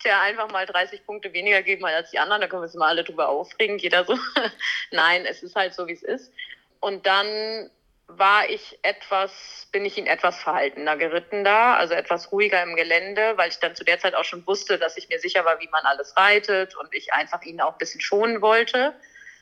der 0.05 0.21
einfach 0.21 0.51
mal 0.51 0.66
30 0.66 1.07
Punkte 1.07 1.33
weniger 1.33 1.62
geben 1.62 1.85
als 1.85 2.11
die 2.11 2.18
anderen. 2.18 2.41
Da 2.41 2.49
können 2.49 2.62
wir 2.62 2.66
uns 2.66 2.75
mal 2.75 2.89
alle 2.89 3.05
drüber 3.05 3.29
aufregen. 3.29 3.79
Jeder 3.79 4.05
so. 4.05 4.18
Nein, 4.91 5.25
es 5.27 5.45
ist 5.45 5.55
halt 5.55 5.75
so, 5.75 5.87
wie 5.87 5.93
es 5.93 6.03
ist. 6.03 6.33
Und 6.81 7.07
dann 7.07 7.71
war 8.09 8.49
ich 8.49 8.79
etwas, 8.83 9.68
bin 9.71 9.85
ich 9.85 9.97
ihn 9.97 10.07
etwas 10.07 10.43
verhaltener 10.43 10.97
geritten 10.97 11.45
da, 11.45 11.77
also 11.77 11.95
etwas 11.95 12.33
ruhiger 12.33 12.61
im 12.62 12.75
Gelände, 12.75 13.35
weil 13.37 13.51
ich 13.51 13.61
dann 13.61 13.77
zu 13.77 13.85
der 13.85 14.01
Zeit 14.01 14.16
auch 14.16 14.25
schon 14.25 14.45
wusste, 14.49 14.79
dass 14.79 14.97
ich 14.97 15.09
mir 15.09 15.21
sicher 15.21 15.45
war, 15.45 15.61
wie 15.61 15.68
man 15.68 15.85
alles 15.85 16.16
reitet 16.16 16.75
und 16.77 16.93
ich 16.93 17.12
einfach 17.12 17.43
ihn 17.43 17.61
auch 17.61 17.73
ein 17.73 17.79
bisschen 17.79 18.01
schonen 18.01 18.43
wollte. 18.43 18.95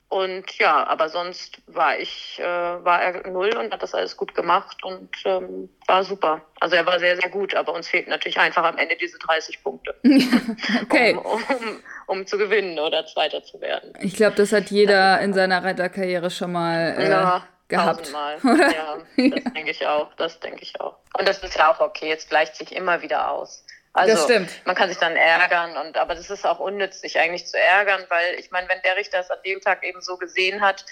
Und 0.08 0.56
ja, 0.56 0.86
aber 0.86 1.10
sonst 1.10 1.60
war 1.66 1.98
ich, 1.98 2.38
äh, 2.38 2.42
war 2.42 3.02
er 3.02 3.28
null 3.28 3.54
und 3.58 3.72
hat 3.72 3.82
das 3.82 3.94
alles 3.94 4.16
gut 4.16 4.34
gemacht 4.34 4.82
und 4.82 5.10
ähm, 5.26 5.68
war 5.86 6.02
super. 6.02 6.40
Also 6.60 6.76
er 6.76 6.86
war 6.86 6.98
sehr, 6.98 7.16
sehr 7.16 7.28
gut, 7.28 7.54
aber 7.54 7.74
uns 7.74 7.88
fehlten 7.88 8.08
natürlich 8.08 8.38
einfach 8.38 8.64
am 8.64 8.78
Ende 8.78 8.96
diese 8.96 9.18
30 9.18 9.62
Punkte. 9.62 9.94
okay. 10.82 11.14
Um, 11.14 11.24
um, 11.24 11.82
um, 12.06 12.26
zu 12.26 12.38
gewinnen 12.38 12.78
oder 12.78 13.04
Zweiter 13.04 13.42
zu 13.42 13.60
werden. 13.60 13.92
Ich 14.00 14.16
glaube, 14.16 14.34
das 14.36 14.50
hat 14.52 14.70
jeder 14.70 15.20
in 15.20 15.34
seiner 15.34 15.62
Reiterkarriere 15.62 16.30
schon 16.30 16.52
mal 16.52 16.96
äh, 16.98 17.10
ja, 17.10 17.46
gehabt. 17.68 18.10
Oder? 18.42 18.72
Ja, 18.72 18.96
das 19.16 19.52
denke 19.52 19.70
ich 19.70 19.86
auch. 19.86 20.14
Das 20.14 20.40
denke 20.40 20.62
ich 20.62 20.80
auch. 20.80 20.96
Und 21.18 21.28
das 21.28 21.42
ist 21.42 21.56
ja 21.56 21.70
auch 21.70 21.80
okay. 21.80 22.08
Jetzt 22.08 22.30
gleicht 22.30 22.56
sich 22.56 22.74
immer 22.74 23.02
wieder 23.02 23.30
aus. 23.30 23.64
Also 23.98 24.14
das 24.14 24.24
stimmt. 24.24 24.50
man 24.64 24.74
kann 24.74 24.88
sich 24.88 24.98
dann 24.98 25.16
ärgern 25.16 25.76
und 25.76 25.98
aber 25.98 26.14
das 26.14 26.30
ist 26.30 26.46
auch 26.46 26.60
unnütz, 26.60 27.00
sich 27.00 27.18
eigentlich 27.18 27.46
zu 27.46 27.58
ärgern, 27.58 28.04
weil 28.08 28.34
ich 28.38 28.50
meine, 28.50 28.68
wenn 28.68 28.80
der 28.82 28.96
Richter 28.96 29.20
es 29.20 29.30
an 29.30 29.38
dem 29.44 29.60
Tag 29.60 29.84
eben 29.84 30.00
so 30.00 30.16
gesehen 30.16 30.60
hat, 30.60 30.84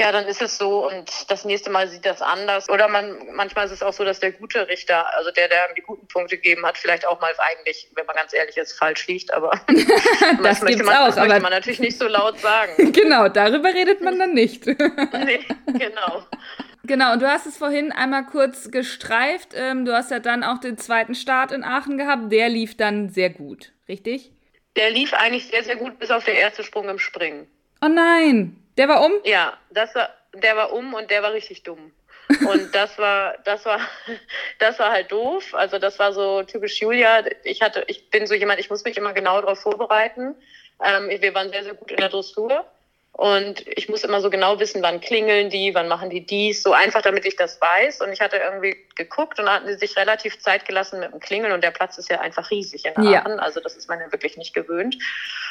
ja, 0.00 0.12
dann 0.12 0.26
ist 0.26 0.40
es 0.40 0.58
so 0.58 0.88
und 0.88 1.10
das 1.28 1.44
nächste 1.44 1.70
Mal 1.70 1.88
sieht 1.88 2.06
das 2.06 2.22
anders. 2.22 2.68
Oder 2.68 2.86
man, 2.86 3.18
manchmal 3.34 3.66
ist 3.66 3.72
es 3.72 3.82
auch 3.82 3.92
so, 3.92 4.04
dass 4.04 4.20
der 4.20 4.30
gute 4.30 4.68
Richter, 4.68 5.12
also 5.16 5.32
der, 5.32 5.48
der 5.48 5.74
die 5.76 5.80
guten 5.80 6.06
Punkte 6.06 6.36
gegeben 6.36 6.64
hat, 6.64 6.78
vielleicht 6.78 7.04
auch 7.04 7.20
mal 7.20 7.32
eigentlich, 7.38 7.90
wenn 7.96 8.06
man 8.06 8.14
ganz 8.14 8.32
ehrlich 8.32 8.56
ist, 8.56 8.78
falsch 8.78 9.08
liegt. 9.08 9.32
Aber 9.34 9.50
das, 9.68 10.42
das 10.42 10.62
möchte 10.62 10.84
man, 10.84 10.96
auch, 10.98 11.06
das 11.06 11.16
möchte 11.16 11.40
man 11.40 11.50
natürlich 11.50 11.80
nicht 11.80 11.98
so 11.98 12.06
laut 12.06 12.38
sagen. 12.38 12.92
genau, 12.92 13.28
darüber 13.28 13.74
redet 13.74 14.00
man 14.00 14.18
dann 14.20 14.34
nicht. 14.34 14.66
nee, 14.66 15.44
genau. 15.66 16.24
Genau, 16.88 17.12
und 17.12 17.20
du 17.20 17.28
hast 17.28 17.46
es 17.46 17.58
vorhin 17.58 17.92
einmal 17.92 18.24
kurz 18.24 18.70
gestreift. 18.70 19.50
Ähm, 19.54 19.84
du 19.84 19.94
hast 19.94 20.10
ja 20.10 20.20
dann 20.20 20.42
auch 20.42 20.58
den 20.58 20.78
zweiten 20.78 21.14
Start 21.14 21.52
in 21.52 21.62
Aachen 21.62 21.98
gehabt. 21.98 22.32
Der 22.32 22.48
lief 22.48 22.78
dann 22.78 23.10
sehr 23.10 23.28
gut, 23.28 23.72
richtig? 23.88 24.32
Der 24.74 24.90
lief 24.90 25.12
eigentlich 25.12 25.48
sehr, 25.48 25.62
sehr 25.62 25.76
gut, 25.76 25.98
bis 25.98 26.10
auf 26.10 26.24
den 26.24 26.34
ersten 26.34 26.64
Sprung 26.64 26.88
im 26.88 26.98
Springen. 26.98 27.46
Oh 27.82 27.88
nein, 27.88 28.56
der 28.78 28.88
war 28.88 29.04
um? 29.04 29.12
Ja, 29.24 29.58
das 29.70 29.94
war, 29.94 30.08
der 30.32 30.56
war 30.56 30.72
um 30.72 30.94
und 30.94 31.10
der 31.10 31.22
war 31.22 31.34
richtig 31.34 31.62
dumm. 31.62 31.92
Und 32.46 32.68
das 32.74 32.96
war, 32.96 33.36
das 33.44 33.66
war, 33.66 33.80
das 34.58 34.78
war 34.78 34.90
halt 34.90 35.12
doof. 35.12 35.54
Also 35.54 35.78
das 35.78 35.98
war 35.98 36.14
so 36.14 36.42
typisch 36.42 36.80
Julia. 36.80 37.22
Ich 37.44 37.60
hatte, 37.60 37.84
ich 37.88 38.08
bin 38.08 38.26
so 38.26 38.32
jemand, 38.32 38.60
ich 38.60 38.70
muss 38.70 38.84
mich 38.84 38.96
immer 38.96 39.12
genau 39.12 39.42
darauf 39.42 39.60
vorbereiten. 39.60 40.34
Ähm, 40.82 41.10
wir 41.20 41.34
waren 41.34 41.50
sehr, 41.50 41.64
sehr 41.64 41.74
gut 41.74 41.90
in 41.90 41.98
der 41.98 42.08
Dressur. 42.08 42.64
Und 43.12 43.66
ich 43.66 43.88
muss 43.88 44.04
immer 44.04 44.20
so 44.20 44.30
genau 44.30 44.60
wissen, 44.60 44.80
wann 44.80 45.00
klingeln 45.00 45.50
die, 45.50 45.74
wann 45.74 45.88
machen 45.88 46.08
die 46.08 46.24
dies, 46.24 46.62
so 46.62 46.72
einfach, 46.72 47.02
damit 47.02 47.26
ich 47.26 47.34
das 47.34 47.60
weiß. 47.60 48.00
Und 48.00 48.12
ich 48.12 48.20
hatte 48.20 48.36
irgendwie 48.36 48.76
geguckt 48.94 49.40
und 49.40 49.50
hatten 49.50 49.66
sie 49.66 49.74
sich 49.74 49.96
relativ 49.96 50.38
Zeit 50.38 50.66
gelassen 50.66 51.00
mit 51.00 51.12
dem 51.12 51.18
Klingeln 51.18 51.52
und 51.52 51.64
der 51.64 51.72
Platz 51.72 51.98
ist 51.98 52.10
ja 52.10 52.20
einfach 52.20 52.50
riesig 52.52 52.84
in 52.84 52.96
Aachen. 52.96 53.10
Ja. 53.10 53.24
Also 53.24 53.58
das 53.58 53.76
ist 53.76 53.88
man 53.88 53.98
ja 53.98 54.12
wirklich 54.12 54.36
nicht 54.36 54.54
gewöhnt. 54.54 54.96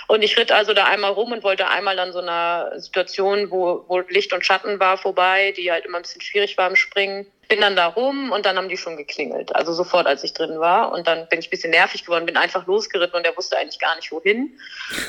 Und 0.07 0.21
ich 0.21 0.37
ritt 0.37 0.53
also 0.53 0.73
da 0.73 0.85
einmal 0.85 1.11
rum 1.11 1.33
und 1.33 1.43
wollte 1.43 1.67
einmal 1.67 1.99
an 1.99 2.13
so 2.13 2.19
einer 2.19 2.71
Situation, 2.79 3.51
wo, 3.51 3.83
wo 3.89 3.99
Licht 3.99 4.31
und 4.31 4.45
Schatten 4.45 4.79
war, 4.79 4.97
vorbei, 4.97 5.53
die 5.57 5.69
halt 5.69 5.85
immer 5.85 5.97
ein 5.97 6.03
bisschen 6.03 6.21
schwierig 6.21 6.57
war 6.57 6.69
im 6.69 6.77
Springen 6.77 7.27
bin 7.47 7.61
dann 7.61 7.75
da 7.75 7.87
rum 7.87 8.31
und 8.31 8.45
dann 8.45 8.57
haben 8.57 8.69
die 8.69 8.77
schon 8.77 8.97
geklingelt. 8.97 9.55
Also 9.55 9.73
sofort, 9.73 10.07
als 10.07 10.23
ich 10.23 10.33
drin 10.33 10.59
war. 10.59 10.91
Und 10.91 11.07
dann 11.07 11.27
bin 11.29 11.39
ich 11.39 11.47
ein 11.47 11.49
bisschen 11.49 11.71
nervig 11.71 12.05
geworden, 12.05 12.25
bin 12.25 12.37
einfach 12.37 12.67
losgeritten 12.67 13.15
und 13.15 13.25
der 13.25 13.35
wusste 13.37 13.57
eigentlich 13.57 13.79
gar 13.79 13.95
nicht 13.95 14.11
wohin. 14.11 14.59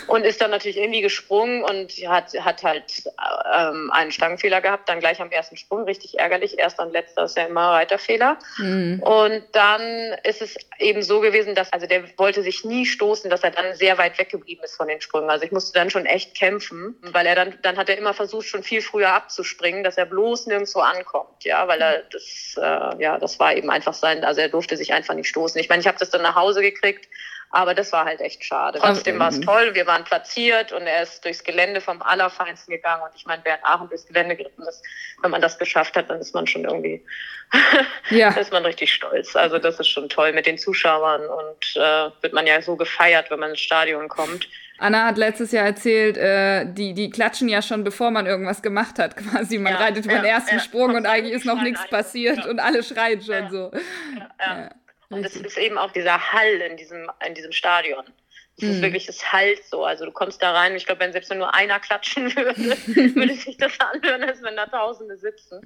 Und 0.07 0.24
ist 0.24 0.41
dann 0.41 0.51
natürlich 0.51 0.76
irgendwie 0.76 1.01
gesprungen 1.01 1.64
und 1.64 1.91
hat, 2.07 2.32
hat 2.41 2.62
halt 2.62 3.05
ähm, 3.55 3.91
einen 3.93 4.12
Stangenfehler 4.12 4.61
gehabt, 4.61 4.89
dann 4.89 5.01
gleich 5.01 5.20
am 5.20 5.30
ersten 5.30 5.57
Sprung, 5.57 5.84
richtig 5.84 6.18
ärgerlich. 6.18 6.59
Erster 6.59 6.84
und 6.84 6.93
letzter 6.93 7.24
ist 7.24 7.36
ja 7.36 7.47
immer 7.47 7.72
Reiterfehler. 7.72 8.39
Mhm. 8.59 9.03
Und 9.03 9.43
dann 9.53 10.14
ist 10.24 10.43
es 10.43 10.57
eben 10.78 11.03
so 11.03 11.20
gewesen, 11.20 11.55
dass, 11.55 11.72
also 11.72 11.86
der 11.86 12.05
wollte 12.18 12.43
sich 12.43 12.64
nie 12.64 12.86
stoßen, 12.86 13.30
dass 13.30 13.43
er 13.43 13.51
dann 13.51 13.74
sehr 13.74 13.99
weit 13.99 14.18
weggeblieben 14.18 14.64
ist 14.64 14.76
von 14.76 14.89
den 14.89 15.01
Sprüngen. 15.01 15.30
Also 15.30 15.45
ich 15.45 15.53
musste 15.53 15.72
dann 15.72 15.91
schon 15.91 16.07
echt 16.07 16.36
kämpfen, 16.36 16.97
weil 17.01 17.26
er 17.26 17.34
dann, 17.34 17.59
dann 17.62 17.76
hat 17.76 17.89
er 17.89 17.99
immer 17.99 18.14
versucht, 18.14 18.47
schon 18.47 18.62
viel 18.62 18.82
früher 18.82 19.12
abzuspringen, 19.12 19.82
dass 19.82 19.99
er 19.99 20.07
bloß 20.07 20.47
nirgendwo 20.47 20.80
ankommt, 20.80 21.45
ja, 21.45 21.66
weil 21.66 21.80
er 21.80 22.03
das 22.11 22.28
äh, 22.57 23.03
ja, 23.03 23.18
das 23.18 23.39
war 23.39 23.55
eben 23.55 23.70
einfach 23.70 23.95
sein, 23.95 24.24
also 24.24 24.41
er 24.41 24.49
durfte 24.49 24.76
sich 24.76 24.93
einfach 24.93 25.14
nicht 25.14 25.29
stoßen. 25.29 25.61
Ich 25.61 25.68
meine, 25.68 25.81
ich 25.81 25.87
habe 25.87 25.99
das 25.99 26.11
dann 26.11 26.22
nach 26.22 26.35
Hause 26.35 26.62
gekriegt, 26.62 27.09
aber 27.51 27.74
das 27.74 27.93
war 27.93 28.05
halt 28.05 28.20
echt 28.20 28.45
schade. 28.45 28.79
Trotzdem 28.79 29.18
war 29.18 29.31
es 29.31 29.41
toll, 29.41 29.74
wir 29.74 29.87
waren 29.87 30.05
platziert 30.05 30.72
und 30.72 30.87
er 30.87 31.03
ist 31.03 31.24
durchs 31.24 31.43
Gelände 31.43 31.81
vom 31.81 32.03
Allerfeinsten 32.03 32.74
gegangen 32.74 33.03
und 33.03 33.11
ich 33.16 33.24
meine, 33.24 33.45
während 33.45 33.64
Aachen 33.64 33.89
durchs 33.89 34.07
Gelände 34.07 34.37
geritten 34.37 34.62
ist, 34.62 34.83
wenn 35.22 35.31
man 35.31 35.41
das 35.41 35.59
geschafft 35.59 35.97
hat, 35.97 36.11
dann 36.11 36.20
ist 36.20 36.35
man 36.35 36.47
schon 36.47 36.64
irgendwie, 36.64 37.03
ja. 38.11 38.31
ist 38.31 38.53
man 38.53 38.66
richtig 38.66 38.93
stolz. 38.93 39.35
Also 39.35 39.59
das 39.59 39.81
ist 39.81 39.89
schon 39.89 40.09
toll 40.09 40.33
mit 40.33 40.47
den 40.47 40.59
Zuschauern 40.59 41.22
und 41.26 41.76
äh, 41.76 42.11
wird 42.20 42.35
man 42.35 42.47
ja 42.47 42.61
so 42.61 42.76
gefeiert, 42.76 43.31
wenn 43.31 43.41
man 43.41 43.51
ins 43.51 43.61
Stadion 43.61 44.09
kommt. 44.09 44.49
Anna 44.79 45.07
hat 45.07 45.18
letztes 45.18 45.53
Jahr 45.53 45.66
erzählt, 45.66 46.16
äh, 46.16 46.64
die, 46.72 46.95
die 46.95 47.11
klatschen 47.11 47.49
ja 47.49 47.62
schon, 47.62 47.85
bevor 47.85 48.11
man 48.11 48.26
irgendwas 48.26 48.62
gemacht 48.62 48.99
hat, 48.99 49.16
quasi. 49.16 49.59
Man 49.59 49.74
ja, 49.74 49.81
reitet 49.81 50.07
ja, 50.07 50.14
den 50.14 50.24
ersten 50.24 50.57
ja, 50.57 50.61
Sprung 50.61 50.95
und 50.95 51.07
eigentlich 51.07 51.35
ist 51.35 51.45
noch 51.45 51.61
nichts 51.62 51.87
passiert 51.89 52.47
und 52.47 52.61
alle 52.61 52.83
schreien 52.83 53.20
schon 53.20 53.51
so. 53.51 53.70
Und 55.11 55.22
das 55.22 55.37
ist 55.37 55.57
eben 55.57 55.79
auch 55.79 55.91
dieser 55.91 56.33
Hall 56.33 56.61
in 56.70 56.76
diesem, 56.76 57.11
in 57.26 57.33
diesem 57.33 57.53
Stadion. 57.53 58.05
Das 58.59 58.68
mhm. 58.68 58.74
ist 58.74 58.83
wirklich, 58.83 59.07
das 59.07 59.33
Halt 59.33 59.64
so. 59.64 59.85
Also 59.85 60.05
du 60.05 60.11
kommst 60.11 60.43
da 60.43 60.53
rein, 60.53 60.74
ich 60.74 60.85
glaube, 60.85 61.01
wenn 61.01 61.12
selbst 61.12 61.33
nur 61.33 61.55
einer 61.55 61.79
klatschen 61.79 62.24
würde, 62.37 62.57
würde 63.14 63.35
sich 63.35 63.57
das 63.57 63.72
anhören, 63.81 64.22
als 64.24 64.43
wenn 64.43 64.57
da 64.57 64.66
Tausende 64.66 65.16
sitzen. 65.16 65.62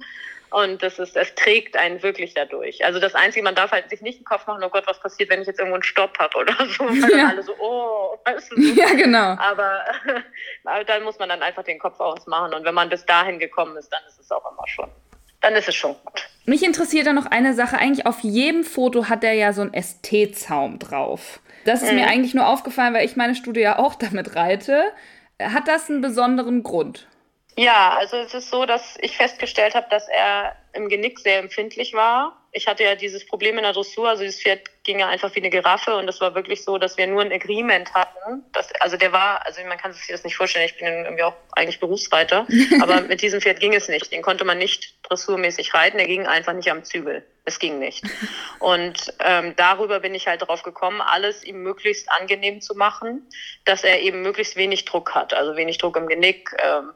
Und 0.53 0.83
das 0.83 0.99
ist, 0.99 1.17
es 1.17 1.33
trägt 1.33 1.75
einen 1.75 2.03
wirklich 2.03 2.35
dadurch. 2.35 2.85
Also 2.85 2.99
das 2.99 3.15
Einzige, 3.15 3.43
man 3.43 3.55
darf 3.55 3.71
halt 3.71 3.89
sich 3.89 4.01
nicht 4.01 4.19
den 4.19 4.23
Kopf 4.23 4.45
machen, 4.45 4.63
oh 4.63 4.69
Gott, 4.69 4.83
was 4.85 4.99
passiert, 4.99 5.31
wenn 5.31 5.41
ich 5.41 5.47
jetzt 5.47 5.57
irgendwo 5.57 5.77
einen 5.77 5.83
Stopp 5.83 6.19
habe 6.19 6.37
oder 6.37 6.53
so. 6.67 6.83
Weil 6.83 7.17
ja. 7.17 7.29
alle 7.29 7.41
so, 7.41 7.55
oh, 7.57 8.19
weißt 8.23 8.51
du. 8.51 8.61
So. 8.61 8.79
Ja, 8.79 8.93
genau. 8.93 9.35
Aber, 9.39 9.81
aber 10.63 10.83
dann 10.83 11.01
muss 11.03 11.17
man 11.17 11.29
dann 11.29 11.41
einfach 11.41 11.63
den 11.63 11.79
Kopf 11.79 11.99
ausmachen. 11.99 12.53
Und 12.53 12.65
wenn 12.65 12.75
man 12.75 12.87
bis 12.87 13.03
dahin 13.03 13.39
gekommen 13.39 13.75
ist, 13.77 13.89
dann 13.89 14.01
ist 14.07 14.19
es 14.19 14.31
auch 14.31 14.45
immer 14.51 14.67
schon, 14.67 14.87
dann 15.41 15.55
ist 15.55 15.67
es 15.67 15.73
schon 15.73 15.95
gut. 16.05 16.29
Mich 16.45 16.61
interessiert 16.61 17.07
da 17.07 17.13
noch 17.13 17.25
eine 17.25 17.55
Sache. 17.55 17.79
Eigentlich 17.79 18.05
auf 18.05 18.19
jedem 18.19 18.63
Foto 18.63 19.09
hat 19.09 19.23
er 19.23 19.33
ja 19.33 19.53
so 19.53 19.63
einen 19.63 19.73
ST-Zaum 19.73 20.77
drauf. 20.77 21.39
Das 21.65 21.81
ist 21.81 21.89
mhm. 21.89 21.95
mir 21.95 22.07
eigentlich 22.07 22.35
nur 22.35 22.47
aufgefallen, 22.47 22.93
weil 22.93 23.05
ich 23.05 23.15
meine 23.15 23.33
Studie 23.33 23.61
ja 23.61 23.79
auch 23.79 23.95
damit 23.99 24.35
reite. 24.35 24.83
Hat 25.41 25.67
das 25.67 25.89
einen 25.89 26.01
besonderen 26.01 26.61
Grund? 26.61 27.07
Ja, 27.55 27.95
also 27.97 28.17
es 28.17 28.33
ist 28.33 28.49
so, 28.49 28.65
dass 28.65 28.97
ich 29.01 29.15
festgestellt 29.15 29.75
habe, 29.75 29.87
dass 29.89 30.07
er 30.07 30.55
im 30.73 30.89
Genick 30.89 31.19
sehr 31.19 31.39
empfindlich 31.39 31.93
war. 31.93 32.39
Ich 32.51 32.67
hatte 32.67 32.83
ja 32.83 32.95
dieses 32.95 33.25
Problem 33.25 33.57
in 33.57 33.63
der 33.63 33.73
Dressur, 33.73 34.09
also 34.09 34.23
das 34.23 34.41
Pferd 34.41 34.61
ging 34.83 34.99
ja 34.99 35.07
einfach 35.07 35.33
wie 35.35 35.39
eine 35.39 35.49
Giraffe 35.49 35.95
und 35.95 36.07
es 36.07 36.19
war 36.19 36.35
wirklich 36.35 36.63
so, 36.63 36.77
dass 36.77 36.97
wir 36.97 37.07
nur 37.07 37.21
ein 37.21 37.31
Agreement 37.31 37.93
hatten. 37.93 38.43
Dass, 38.53 38.71
also 38.79 38.97
der 38.97 39.11
war, 39.11 39.45
also 39.45 39.61
man 39.67 39.77
kann 39.77 39.93
sich 39.93 40.07
das 40.07 40.23
nicht 40.23 40.35
vorstellen, 40.35 40.65
ich 40.65 40.77
bin 40.77 40.87
irgendwie 40.87 41.23
auch 41.23 41.35
eigentlich 41.51 41.79
Berufsreiter, 41.79 42.47
aber 42.81 43.01
mit 43.01 43.21
diesem 43.21 43.39
Pferd 43.39 43.59
ging 43.59 43.73
es 43.73 43.87
nicht. 43.87 44.11
Den 44.11 44.21
konnte 44.21 44.45
man 44.45 44.57
nicht 44.57 44.95
dressurmäßig 45.03 45.73
reiten, 45.73 45.97
der 45.97 46.07
ging 46.07 46.25
einfach 46.27 46.53
nicht 46.53 46.71
am 46.71 46.83
Zügel. 46.83 47.25
Es 47.45 47.59
ging 47.59 47.79
nicht. 47.79 48.03
Und 48.59 49.13
ähm, 49.19 49.53
darüber 49.57 49.99
bin 49.99 50.15
ich 50.15 50.27
halt 50.27 50.41
drauf 50.41 50.63
gekommen, 50.63 51.01
alles 51.01 51.43
ihm 51.43 51.61
möglichst 51.61 52.09
angenehm 52.11 52.61
zu 52.61 52.73
machen, 52.73 53.27
dass 53.65 53.83
er 53.83 54.01
eben 54.01 54.21
möglichst 54.21 54.55
wenig 54.55 54.85
Druck 54.85 55.13
hat, 55.13 55.33
also 55.33 55.55
wenig 55.55 55.77
Druck 55.77 55.97
im 55.97 56.07
Genick, 56.07 56.49
ähm, 56.57 56.93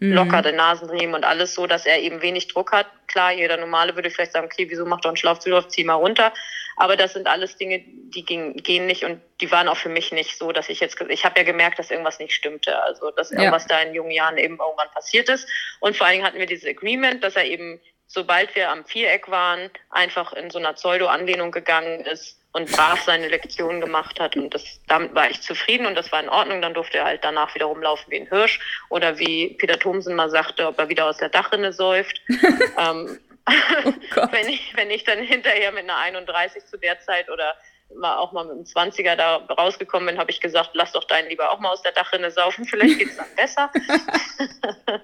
mhm. 0.00 0.12
locker 0.12 0.42
den 0.42 0.56
Nasenriemen 0.56 1.14
und 1.14 1.24
alles 1.24 1.54
so, 1.54 1.66
dass 1.66 1.86
er 1.86 2.00
eben 2.00 2.22
wenig 2.22 2.48
Druck 2.48 2.72
hat. 2.72 2.86
Klar, 3.06 3.32
jeder 3.32 3.56
Normale 3.56 3.94
würde 3.94 4.10
vielleicht 4.10 4.32
sagen, 4.32 4.46
okay, 4.46 4.66
wieso 4.68 4.84
macht 4.86 5.04
er 5.04 5.10
einen 5.10 5.16
Schlafzulauf, 5.16 5.68
zieh 5.68 5.84
mal 5.84 5.94
runter. 5.94 6.32
Aber 6.76 6.96
das 6.96 7.12
sind 7.12 7.26
alles 7.26 7.56
Dinge, 7.56 7.82
die 7.84 8.24
ging, 8.24 8.54
gehen 8.56 8.86
nicht 8.86 9.04
und 9.04 9.20
die 9.40 9.50
waren 9.52 9.68
auch 9.68 9.76
für 9.76 9.90
mich 9.90 10.12
nicht 10.12 10.38
so, 10.38 10.50
dass 10.50 10.70
ich 10.70 10.80
jetzt, 10.80 10.98
ich 11.08 11.24
habe 11.24 11.38
ja 11.38 11.44
gemerkt, 11.44 11.78
dass 11.78 11.90
irgendwas 11.90 12.18
nicht 12.18 12.32
stimmte. 12.32 12.82
Also, 12.82 13.10
dass 13.10 13.30
irgendwas 13.30 13.66
ja. 13.68 13.76
da 13.76 13.82
in 13.82 13.94
jungen 13.94 14.12
Jahren 14.12 14.38
eben 14.38 14.58
irgendwann 14.58 14.90
passiert 14.94 15.28
ist. 15.28 15.46
Und 15.80 15.96
vor 15.96 16.06
allen 16.06 16.14
Dingen 16.14 16.26
hatten 16.26 16.38
wir 16.38 16.46
dieses 16.46 16.68
Agreement, 16.68 17.22
dass 17.22 17.36
er 17.36 17.44
eben, 17.44 17.80
sobald 18.06 18.54
wir 18.56 18.70
am 18.70 18.86
Viereck 18.86 19.30
waren, 19.30 19.70
einfach 19.90 20.32
in 20.32 20.50
so 20.50 20.58
einer 20.58 20.72
Pseudo-Anlehnung 20.72 21.50
gegangen 21.50 22.00
ist 22.00 22.39
und 22.52 22.70
brav 22.72 23.00
seine 23.02 23.28
Lektion 23.28 23.80
gemacht 23.80 24.18
hat. 24.18 24.36
Und 24.36 24.52
das, 24.52 24.80
damit 24.88 25.14
war 25.14 25.30
ich 25.30 25.40
zufrieden 25.40 25.86
und 25.86 25.94
das 25.94 26.10
war 26.10 26.22
in 26.22 26.28
Ordnung. 26.28 26.60
Dann 26.62 26.74
durfte 26.74 26.98
er 26.98 27.04
halt 27.04 27.24
danach 27.24 27.54
wieder 27.54 27.66
rumlaufen 27.66 28.10
wie 28.10 28.20
ein 28.20 28.28
Hirsch 28.28 28.60
oder 28.88 29.18
wie 29.18 29.54
Peter 29.58 29.78
Thomsen 29.78 30.16
mal 30.16 30.30
sagte, 30.30 30.66
ob 30.66 30.78
er 30.78 30.88
wieder 30.88 31.06
aus 31.06 31.18
der 31.18 31.28
Dachrinne 31.28 31.72
säuft. 31.72 32.20
ähm, 32.28 33.18
oh 33.46 33.52
wenn, 34.32 34.48
ich, 34.48 34.72
wenn 34.76 34.90
ich 34.90 35.04
dann 35.04 35.20
hinterher 35.20 35.72
mit 35.72 35.84
einer 35.84 35.98
31 35.98 36.66
zu 36.66 36.76
der 36.76 37.00
Zeit 37.00 37.30
oder 37.30 37.54
mal 37.94 38.16
auch 38.16 38.32
mal 38.32 38.44
mit 38.44 38.56
dem 38.56 38.64
20er 38.64 39.16
da 39.16 39.36
rausgekommen 39.36 40.06
bin, 40.08 40.18
habe 40.18 40.30
ich 40.30 40.40
gesagt, 40.40 40.70
lass 40.74 40.92
doch 40.92 41.04
deinen 41.04 41.28
lieber 41.28 41.50
auch 41.50 41.58
mal 41.58 41.70
aus 41.70 41.82
der 41.82 41.92
Dachrinne 41.92 42.30
saufen, 42.30 42.64
vielleicht 42.64 42.98
geht 42.98 43.10
es 43.10 43.16
dann 43.16 43.34
besser. 43.36 43.70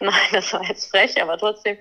Nein, 0.00 0.28
das 0.32 0.52
war 0.52 0.64
jetzt 0.64 0.90
frech, 0.90 1.20
aber 1.20 1.38
trotzdem. 1.38 1.78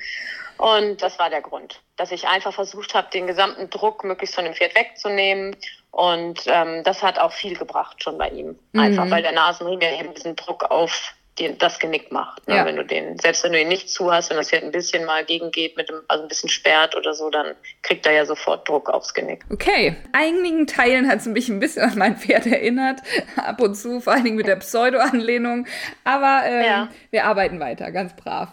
Und 0.57 1.01
das 1.01 1.19
war 1.19 1.29
der 1.29 1.41
Grund, 1.41 1.81
dass 1.97 2.11
ich 2.11 2.27
einfach 2.27 2.53
versucht 2.53 2.93
habe, 2.93 3.09
den 3.11 3.27
gesamten 3.27 3.69
Druck 3.69 4.03
möglichst 4.03 4.35
von 4.35 4.45
dem 4.45 4.53
Pferd 4.53 4.75
wegzunehmen. 4.75 5.55
Und 5.91 6.43
ähm, 6.47 6.83
das 6.83 7.03
hat 7.03 7.19
auch 7.19 7.31
viel 7.31 7.57
gebracht 7.57 8.03
schon 8.03 8.17
bei 8.17 8.29
ihm. 8.29 8.57
Einfach 8.73 9.05
mhm. 9.05 9.11
weil 9.11 9.21
der 9.21 9.31
Nasenring 9.31 9.81
ja 9.81 9.99
eben 9.99 10.13
diesen 10.13 10.35
Druck 10.35 10.63
auf 10.63 11.13
die, 11.39 11.57
das 11.57 11.79
Genick 11.79 12.11
macht. 12.11 12.47
Ne? 12.47 12.55
Ja. 12.55 12.65
Wenn 12.65 12.75
du 12.75 12.85
den, 12.85 13.17
selbst 13.17 13.43
wenn 13.43 13.51
du 13.51 13.59
ihn 13.59 13.67
nicht 13.67 13.89
zu 13.89 14.11
hast, 14.11 14.29
wenn 14.29 14.37
das 14.37 14.49
Pferd 14.49 14.63
ein 14.63 14.71
bisschen 14.71 15.05
mal 15.05 15.25
gegengeht, 15.25 15.75
mit 15.77 15.89
dem, 15.89 16.01
also 16.07 16.23
ein 16.23 16.29
bisschen 16.29 16.49
sperrt 16.49 16.95
oder 16.95 17.13
so, 17.13 17.29
dann 17.29 17.55
kriegt 17.81 18.05
er 18.05 18.13
ja 18.13 18.25
sofort 18.25 18.67
Druck 18.67 18.89
aufs 18.89 19.13
Genick. 19.13 19.43
Okay. 19.51 19.95
Einigen 20.13 20.67
Teilen 20.67 21.07
hat 21.09 21.19
es 21.19 21.25
mich 21.25 21.49
ein 21.49 21.59
bisschen 21.59 21.83
an 21.83 21.97
mein 21.97 22.17
Pferd 22.17 22.45
erinnert. 22.45 23.01
Ab 23.35 23.61
und 23.61 23.75
zu, 23.75 23.99
vor 23.99 24.13
allen 24.13 24.23
Dingen 24.23 24.37
mit 24.37 24.47
der 24.47 24.57
Pseudo-Anlehnung. 24.57 25.67
Aber 26.03 26.43
ähm, 26.45 26.65
ja. 26.65 26.89
wir 27.11 27.25
arbeiten 27.25 27.59
weiter, 27.59 27.91
ganz 27.91 28.15
brav. 28.15 28.49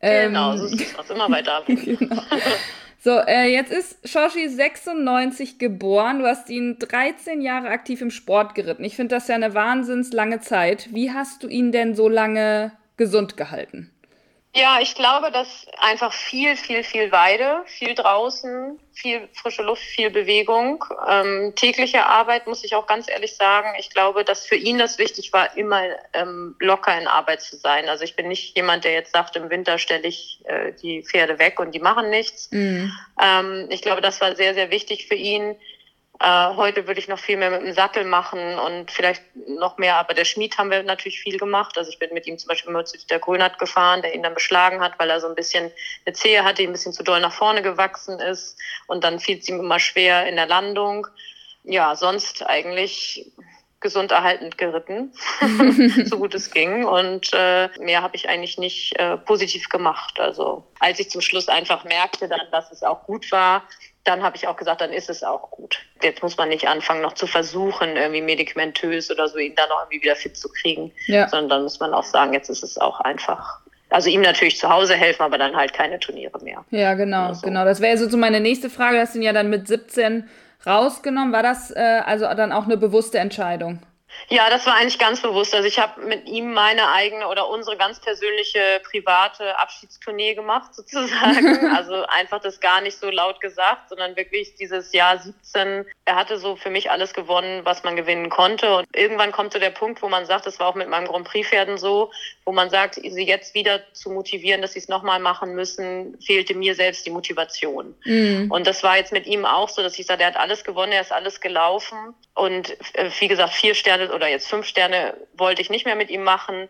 Genau, 0.00 0.52
ähm, 0.52 0.58
so 0.58 0.64
ist 0.66 0.98
es 0.98 1.10
immer 1.10 1.30
weiter. 1.30 1.62
genau. 1.66 2.22
So, 3.02 3.12
äh, 3.12 3.50
jetzt 3.50 3.72
ist 3.72 4.06
Shoshi 4.06 4.46
96 4.46 5.58
geboren. 5.58 6.18
Du 6.18 6.26
hast 6.26 6.50
ihn 6.50 6.78
13 6.78 7.40
Jahre 7.40 7.68
aktiv 7.70 8.02
im 8.02 8.10
Sport 8.10 8.54
geritten. 8.54 8.84
Ich 8.84 8.94
finde 8.94 9.14
das 9.14 9.26
ja 9.26 9.36
eine 9.36 9.54
wahnsinns 9.54 10.12
lange 10.12 10.40
Zeit. 10.40 10.92
Wie 10.92 11.10
hast 11.10 11.42
du 11.42 11.48
ihn 11.48 11.72
denn 11.72 11.94
so 11.94 12.10
lange 12.10 12.72
gesund 12.98 13.38
gehalten? 13.38 13.90
Ja, 14.52 14.80
ich 14.80 14.96
glaube, 14.96 15.30
dass 15.30 15.66
einfach 15.78 16.12
viel, 16.12 16.56
viel, 16.56 16.82
viel 16.82 17.12
Weide, 17.12 17.62
viel 17.66 17.94
draußen, 17.94 18.80
viel 18.92 19.28
frische 19.32 19.62
Luft, 19.62 19.82
viel 19.82 20.10
Bewegung, 20.10 20.84
ähm, 21.08 21.52
tägliche 21.54 22.04
Arbeit, 22.04 22.48
muss 22.48 22.64
ich 22.64 22.74
auch 22.74 22.88
ganz 22.88 23.08
ehrlich 23.08 23.36
sagen. 23.36 23.68
Ich 23.78 23.90
glaube, 23.90 24.24
dass 24.24 24.44
für 24.46 24.56
ihn 24.56 24.76
das 24.76 24.98
wichtig 24.98 25.32
war, 25.32 25.56
immer 25.56 25.82
ähm, 26.14 26.56
locker 26.58 26.98
in 27.00 27.06
Arbeit 27.06 27.42
zu 27.42 27.56
sein. 27.56 27.88
Also 27.88 28.02
ich 28.02 28.16
bin 28.16 28.26
nicht 28.26 28.56
jemand, 28.56 28.82
der 28.82 28.92
jetzt 28.92 29.12
sagt, 29.12 29.36
im 29.36 29.50
Winter 29.50 29.78
stelle 29.78 30.08
ich 30.08 30.40
äh, 30.44 30.72
die 30.82 31.04
Pferde 31.04 31.38
weg 31.38 31.60
und 31.60 31.72
die 31.72 31.78
machen 31.80 32.10
nichts. 32.10 32.50
Mhm. 32.50 32.92
Ähm, 33.22 33.66
ich 33.70 33.82
glaube, 33.82 34.00
das 34.00 34.20
war 34.20 34.34
sehr, 34.34 34.54
sehr 34.54 34.72
wichtig 34.72 35.06
für 35.06 35.14
ihn 35.14 35.54
äh, 36.20 36.54
heute 36.54 36.86
würde 36.86 37.00
ich 37.00 37.08
noch 37.08 37.18
viel 37.18 37.38
mehr 37.38 37.50
mit 37.50 37.62
dem 37.62 37.72
Sattel 37.72 38.04
machen 38.04 38.58
und 38.58 38.90
vielleicht 38.90 39.22
noch 39.48 39.78
mehr, 39.78 39.96
aber 39.96 40.12
der 40.12 40.26
Schmied 40.26 40.58
haben 40.58 40.70
wir 40.70 40.82
natürlich 40.82 41.18
viel 41.18 41.38
gemacht. 41.38 41.78
Also 41.78 41.90
ich 41.90 41.98
bin 41.98 42.12
mit 42.12 42.26
ihm 42.26 42.36
zum 42.36 42.48
Beispiel 42.48 42.70
immer 42.70 42.84
zu 42.84 42.98
der 43.06 43.18
Grünert 43.18 43.58
gefahren, 43.58 44.02
der 44.02 44.14
ihn 44.14 44.22
dann 44.22 44.34
beschlagen 44.34 44.82
hat, 44.82 44.98
weil 44.98 45.08
er 45.08 45.20
so 45.20 45.28
ein 45.28 45.34
bisschen 45.34 45.72
eine 46.04 46.12
Zehe 46.12 46.44
hatte, 46.44 46.56
die 46.56 46.68
ein 46.68 46.72
bisschen 46.72 46.92
zu 46.92 47.02
doll 47.02 47.20
nach 47.20 47.32
vorne 47.32 47.62
gewachsen 47.62 48.20
ist 48.20 48.58
und 48.86 49.02
dann 49.02 49.18
fiel 49.18 49.38
es 49.38 49.48
ihm 49.48 49.60
immer 49.60 49.78
schwer 49.78 50.26
in 50.26 50.36
der 50.36 50.46
Landung. 50.46 51.06
Ja, 51.64 51.96
sonst 51.96 52.46
eigentlich 52.46 53.32
gesund 53.80 54.12
erhaltend 54.12 54.58
geritten, 54.58 55.12
so 56.04 56.18
gut 56.18 56.34
es 56.34 56.50
ging. 56.50 56.84
Und 56.84 57.30
äh, 57.32 57.70
mehr 57.78 58.02
habe 58.02 58.14
ich 58.14 58.28
eigentlich 58.28 58.58
nicht 58.58 58.94
äh, 58.98 59.16
positiv 59.16 59.70
gemacht. 59.70 60.20
Also 60.20 60.66
als 60.80 61.00
ich 61.00 61.10
zum 61.10 61.22
Schluss 61.22 61.48
einfach 61.48 61.84
merkte 61.84 62.28
dann, 62.28 62.40
dass 62.52 62.70
es 62.70 62.82
auch 62.82 63.04
gut 63.04 63.32
war, 63.32 63.62
dann 64.04 64.22
habe 64.22 64.36
ich 64.36 64.48
auch 64.48 64.56
gesagt, 64.56 64.80
dann 64.80 64.92
ist 64.92 65.10
es 65.10 65.22
auch 65.22 65.50
gut. 65.50 65.78
Jetzt 66.02 66.22
muss 66.22 66.36
man 66.36 66.48
nicht 66.48 66.66
anfangen, 66.66 67.02
noch 67.02 67.12
zu 67.12 67.26
versuchen, 67.26 67.96
irgendwie 67.96 68.22
medikamentös 68.22 69.10
oder 69.10 69.28
so 69.28 69.38
ihn 69.38 69.54
dann 69.54 69.68
noch 69.68 69.82
irgendwie 69.82 70.02
wieder 70.02 70.16
fit 70.16 70.36
zu 70.36 70.48
kriegen, 70.48 70.90
ja. 71.06 71.28
sondern 71.28 71.48
dann 71.50 71.62
muss 71.64 71.80
man 71.80 71.92
auch 71.92 72.04
sagen, 72.04 72.32
jetzt 72.32 72.48
ist 72.48 72.62
es 72.62 72.78
auch 72.78 73.00
einfach. 73.00 73.60
Also 73.90 74.08
ihm 74.08 74.22
natürlich 74.22 74.56
zu 74.56 74.68
Hause 74.70 74.94
helfen, 74.94 75.22
aber 75.22 75.36
dann 75.36 75.54
halt 75.54 75.72
keine 75.72 75.98
Turniere 75.98 76.38
mehr. 76.42 76.64
Ja, 76.70 76.94
genau, 76.94 77.34
so. 77.34 77.42
genau. 77.42 77.64
Das 77.64 77.80
wäre 77.80 77.98
so 77.98 78.16
meine 78.16 78.40
nächste 78.40 78.70
Frage. 78.70 78.98
Das 78.98 79.12
sind 79.12 79.22
ja 79.22 79.32
dann 79.32 79.50
mit 79.50 79.66
17 79.68 80.28
rausgenommen. 80.64 81.32
War 81.32 81.42
das 81.42 81.70
äh, 81.70 82.02
also 82.04 82.26
dann 82.34 82.52
auch 82.52 82.64
eine 82.64 82.76
bewusste 82.76 83.18
Entscheidung? 83.18 83.80
Ja, 84.28 84.48
das 84.48 84.66
war 84.66 84.76
eigentlich 84.76 84.98
ganz 84.98 85.20
bewusst. 85.20 85.54
Also 85.54 85.66
ich 85.66 85.78
habe 85.78 86.00
mit 86.02 86.28
ihm 86.28 86.52
meine 86.52 86.92
eigene 86.92 87.28
oder 87.28 87.48
unsere 87.48 87.76
ganz 87.76 88.00
persönliche 88.00 88.80
private 88.88 89.58
Abschiedstournee 89.58 90.34
gemacht 90.34 90.74
sozusagen. 90.74 91.74
also 91.74 92.04
einfach 92.06 92.40
das 92.40 92.60
gar 92.60 92.80
nicht 92.80 92.96
so 92.96 93.10
laut 93.10 93.40
gesagt, 93.40 93.88
sondern 93.88 94.16
wirklich 94.16 94.54
dieses 94.54 94.92
Jahr 94.92 95.18
17. 95.18 95.84
Er 96.04 96.14
hatte 96.14 96.38
so 96.38 96.56
für 96.56 96.70
mich 96.70 96.90
alles 96.90 97.12
gewonnen, 97.12 97.64
was 97.64 97.82
man 97.82 97.96
gewinnen 97.96 98.30
konnte. 98.30 98.76
Und 98.76 98.86
irgendwann 98.94 99.32
kommt 99.32 99.52
so 99.52 99.58
der 99.58 99.70
Punkt, 99.70 100.02
wo 100.02 100.08
man 100.08 100.26
sagt, 100.26 100.46
das 100.46 100.60
war 100.60 100.68
auch 100.68 100.74
mit 100.74 100.88
meinem 100.88 101.06
Grand 101.06 101.26
Prix 101.26 101.48
Pferden 101.48 101.78
so, 101.78 102.10
wo 102.44 102.52
man 102.52 102.70
sagt, 102.70 102.94
sie 102.94 103.26
jetzt 103.26 103.54
wieder 103.54 103.80
zu 103.92 104.10
motivieren, 104.10 104.62
dass 104.62 104.72
sie 104.72 104.78
es 104.78 104.88
nochmal 104.88 105.18
machen 105.18 105.54
müssen, 105.54 106.16
fehlte 106.20 106.54
mir 106.54 106.74
selbst 106.74 107.04
die 107.06 107.10
Motivation. 107.10 107.94
Mhm. 108.04 108.50
Und 108.50 108.66
das 108.66 108.82
war 108.82 108.96
jetzt 108.96 109.12
mit 109.12 109.26
ihm 109.26 109.44
auch 109.44 109.68
so, 109.68 109.82
dass 109.82 109.98
ich 109.98 110.06
sage, 110.06 110.22
er 110.22 110.28
hat 110.28 110.36
alles 110.36 110.64
gewonnen, 110.64 110.92
er 110.92 111.00
ist 111.00 111.12
alles 111.12 111.40
gelaufen. 111.40 112.14
Und 112.34 112.70
äh, 112.94 113.10
wie 113.18 113.28
gesagt, 113.28 113.52
vier 113.52 113.74
Sterne 113.74 113.99
oder 114.08 114.28
jetzt 114.28 114.48
fünf 114.48 114.66
Sterne 114.66 115.14
wollte 115.34 115.62
ich 115.62 115.70
nicht 115.70 115.84
mehr 115.84 115.96
mit 115.96 116.10
ihm 116.10 116.24
machen. 116.24 116.68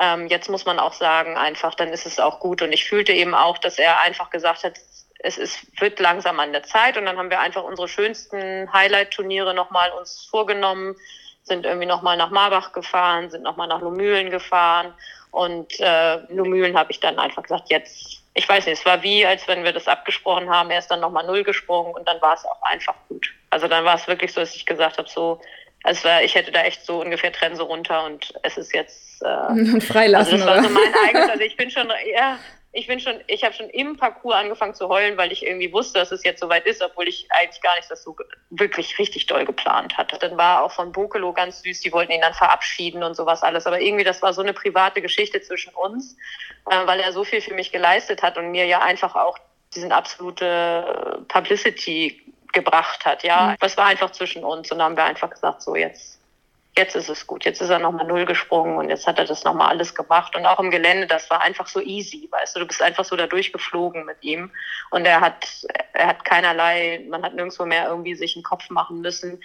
Ähm, 0.00 0.28
jetzt 0.28 0.48
muss 0.48 0.64
man 0.64 0.78
auch 0.78 0.92
sagen, 0.92 1.36
einfach, 1.36 1.74
dann 1.74 1.88
ist 1.88 2.06
es 2.06 2.20
auch 2.20 2.40
gut. 2.40 2.62
Und 2.62 2.72
ich 2.72 2.84
fühlte 2.84 3.12
eben 3.12 3.34
auch, 3.34 3.58
dass 3.58 3.78
er 3.78 4.00
einfach 4.00 4.30
gesagt 4.30 4.64
hat, 4.64 4.74
es 5.22 5.36
ist, 5.36 5.80
wird 5.80 6.00
langsam 6.00 6.40
an 6.40 6.52
der 6.52 6.62
Zeit. 6.62 6.96
Und 6.96 7.06
dann 7.06 7.18
haben 7.18 7.30
wir 7.30 7.40
einfach 7.40 7.64
unsere 7.64 7.88
schönsten 7.88 8.72
Highlight-Turniere 8.72 9.54
nochmal 9.54 9.90
uns 9.92 10.26
vorgenommen, 10.30 10.96
sind 11.42 11.66
irgendwie 11.66 11.86
nochmal 11.86 12.16
nach 12.16 12.30
Marbach 12.30 12.72
gefahren, 12.72 13.30
sind 13.30 13.42
nochmal 13.42 13.68
nach 13.68 13.80
Lomühlen 13.80 14.30
gefahren. 14.30 14.94
Und 15.30 15.78
äh, 15.80 16.16
Lomühlen 16.32 16.76
habe 16.76 16.90
ich 16.90 17.00
dann 17.00 17.18
einfach 17.18 17.42
gesagt, 17.42 17.70
jetzt, 17.70 18.22
ich 18.34 18.48
weiß 18.48 18.66
nicht, 18.66 18.78
es 18.78 18.86
war 18.86 19.02
wie, 19.02 19.26
als 19.26 19.46
wenn 19.48 19.64
wir 19.64 19.72
das 19.72 19.88
abgesprochen 19.88 20.48
haben, 20.50 20.70
er 20.70 20.78
ist 20.78 20.90
dann 20.90 21.00
nochmal 21.00 21.26
null 21.26 21.44
gesprungen 21.44 21.94
und 21.94 22.06
dann 22.08 22.20
war 22.20 22.34
es 22.34 22.44
auch 22.44 22.62
einfach 22.62 22.94
gut. 23.08 23.32
Also 23.50 23.68
dann 23.68 23.84
war 23.84 23.96
es 23.96 24.06
wirklich 24.06 24.32
so, 24.32 24.40
dass 24.40 24.54
ich 24.54 24.66
gesagt 24.66 24.98
habe, 24.98 25.08
so, 25.08 25.40
also 25.82 26.08
ich 26.22 26.34
hätte 26.34 26.52
da 26.52 26.62
echt 26.62 26.84
so 26.84 27.00
ungefähr 27.00 27.32
Trense 27.32 27.62
runter 27.62 28.04
und 28.04 28.34
es 28.42 28.56
ist 28.56 28.74
jetzt 28.74 29.22
äh, 29.22 29.80
freilassen. 29.80 30.34
Also 30.34 30.46
das 30.46 30.46
war 30.46 30.62
so 30.62 30.68
mein 30.70 30.94
eigenes. 31.06 31.28
Also 31.30 31.42
ich 31.42 31.56
bin 31.56 31.70
schon, 31.70 31.90
ja, 32.12 32.38
ich 32.72 32.86
bin 32.86 33.00
schon, 33.00 33.14
ich 33.26 33.42
habe 33.42 33.54
schon 33.54 33.68
im 33.70 33.96
Parcours 33.96 34.36
angefangen 34.36 34.74
zu 34.74 34.88
heulen, 34.88 35.16
weil 35.16 35.32
ich 35.32 35.44
irgendwie 35.44 35.72
wusste, 35.72 35.98
dass 35.98 36.12
es 36.12 36.22
jetzt 36.22 36.40
soweit 36.40 36.66
ist, 36.66 36.82
obwohl 36.82 37.08
ich 37.08 37.26
eigentlich 37.30 37.60
gar 37.62 37.74
nicht 37.76 37.90
das 37.90 38.04
so 38.04 38.14
wirklich 38.50 38.98
richtig 38.98 39.26
doll 39.26 39.44
geplant 39.44 39.96
hatte. 39.98 40.18
Dann 40.18 40.36
war 40.36 40.62
auch 40.62 40.70
von 40.70 40.92
Bokelo 40.92 41.32
ganz 41.32 41.62
süß, 41.62 41.80
die 41.80 41.92
wollten 41.92 42.12
ihn 42.12 42.20
dann 42.20 42.34
verabschieden 42.34 43.02
und 43.02 43.14
sowas 43.16 43.42
alles. 43.42 43.66
Aber 43.66 43.80
irgendwie, 43.80 44.04
das 44.04 44.22
war 44.22 44.32
so 44.32 44.42
eine 44.42 44.52
private 44.52 45.02
Geschichte 45.02 45.40
zwischen 45.40 45.74
uns, 45.74 46.16
äh, 46.70 46.86
weil 46.86 47.00
er 47.00 47.12
so 47.12 47.24
viel 47.24 47.40
für 47.40 47.54
mich 47.54 47.72
geleistet 47.72 48.22
hat 48.22 48.38
und 48.38 48.52
mir 48.52 48.66
ja 48.66 48.80
einfach 48.80 49.16
auch 49.16 49.38
diesen 49.74 49.92
absolute 49.92 51.24
Publicity 51.28 52.29
gebracht 52.52 53.04
hat. 53.04 53.22
Ja, 53.22 53.48
mhm. 53.48 53.56
das 53.60 53.76
war 53.76 53.86
einfach 53.86 54.10
zwischen 54.10 54.44
uns 54.44 54.70
und 54.70 54.78
dann 54.78 54.86
haben 54.86 54.96
wir 54.96 55.04
einfach 55.04 55.30
gesagt, 55.30 55.62
so 55.62 55.74
jetzt, 55.76 56.20
jetzt 56.76 56.94
ist 56.94 57.08
es 57.08 57.26
gut. 57.26 57.44
Jetzt 57.44 57.60
ist 57.60 57.70
er 57.70 57.78
nochmal 57.78 58.06
null 58.06 58.24
gesprungen 58.24 58.76
und 58.76 58.88
jetzt 58.88 59.06
hat 59.06 59.18
er 59.18 59.24
das 59.24 59.44
nochmal 59.44 59.68
alles 59.68 59.94
gemacht 59.94 60.36
und 60.36 60.46
auch 60.46 60.60
im 60.60 60.70
Gelände, 60.70 61.06
das 61.06 61.28
war 61.30 61.40
einfach 61.40 61.66
so 61.66 61.80
easy, 61.80 62.28
weißt 62.30 62.56
du, 62.56 62.60
du 62.60 62.66
bist 62.66 62.82
einfach 62.82 63.04
so 63.04 63.16
da 63.16 63.26
durchgeflogen 63.26 64.04
mit 64.04 64.22
ihm 64.22 64.50
und 64.90 65.04
er 65.04 65.20
hat, 65.20 65.48
er 65.92 66.08
hat 66.08 66.24
keinerlei, 66.24 67.04
man 67.08 67.22
hat 67.22 67.34
nirgendwo 67.34 67.64
mehr 67.66 67.88
irgendwie 67.88 68.14
sich 68.14 68.36
einen 68.36 68.44
Kopf 68.44 68.70
machen 68.70 69.00
müssen, 69.00 69.42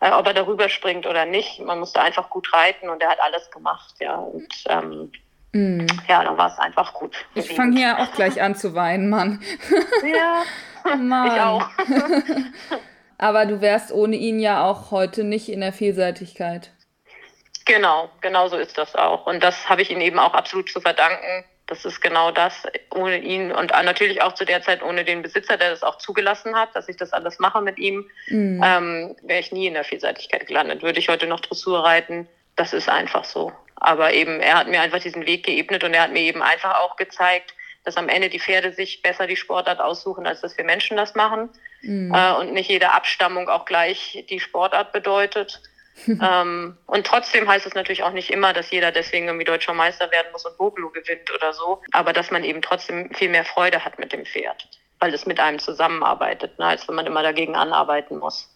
äh, 0.00 0.10
ob 0.10 0.26
er 0.26 0.34
darüber 0.34 0.68
springt 0.68 1.06
oder 1.06 1.24
nicht. 1.24 1.60
Man 1.60 1.80
musste 1.80 2.00
einfach 2.00 2.30
gut 2.30 2.52
reiten 2.52 2.88
und 2.88 3.02
er 3.02 3.10
hat 3.10 3.20
alles 3.20 3.50
gemacht, 3.50 3.94
ja 4.00 4.16
und 4.16 4.52
ähm, 4.68 5.12
Mm. 5.52 5.86
Ja, 6.08 6.24
dann 6.24 6.36
war 6.36 6.52
es 6.52 6.58
einfach 6.58 6.92
gut. 6.94 7.14
Ich 7.34 7.54
fange 7.54 7.76
hier 7.76 7.98
auch 7.98 8.12
gleich 8.12 8.40
an 8.42 8.54
zu 8.54 8.74
weinen, 8.74 9.08
Mann. 9.08 9.42
Ja, 10.04 10.42
Mann. 10.96 11.26
ich 11.26 11.40
auch. 11.40 11.68
Aber 13.18 13.46
du 13.46 13.60
wärst 13.60 13.92
ohne 13.92 14.16
ihn 14.16 14.38
ja 14.40 14.64
auch 14.64 14.90
heute 14.90 15.24
nicht 15.24 15.48
in 15.48 15.60
der 15.60 15.72
Vielseitigkeit. 15.72 16.70
Genau, 17.64 18.10
genau 18.20 18.48
so 18.48 18.56
ist 18.56 18.78
das 18.78 18.94
auch. 18.94 19.26
Und 19.26 19.42
das 19.42 19.68
habe 19.68 19.82
ich 19.82 19.90
ihm 19.90 20.00
eben 20.00 20.18
auch 20.18 20.34
absolut 20.34 20.70
zu 20.70 20.80
verdanken. 20.80 21.44
Das 21.66 21.84
ist 21.84 22.00
genau 22.00 22.30
das. 22.30 22.62
Ohne 22.94 23.18
ihn 23.18 23.50
und 23.50 23.70
natürlich 23.70 24.22
auch 24.22 24.34
zu 24.34 24.44
der 24.44 24.62
Zeit 24.62 24.82
ohne 24.82 25.04
den 25.04 25.22
Besitzer, 25.22 25.56
der 25.56 25.70
das 25.70 25.82
auch 25.82 25.98
zugelassen 25.98 26.54
hat, 26.54 26.76
dass 26.76 26.88
ich 26.88 26.96
das 26.96 27.12
alles 27.12 27.40
mache 27.40 27.60
mit 27.60 27.78
ihm, 27.78 28.08
mhm. 28.28 28.62
ähm, 28.64 29.16
wäre 29.22 29.40
ich 29.40 29.50
nie 29.50 29.66
in 29.66 29.74
der 29.74 29.82
Vielseitigkeit 29.82 30.46
gelandet. 30.46 30.82
Würde 30.82 31.00
ich 31.00 31.08
heute 31.08 31.26
noch 31.26 31.40
Dressur 31.40 31.84
reiten. 31.84 32.28
Das 32.54 32.72
ist 32.72 32.88
einfach 32.88 33.24
so. 33.24 33.52
Aber 33.76 34.12
eben, 34.12 34.40
er 34.40 34.56
hat 34.56 34.68
mir 34.68 34.80
einfach 34.80 35.00
diesen 35.00 35.26
Weg 35.26 35.44
geebnet 35.44 35.84
und 35.84 35.94
er 35.94 36.02
hat 36.02 36.12
mir 36.12 36.22
eben 36.22 36.42
einfach 36.42 36.80
auch 36.80 36.96
gezeigt, 36.96 37.54
dass 37.84 37.96
am 37.96 38.08
Ende 38.08 38.28
die 38.28 38.40
Pferde 38.40 38.72
sich 38.72 39.00
besser 39.00 39.26
die 39.26 39.36
Sportart 39.36 39.80
aussuchen, 39.80 40.26
als 40.26 40.40
dass 40.40 40.56
wir 40.56 40.64
Menschen 40.64 40.96
das 40.96 41.14
machen. 41.14 41.50
Mhm. 41.82 42.12
Äh, 42.12 42.32
und 42.34 42.52
nicht 42.52 42.68
jede 42.68 42.92
Abstammung 42.92 43.48
auch 43.48 43.64
gleich 43.64 44.24
die 44.28 44.40
Sportart 44.40 44.92
bedeutet. 44.92 45.62
ähm, 46.06 46.76
und 46.86 47.06
trotzdem 47.06 47.48
heißt 47.48 47.64
es 47.64 47.74
natürlich 47.74 48.02
auch 48.02 48.12
nicht 48.12 48.30
immer, 48.30 48.52
dass 48.52 48.70
jeder 48.70 48.92
deswegen 48.92 49.28
irgendwie 49.28 49.44
deutscher 49.44 49.72
Meister 49.72 50.10
werden 50.10 50.26
muss 50.32 50.44
und 50.44 50.58
Boglo 50.58 50.90
gewinnt 50.90 51.32
oder 51.34 51.52
so. 51.52 51.80
Aber 51.92 52.12
dass 52.12 52.30
man 52.30 52.44
eben 52.44 52.60
trotzdem 52.60 53.14
viel 53.14 53.28
mehr 53.28 53.44
Freude 53.44 53.84
hat 53.84 53.98
mit 53.98 54.12
dem 54.12 54.26
Pferd, 54.26 54.68
weil 54.98 55.14
es 55.14 55.24
mit 55.24 55.38
einem 55.38 55.58
zusammenarbeitet, 55.58 56.58
ne, 56.58 56.66
als 56.66 56.88
wenn 56.88 56.96
man 56.96 57.06
immer 57.06 57.22
dagegen 57.22 57.54
anarbeiten 57.54 58.18
muss. 58.18 58.50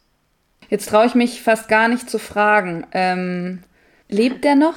Jetzt 0.68 0.88
traue 0.88 1.06
ich 1.06 1.14
mich 1.14 1.40
fast 1.40 1.68
gar 1.68 1.88
nicht 1.88 2.10
zu 2.10 2.18
fragen. 2.18 2.86
Ähm, 2.92 3.62
lebt 4.08 4.44
der 4.44 4.56
noch? 4.56 4.74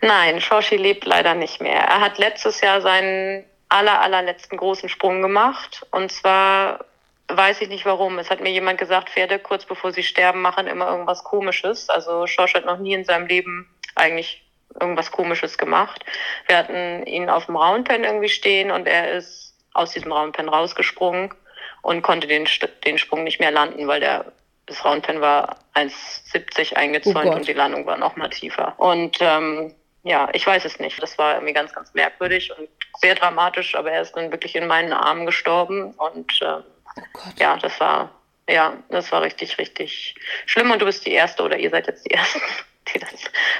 Nein, 0.00 0.40
Shoshi 0.40 0.76
lebt 0.76 1.06
leider 1.06 1.34
nicht 1.34 1.60
mehr. 1.60 1.80
Er 1.80 2.00
hat 2.00 2.18
letztes 2.18 2.60
Jahr 2.60 2.80
seinen 2.82 3.44
aller, 3.68 4.00
allerletzten 4.02 4.58
großen 4.58 4.88
Sprung 4.88 5.22
gemacht. 5.22 5.86
Und 5.90 6.12
zwar 6.12 6.84
weiß 7.28 7.62
ich 7.62 7.68
nicht 7.68 7.86
warum. 7.86 8.18
Es 8.18 8.30
hat 8.30 8.40
mir 8.40 8.50
jemand 8.50 8.78
gesagt, 8.78 9.10
Pferde 9.10 9.38
kurz 9.38 9.64
bevor 9.64 9.92
sie 9.92 10.02
sterben 10.02 10.42
machen 10.42 10.66
immer 10.66 10.88
irgendwas 10.88 11.24
Komisches. 11.24 11.88
Also 11.88 12.26
Schorsch 12.26 12.54
hat 12.54 12.66
noch 12.66 12.78
nie 12.78 12.94
in 12.94 13.04
seinem 13.04 13.26
Leben 13.26 13.68
eigentlich 13.94 14.44
irgendwas 14.78 15.10
Komisches 15.10 15.56
gemacht. 15.58 16.04
Wir 16.46 16.58
hatten 16.58 17.06
ihn 17.06 17.30
auf 17.30 17.46
dem 17.46 17.56
Roundpen 17.56 18.04
irgendwie 18.04 18.28
stehen 18.28 18.70
und 18.70 18.86
er 18.86 19.12
ist 19.12 19.54
aus 19.72 19.92
diesem 19.92 20.12
Roundpen 20.12 20.48
rausgesprungen 20.48 21.32
und 21.82 22.02
konnte 22.02 22.26
den, 22.26 22.46
den 22.84 22.98
Sprung 22.98 23.24
nicht 23.24 23.40
mehr 23.40 23.50
landen, 23.50 23.86
weil 23.88 24.00
der 24.00 24.32
das 24.66 24.84
Roundpen 24.84 25.20
war 25.20 25.58
1,70 25.74 26.74
eingezäunt 26.74 27.26
oh 27.26 27.34
und 27.34 27.46
die 27.46 27.52
Landung 27.52 27.86
war 27.86 27.96
noch 27.96 28.16
mal 28.16 28.28
tiefer. 28.28 28.74
Und 28.78 29.18
ähm, 29.20 29.74
ja, 30.02 30.28
ich 30.32 30.46
weiß 30.46 30.64
es 30.64 30.78
nicht. 30.78 31.02
Das 31.02 31.18
war 31.18 31.34
irgendwie 31.34 31.52
ganz, 31.52 31.72
ganz 31.72 31.92
merkwürdig 31.94 32.52
und 32.58 32.68
sehr 33.00 33.14
dramatisch, 33.14 33.74
aber 33.74 33.90
er 33.90 34.02
ist 34.02 34.12
dann 34.12 34.30
wirklich 34.30 34.54
in 34.54 34.66
meinen 34.66 34.92
Armen 34.92 35.26
gestorben 35.26 35.92
und 35.94 36.40
äh, 36.42 36.60
oh 36.96 37.30
ja, 37.38 37.56
das 37.56 37.78
war 37.80 38.10
ja, 38.48 38.74
das 38.90 39.10
war 39.12 39.22
richtig, 39.22 39.58
richtig 39.58 40.14
schlimm 40.46 40.70
und 40.70 40.82
du 40.82 40.86
bist 40.86 41.06
die 41.06 41.12
erste 41.12 41.42
oder 41.42 41.56
ihr 41.58 41.70
seid 41.70 41.86
jetzt 41.86 42.04
die 42.04 42.10
ersten, 42.14 42.40
die 42.92 42.98
das 42.98 43.10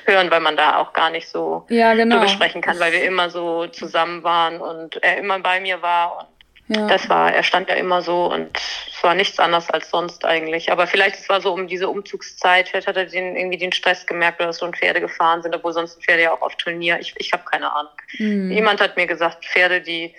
hören, 0.05 0.30
weil 0.30 0.40
man 0.40 0.57
da 0.57 0.78
auch 0.78 0.92
gar 0.92 1.11
nicht 1.11 1.28
so 1.28 1.66
ja, 1.70 1.94
genau. 1.94 2.16
drüber 2.16 2.28
sprechen 2.28 2.61
kann, 2.61 2.78
weil 2.78 2.92
wir 2.92 3.05
immer 3.05 3.30
so 3.30 3.66
zusammen 3.68 4.22
waren 4.22 4.61
und 4.61 5.02
er 5.02 5.18
immer 5.18 5.38
bei 5.38 5.61
mir 5.61 5.80
war 5.80 6.18
und 6.18 6.34
ja. 6.69 6.87
Das 6.87 7.09
war, 7.11 7.33
er 7.33 7.43
stand 7.43 7.69
ja 7.69 7.75
immer 7.75 8.01
so 8.01 8.33
und 8.33 8.57
es 8.57 9.03
war 9.03 9.15
nichts 9.15 9.39
anderes 9.39 9.69
als 9.71 9.91
sonst 9.91 10.25
eigentlich. 10.25 10.73
Aber 10.73 10.87
vielleicht 10.87 11.17
es 11.17 11.29
war 11.29 11.43
so 11.43 11.53
um 11.53 11.69
diese 11.69 11.89
Umzugszeit, 11.89 12.69
vielleicht 12.69 12.87
hat 12.87 12.97
er 12.97 13.05
den, 13.05 13.37
irgendwie 13.37 13.59
den 13.59 13.73
Stress 13.73 14.07
gemerkt, 14.07 14.41
dass 14.41 14.59
so 14.59 14.67
ein 14.67 14.73
Pferde 14.73 15.01
gefahren 15.01 15.43
sind, 15.43 15.55
obwohl 15.55 15.75
sonst 15.75 15.99
ein 15.99 16.03
Pferde 16.03 16.23
ja 16.23 16.33
auch 16.33 16.41
auf 16.41 16.57
Turnier. 16.57 16.99
Ich, 17.01 17.15
ich 17.19 17.33
habe 17.33 17.45
keine 17.45 17.71
Ahnung. 17.71 17.93
Mhm. 18.19 18.51
Jemand 18.51 18.81
hat 18.81 18.97
mir 18.97 19.07
gesagt, 19.07 19.45
Pferde, 19.45 19.83
die 19.83 20.15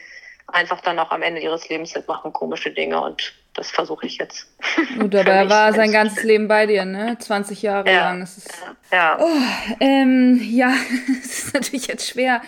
einfach 0.48 0.82
dann 0.82 1.00
auch 1.00 1.10
am 1.10 1.24
Ende 1.24 1.42
ihres 1.42 1.68
Lebens 1.70 1.92
sind, 1.92 2.08
machen 2.08 2.32
komische 2.32 2.70
Dinge 2.70 3.02
und 3.02 3.34
das 3.56 3.72
versuche 3.72 4.06
ich 4.06 4.18
jetzt. 4.18 4.48
Gut, 5.00 5.16
aber 5.16 5.32
er 5.32 5.50
war 5.50 5.74
sein 5.74 5.92
ganzes 5.92 6.24
Leben 6.24 6.48
bei 6.48 6.68
dir, 6.68 6.86
ne? 6.86 7.18
20 7.18 7.64
Jahre 7.64 7.90
ja, 7.92 8.12
lang. 8.12 8.22
Es 8.22 8.38
ist, 8.38 8.54
ja. 8.92 9.18
Oh, 9.20 9.76
ähm, 9.80 10.40
ja, 10.44 10.74
es 11.24 11.46
ist 11.46 11.54
natürlich 11.56 11.88
jetzt 11.88 12.08
schwer 12.08 12.42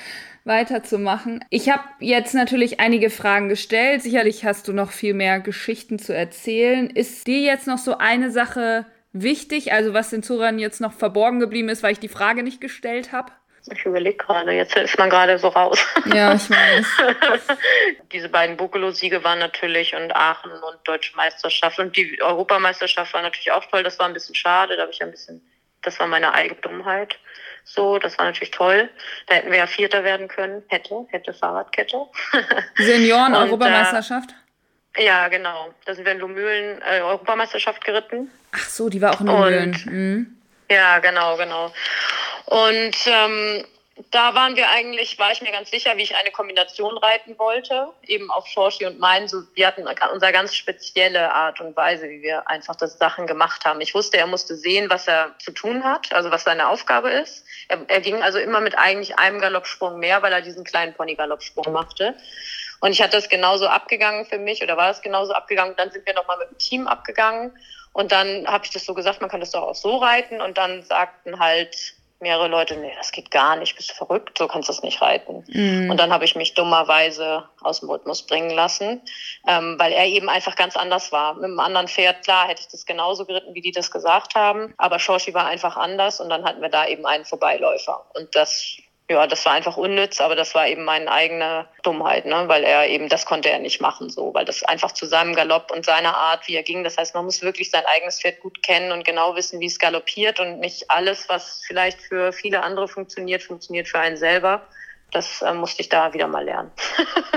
weiterzumachen. 0.48 1.44
Ich 1.50 1.70
habe 1.70 1.84
jetzt 2.00 2.34
natürlich 2.34 2.80
einige 2.80 3.10
Fragen 3.10 3.50
gestellt. 3.50 4.02
Sicherlich 4.02 4.46
hast 4.46 4.68
du 4.68 4.74
noch 4.74 4.92
viel 4.92 5.14
mehr 5.14 5.40
Geschichten 5.40 6.00
zu 6.00 6.16
erzählen. 6.16 6.90
Ist 6.90 7.28
dir 7.28 7.40
jetzt 7.40 7.68
noch 7.68 7.78
so 7.78 7.98
eine 7.98 8.32
Sache 8.32 8.86
wichtig, 9.14 9.74
also 9.74 9.94
was 9.94 10.10
den 10.10 10.24
Zuhörern 10.24 10.60
jetzt 10.60 10.82
noch 10.82 10.94
verborgen 10.94 11.40
geblieben 11.40 11.70
ist, 11.70 11.84
weil 11.84 11.94
ich 11.94 12.00
die 12.00 12.08
Frage 12.08 12.44
nicht 12.44 12.62
gestellt 12.62 13.12
habe? 13.12 13.32
Ich 13.70 13.86
überlege 13.86 14.16
gerade, 14.16 14.54
jetzt 14.54 14.78
ist 14.78 14.98
man 14.98 15.10
gerade 15.10 15.38
so 15.38 15.50
raus. 15.50 15.86
Ja, 16.14 16.34
ich 16.34 16.50
weiß. 16.50 16.86
Diese 18.14 18.30
beiden 18.30 18.56
Bucolo-Siege 18.56 19.24
waren 19.26 19.40
natürlich 19.40 19.94
und 19.94 20.16
Aachen 20.16 20.52
und 20.52 20.78
Deutsche 20.86 21.16
Meisterschaft 21.18 21.78
und 21.80 21.98
die 21.98 22.22
Europameisterschaft 22.22 23.14
war 23.14 23.22
natürlich 23.22 23.52
auch 23.52 23.66
toll. 23.66 23.84
Das 23.84 24.00
war 24.00 24.08
ein 24.08 24.14
bisschen 24.14 24.36
schade, 24.36 24.78
da 24.78 24.84
habe 24.84 24.92
ich 24.94 25.02
ein 25.04 25.12
bisschen, 25.12 25.46
das 25.82 26.00
war 26.00 26.08
meine 26.08 26.34
eigene 26.34 26.62
Dummheit. 26.62 27.20
So, 27.68 28.00
das 28.00 28.18
war 28.18 28.26
natürlich 28.26 28.52
toll. 28.52 28.90
Da 29.28 29.36
hätten 29.36 29.52
wir 29.52 29.58
ja 29.58 29.68
Vierter 29.68 30.04
werden 30.04 30.30
können. 30.30 30.64
Hätte, 30.70 31.06
hätte 31.10 31.34
Fahrradkette. 31.34 31.98
Senioren-Europameisterschaft? 32.78 34.30
Äh, 34.96 35.06
ja, 35.06 35.28
genau. 35.28 35.74
Da 35.86 35.94
sind 35.94 36.06
wir 36.06 36.14
in 36.14 36.20
Lumülen 36.20 36.82
äh, 36.82 37.02
Europameisterschaft 37.02 37.84
geritten. 37.84 38.32
Ach 38.54 38.70
so, 38.70 38.88
die 38.88 39.02
war 39.02 39.14
auch 39.14 39.20
in 39.20 39.28
Lumülen. 39.28 39.82
Mhm. 39.86 40.38
Ja, 40.72 41.00
genau, 41.00 41.36
genau. 41.36 41.74
Und 42.46 42.96
ähm, 43.06 43.66
da 44.12 44.36
waren 44.36 44.56
wir 44.56 44.70
eigentlich, 44.70 45.18
war 45.18 45.32
ich 45.32 45.42
mir 45.42 45.52
ganz 45.52 45.72
sicher, 45.72 45.98
wie 45.98 46.04
ich 46.04 46.16
eine 46.16 46.32
Kombination 46.32 46.98
reiten 46.98 47.38
wollte, 47.40 47.90
eben 48.04 48.30
auf 48.32 48.46
Schorschi 48.48 48.86
und 48.86 49.00
Main. 49.00 49.28
So, 49.28 49.42
wir 49.56 49.68
hatten 49.68 49.88
unsere 49.88 50.32
ganz 50.32 50.56
spezielle 50.56 51.34
Art 51.34 51.60
und 51.62 51.76
Weise, 51.76 52.10
wie 52.10 52.22
wir 52.22 52.48
einfach 52.50 52.76
das 52.76 52.98
Sachen 52.98 53.28
gemacht 53.28 53.66
haben. 53.66 53.82
Ich 53.82 53.96
wusste, 53.96 54.18
er 54.18 54.28
musste 54.28 54.56
sehen, 54.56 54.90
was 54.90 55.08
er 55.08 55.36
zu 55.40 55.52
tun 55.52 55.84
hat, 55.84 56.14
also 56.14 56.32
was 56.32 56.44
seine 56.44 56.70
Aufgabe 56.70 57.10
ist. 57.10 57.46
Er, 57.70 57.80
er 57.88 58.02
ging 58.02 58.22
also 58.22 58.38
immer 58.38 58.62
mit 58.62 58.78
eigentlich 58.78 59.18
einem 59.18 59.40
Galoppsprung 59.40 60.00
mehr, 60.00 60.22
weil 60.22 60.32
er 60.32 60.42
diesen 60.42 60.64
kleinen 60.64 60.94
Pony-Galoppsprung 60.94 61.72
machte. 61.74 62.16
Und 62.80 62.92
ich 62.92 63.02
hatte 63.02 63.18
das 63.18 63.30
genauso 63.30 63.68
abgegangen 63.68 64.26
für 64.26 64.38
mich 64.38 64.62
oder 64.62 64.78
war 64.78 64.88
das 64.88 65.02
genauso 65.02 65.34
abgegangen. 65.34 65.76
Dann 65.76 65.92
sind 65.92 66.06
wir 66.06 66.14
nochmal 66.14 66.38
mit 66.38 66.52
dem 66.52 66.58
Team 66.60 66.88
abgegangen. 66.88 67.52
Und 67.94 68.12
dann 68.12 68.46
habe 68.48 68.64
ich 68.66 68.72
das 68.72 68.86
so 68.86 68.94
gesagt, 68.94 69.22
man 69.22 69.30
kann 69.30 69.40
das 69.40 69.52
doch 69.52 69.64
auch 69.64 69.76
so 69.76 69.98
reiten. 69.98 70.40
Und 70.40 70.60
dann 70.60 70.84
sagten 70.84 71.40
halt 71.40 71.76
mehrere 72.20 72.48
Leute, 72.48 72.76
nee, 72.78 72.92
das 72.98 73.12
geht 73.12 73.32
gar 73.32 73.56
nicht, 73.56 73.76
bist 73.76 73.92
du 73.92 73.94
verrückt, 73.94 74.38
so 74.38 74.48
kannst 74.48 74.70
du 74.70 74.74
das 74.74 74.84
nicht 74.84 75.02
reiten. 75.02 75.44
Mhm. 75.48 75.90
Und 75.90 75.98
dann 75.98 76.12
habe 76.12 76.26
ich 76.26 76.36
mich 76.36 76.54
dummerweise 76.54 77.48
aus 77.62 77.82
dem 77.82 77.90
Rhythmus 77.90 78.24
bringen 78.24 78.50
lassen, 78.50 79.02
ähm, 79.48 79.76
weil 79.78 79.92
er 79.92 80.06
eben 80.06 80.30
einfach 80.30 80.56
ganz 80.56 80.76
anders 80.76 81.12
war. 81.12 81.36
Mit 81.36 81.46
einem 81.46 81.60
anderen 81.60 81.88
Pferd, 81.88 82.24
klar, 82.24 82.48
hätte 82.48 82.62
ich 82.62 82.68
das 82.68 82.86
genauso 82.86 83.26
geritten, 83.26 83.54
wie 83.54 83.62
die 83.62 83.72
das 83.72 83.92
gesagt 83.92 84.36
haben, 84.36 84.74
aber 84.78 85.00
Shoshi 85.00 85.34
war 85.34 85.46
einfach 85.46 85.78
anders 85.78 86.20
und 86.20 86.30
dann 86.30 86.44
hatten 86.44 86.62
wir 86.62 86.70
da 86.70 86.88
eben 86.88 87.06
einen 87.06 87.26
Vorbeiläufer. 87.26 88.06
Und 88.16 88.36
das 88.36 88.78
ja, 89.10 89.26
das 89.26 89.46
war 89.46 89.54
einfach 89.54 89.78
unnütz, 89.78 90.20
aber 90.20 90.36
das 90.36 90.54
war 90.54 90.68
eben 90.68 90.84
meine 90.84 91.10
eigene 91.10 91.68
Dummheit, 91.84 92.26
ne? 92.26 92.44
weil 92.48 92.64
er 92.66 92.88
eben, 92.88 93.08
das 93.08 93.26
konnte 93.26 93.50
er 93.50 93.60
nicht 93.60 93.80
machen, 93.80 94.10
so, 94.10 94.34
weil 94.34 94.44
das 94.44 94.64
einfach 94.64 94.92
zu 94.92 95.06
seinem 95.06 95.34
Galopp 95.34 95.72
und 95.72 95.86
seiner 95.86 96.16
Art, 96.18 96.46
wie 96.48 96.56
er 96.56 96.64
ging. 96.64 96.84
Das 96.84 96.98
heißt, 96.98 97.16
man 97.16 97.24
muss 97.24 97.42
wirklich 97.42 97.72
sein 97.72 97.86
eigenes 97.86 98.20
Pferd 98.20 98.42
gut 98.42 98.62
kennen 98.62 98.92
und 98.92 99.06
genau 99.06 99.36
wissen, 99.36 99.62
wie 99.62 99.68
es 99.68 99.80
galoppiert 99.80 100.42
und 100.42 100.60
nicht 100.60 100.92
alles, 100.92 101.30
was 101.30 101.62
vielleicht 101.66 102.02
für 102.02 102.34
viele 102.34 102.64
andere 102.64 102.90
funktioniert, 102.90 103.44
funktioniert 103.44 103.88
für 103.88 104.00
einen 104.00 104.18
selber. 104.18 104.68
Das 105.12 105.42
äh, 105.42 105.54
musste 105.54 105.82
ich 105.82 105.90
da 105.90 106.14
wieder 106.14 106.28
mal 106.28 106.44
lernen. 106.44 106.72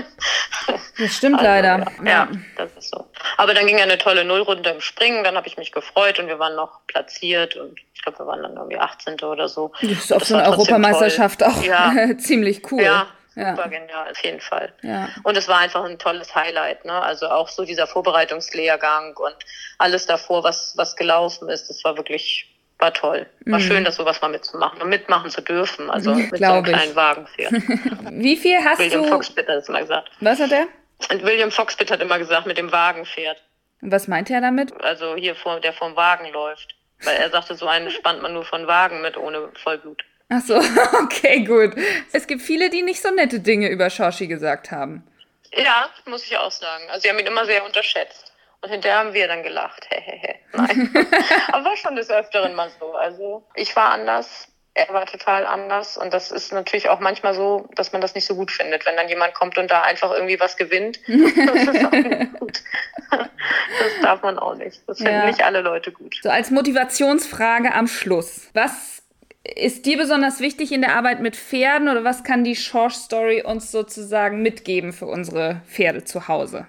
das 0.98 1.16
stimmt 1.16 1.38
also, 1.38 1.46
leider. 1.46 1.86
Ja, 2.04 2.04
ja, 2.04 2.28
das 2.56 2.72
ist 2.76 2.90
so. 2.90 3.06
Aber 3.36 3.54
dann 3.54 3.66
ging 3.66 3.78
ja 3.78 3.84
eine 3.84 3.98
tolle 3.98 4.24
Nullrunde 4.24 4.70
im 4.70 4.80
Springen, 4.80 5.22
dann 5.22 5.36
habe 5.36 5.46
ich 5.46 5.56
mich 5.56 5.70
gefreut 5.72 6.18
und 6.18 6.26
wir 6.26 6.38
waren 6.38 6.56
noch 6.56 6.80
platziert 6.88 7.56
und 7.56 7.78
ich 7.94 8.02
glaube, 8.02 8.18
wir 8.18 8.26
waren 8.26 8.42
dann 8.42 8.56
irgendwie 8.56 8.78
18. 8.78 9.20
oder 9.20 9.48
so. 9.48 9.72
Das 9.82 9.92
ist 9.92 10.12
auf 10.12 10.24
so 10.24 10.34
einer 10.34 10.48
Europameisterschaft 10.48 11.42
auch 11.44 11.62
ja. 11.62 11.92
ziemlich 12.18 12.70
cool. 12.72 12.82
Ja, 12.82 13.06
ja. 13.36 13.54
Super 13.54 13.68
genial, 13.68 14.10
auf 14.10 14.24
jeden 14.24 14.40
Fall. 14.40 14.72
Ja. 14.82 15.08
Und 15.22 15.36
es 15.36 15.46
war 15.46 15.58
einfach 15.58 15.84
ein 15.84 15.98
tolles 15.98 16.34
Highlight, 16.34 16.84
ne? 16.84 16.92
Also 16.92 17.28
auch 17.28 17.48
so 17.48 17.64
dieser 17.64 17.86
Vorbereitungslehrgang 17.86 19.16
und 19.16 19.36
alles 19.78 20.06
davor, 20.06 20.42
was, 20.42 20.74
was 20.76 20.96
gelaufen 20.96 21.48
ist, 21.48 21.70
das 21.70 21.84
war 21.84 21.96
wirklich, 21.96 22.49
war 22.80 22.92
toll. 22.92 23.26
War 23.46 23.58
mhm. 23.58 23.62
schön, 23.62 23.84
das 23.84 23.96
sowas 23.96 24.20
mal 24.20 24.28
mitzumachen 24.28 24.80
und 24.82 24.88
mitmachen 24.88 25.30
zu 25.30 25.40
dürfen. 25.40 25.90
Also 25.90 26.14
mit 26.14 26.38
so 26.38 26.44
einem 26.44 26.64
kleinen 26.64 26.96
Wagenpferd. 26.96 27.52
Wie 28.10 28.36
viel 28.36 28.58
hast 28.64 28.78
William 28.78 28.92
du? 28.92 28.98
William 28.98 29.08
Foxpitt 29.08 29.48
hat 29.48 29.56
es 29.56 29.68
immer 29.68 29.80
gesagt. 29.80 30.10
Was 30.20 30.40
hat 30.40 30.52
er? 30.52 30.66
Und 31.10 31.22
William 31.24 31.50
Foxpitt 31.50 31.90
hat 31.90 32.00
immer 32.00 32.18
gesagt, 32.18 32.46
mit 32.46 32.58
dem 32.58 32.70
Wagenpferd. 32.72 33.42
Was 33.80 34.08
meint 34.08 34.30
er 34.30 34.40
damit? 34.40 34.72
Also 34.82 35.16
hier, 35.16 35.34
vor, 35.34 35.60
der 35.60 35.72
vorm 35.72 35.96
Wagen 35.96 36.30
läuft. 36.32 36.74
Weil 37.02 37.16
er 37.16 37.30
sagte, 37.30 37.54
so 37.54 37.66
einen 37.66 37.90
spannt 37.90 38.20
man 38.20 38.34
nur 38.34 38.44
von 38.44 38.66
Wagen 38.66 39.00
mit 39.00 39.16
ohne 39.16 39.48
Vollblut. 39.62 40.04
Ach 40.28 40.42
so, 40.42 40.56
okay, 41.02 41.44
gut. 41.44 41.74
Es 42.12 42.26
gibt 42.26 42.42
viele, 42.42 42.70
die 42.70 42.82
nicht 42.82 43.00
so 43.00 43.10
nette 43.10 43.40
Dinge 43.40 43.68
über 43.68 43.90
Shoshi 43.90 44.26
gesagt 44.26 44.70
haben. 44.70 45.04
Ja, 45.52 45.88
muss 46.06 46.24
ich 46.24 46.36
auch 46.36 46.52
sagen. 46.52 46.84
Also 46.90 47.02
sie 47.02 47.08
haben 47.08 47.18
ihn 47.18 47.26
immer 47.26 47.46
sehr 47.46 47.64
unterschätzt. 47.64 48.29
Und 48.62 48.70
hinterher 48.70 48.98
haben 48.98 49.14
wir 49.14 49.26
dann 49.26 49.42
gelacht. 49.42 49.86
Hehehe. 49.90 50.36
Nein. 50.52 50.90
Aber 51.52 51.64
war 51.64 51.76
schon 51.76 51.96
des 51.96 52.10
Öfteren 52.10 52.54
mal 52.54 52.70
so. 52.78 52.92
Also 52.92 53.46
ich 53.54 53.74
war 53.74 53.90
anders, 53.90 54.48
er 54.74 54.92
war 54.92 55.06
total 55.06 55.46
anders. 55.46 55.96
Und 55.96 56.12
das 56.12 56.30
ist 56.30 56.52
natürlich 56.52 56.88
auch 56.88 57.00
manchmal 57.00 57.34
so, 57.34 57.68
dass 57.74 57.92
man 57.92 58.00
das 58.00 58.14
nicht 58.14 58.26
so 58.26 58.34
gut 58.34 58.50
findet, 58.50 58.86
wenn 58.86 58.96
dann 58.96 59.08
jemand 59.08 59.34
kommt 59.34 59.58
und 59.58 59.70
da 59.70 59.82
einfach 59.82 60.12
irgendwie 60.12 60.38
was 60.40 60.56
gewinnt. 60.56 61.00
Das 61.06 61.74
ist 61.74 61.84
auch 61.84 61.92
nicht 61.92 62.34
gut. 62.38 62.62
Das 63.10 63.92
darf 64.02 64.22
man 64.22 64.38
auch 64.38 64.54
nicht. 64.54 64.82
Das 64.86 64.98
finden 64.98 65.12
ja. 65.12 65.26
nicht 65.26 65.42
alle 65.42 65.62
Leute 65.62 65.90
gut. 65.90 66.16
So 66.22 66.28
als 66.28 66.50
Motivationsfrage 66.50 67.72
am 67.74 67.88
Schluss. 67.88 68.50
Was 68.52 69.02
ist 69.42 69.86
dir 69.86 69.96
besonders 69.96 70.40
wichtig 70.40 70.70
in 70.70 70.82
der 70.82 70.94
Arbeit 70.94 71.20
mit 71.20 71.34
Pferden 71.34 71.88
oder 71.88 72.04
was 72.04 72.24
kann 72.24 72.44
die 72.44 72.56
Short 72.56 72.92
Story 72.92 73.42
uns 73.42 73.72
sozusagen 73.72 74.42
mitgeben 74.42 74.92
für 74.92 75.06
unsere 75.06 75.62
Pferde 75.66 76.04
zu 76.04 76.28
Hause? 76.28 76.66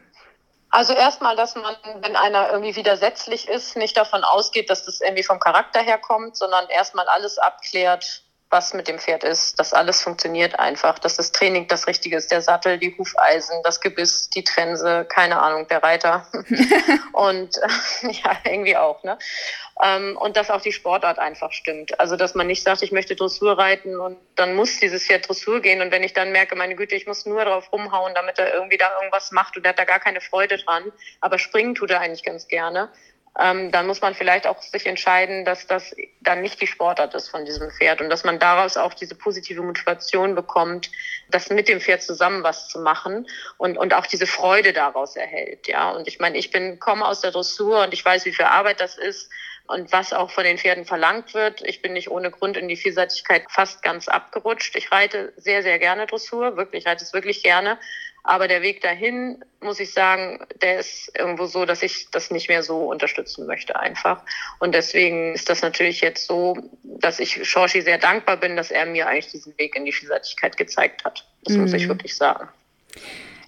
Also 0.71 0.93
erstmal, 0.93 1.35
dass 1.35 1.55
man, 1.55 1.75
wenn 1.99 2.15
einer 2.15 2.49
irgendwie 2.49 2.77
widersetzlich 2.77 3.49
ist, 3.49 3.75
nicht 3.75 3.97
davon 3.97 4.23
ausgeht, 4.23 4.69
dass 4.69 4.85
das 4.85 5.01
irgendwie 5.01 5.23
vom 5.23 5.39
Charakter 5.39 5.81
herkommt, 5.81 6.37
sondern 6.37 6.67
erstmal 6.69 7.07
alles 7.09 7.37
abklärt, 7.37 8.23
was 8.51 8.73
mit 8.73 8.87
dem 8.87 8.99
Pferd 8.99 9.23
ist, 9.23 9.59
dass 9.59 9.73
alles 9.73 10.01
funktioniert 10.01 10.59
einfach, 10.59 10.99
dass 10.99 11.15
das 11.15 11.31
Training 11.31 11.67
das 11.67 11.87
Richtige 11.87 12.17
ist, 12.17 12.31
der 12.31 12.41
Sattel, 12.41 12.77
die 12.77 12.95
Hufeisen, 12.97 13.55
das 13.63 13.81
Gebiss, 13.81 14.29
die 14.29 14.43
Trense, 14.43 15.05
keine 15.09 15.41
Ahnung, 15.41 15.67
der 15.67 15.81
Reiter. 15.81 16.27
Und 17.13 17.57
äh, 17.57 18.11
ja, 18.11 18.37
irgendwie 18.43 18.77
auch, 18.77 19.03
ne? 19.03 19.17
Ähm, 19.83 20.15
und 20.17 20.37
dass 20.37 20.51
auch 20.51 20.61
die 20.61 20.71
Sportart 20.71 21.17
einfach 21.17 21.51
stimmt. 21.51 21.99
Also, 21.99 22.15
dass 22.15 22.35
man 22.35 22.45
nicht 22.45 22.63
sagt, 22.63 22.83
ich 22.83 22.91
möchte 22.91 23.15
Dressur 23.15 23.57
reiten 23.57 23.99
und 23.99 24.17
dann 24.35 24.53
muss 24.53 24.79
dieses 24.79 25.05
Pferd 25.05 25.27
Dressur 25.27 25.59
gehen. 25.61 25.81
Und 25.81 25.91
wenn 25.91 26.03
ich 26.03 26.13
dann 26.13 26.31
merke, 26.31 26.55
meine 26.55 26.75
Güte, 26.75 26.95
ich 26.95 27.07
muss 27.07 27.25
nur 27.25 27.43
drauf 27.43 27.71
rumhauen, 27.71 28.13
damit 28.13 28.37
er 28.37 28.53
irgendwie 28.53 28.77
da 28.77 28.91
irgendwas 28.97 29.31
macht 29.31 29.57
und 29.57 29.65
er 29.65 29.69
hat 29.69 29.79
da 29.79 29.85
gar 29.85 29.99
keine 29.99 30.21
Freude 30.21 30.57
dran, 30.57 30.91
aber 31.19 31.39
springen 31.39 31.73
tut 31.73 31.89
er 31.89 31.99
eigentlich 31.99 32.23
ganz 32.23 32.47
gerne, 32.47 32.91
ähm, 33.39 33.71
dann 33.71 33.87
muss 33.87 34.01
man 34.01 34.13
vielleicht 34.13 34.45
auch 34.45 34.61
sich 34.61 34.85
entscheiden, 34.85 35.45
dass 35.45 35.65
das 35.65 35.95
dann 36.19 36.41
nicht 36.41 36.59
die 36.59 36.67
Sportart 36.67 37.13
ist 37.13 37.29
von 37.29 37.45
diesem 37.45 37.71
Pferd 37.71 38.01
und 38.01 38.09
dass 38.09 38.25
man 38.25 38.39
daraus 38.39 38.75
auch 38.75 38.93
diese 38.93 39.15
positive 39.15 39.61
Motivation 39.61 40.35
bekommt, 40.35 40.91
das 41.29 41.49
mit 41.49 41.69
dem 41.69 41.79
Pferd 41.79 42.03
zusammen 42.03 42.43
was 42.43 42.67
zu 42.67 42.79
machen 42.79 43.25
und, 43.57 43.77
und 43.77 43.93
auch 43.93 44.05
diese 44.05 44.27
Freude 44.27 44.73
daraus 44.73 45.15
erhält. 45.15 45.67
Ja, 45.67 45.91
und 45.91 46.09
ich 46.09 46.19
meine, 46.19 46.37
ich 46.37 46.51
bin, 46.51 46.79
komme 46.79 47.05
aus 47.05 47.21
der 47.21 47.31
Dressur 47.31 47.83
und 47.83 47.93
ich 47.93 48.03
weiß, 48.03 48.25
wie 48.25 48.33
viel 48.33 48.45
Arbeit 48.45 48.81
das 48.81 48.97
ist 48.97 49.29
und 49.67 49.91
was 49.93 50.11
auch 50.11 50.29
von 50.31 50.43
den 50.43 50.57
Pferden 50.57 50.85
verlangt 50.85 51.33
wird. 51.33 51.61
Ich 51.65 51.81
bin 51.81 51.93
nicht 51.93 52.11
ohne 52.11 52.31
Grund 52.31 52.57
in 52.57 52.67
die 52.67 52.75
Vielseitigkeit 52.75 53.45
fast 53.49 53.81
ganz 53.81 54.09
abgerutscht. 54.09 54.75
Ich 54.75 54.91
reite 54.91 55.31
sehr, 55.37 55.63
sehr 55.63 55.79
gerne 55.79 56.05
Dressur, 56.05 56.57
wirklich, 56.57 56.83
ich 56.83 56.87
reite 56.87 57.03
es 57.03 57.13
wirklich 57.13 57.43
gerne. 57.43 57.79
Aber 58.23 58.47
der 58.47 58.61
Weg 58.61 58.81
dahin, 58.81 59.43
muss 59.61 59.79
ich 59.79 59.93
sagen, 59.93 60.45
der 60.61 60.79
ist 60.79 61.11
irgendwo 61.17 61.45
so, 61.45 61.65
dass 61.65 61.81
ich 61.81 62.09
das 62.11 62.29
nicht 62.29 62.49
mehr 62.49 62.61
so 62.61 62.89
unterstützen 62.89 63.47
möchte 63.47 63.79
einfach. 63.79 64.23
Und 64.59 64.75
deswegen 64.75 65.33
ist 65.33 65.49
das 65.49 65.61
natürlich 65.61 66.01
jetzt 66.01 66.27
so, 66.27 66.57
dass 66.83 67.19
ich 67.19 67.47
Shorshi 67.47 67.81
sehr 67.81 67.97
dankbar 67.97 68.37
bin, 68.37 68.55
dass 68.55 68.69
er 68.69 68.85
mir 68.85 69.07
eigentlich 69.07 69.31
diesen 69.31 69.57
Weg 69.57 69.75
in 69.75 69.85
die 69.85 69.91
Vielseitigkeit 69.91 70.57
gezeigt 70.57 71.03
hat. 71.03 71.25
Das 71.43 71.55
mhm. 71.55 71.61
muss 71.61 71.73
ich 71.73 71.85
mhm. 71.85 71.89
wirklich 71.89 72.15
sagen. 72.15 72.47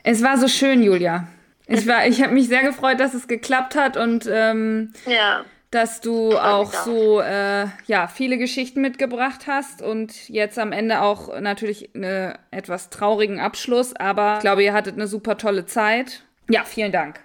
Es 0.03 0.24
war 0.24 0.38
so 0.38 0.47
schön, 0.47 0.82
Julia. 0.82 1.28
Ich 1.67 1.88
war, 1.88 2.07
ich 2.07 2.21
habe 2.24 2.34
mich 2.34 2.47
sehr 2.47 2.63
gefreut, 2.63 2.99
dass 2.99 3.13
es 3.13 3.28
geklappt 3.28 3.76
hat 3.76 3.95
und 3.95 4.28
ähm, 4.32 4.93
ja 5.05 5.45
dass 5.74 6.01
du 6.01 6.38
auch 6.38 6.71
so 6.71 7.19
äh, 7.19 7.65
ja 7.88 8.07
viele 8.07 8.38
Geschichten 8.38 8.82
mitgebracht 8.82 9.47
hast 9.47 9.82
und 9.82 10.30
jetzt 10.30 10.59
am 10.59 10.71
Ende 10.71 11.01
auch 11.01 11.39
natürlich 11.39 11.89
einen 11.95 12.38
etwas 12.51 12.89
traurigen 12.91 13.39
Abschluss, 13.39 13.95
aber 13.95 14.36
ich 14.36 14.41
glaube, 14.41 14.63
ihr 14.63 14.74
hattet 14.74 14.95
eine 14.95 15.07
super 15.07 15.38
tolle 15.38 15.65
Zeit. 15.65 16.21
Ja, 16.49 16.63
vielen 16.63 16.91
Dank. 16.91 17.19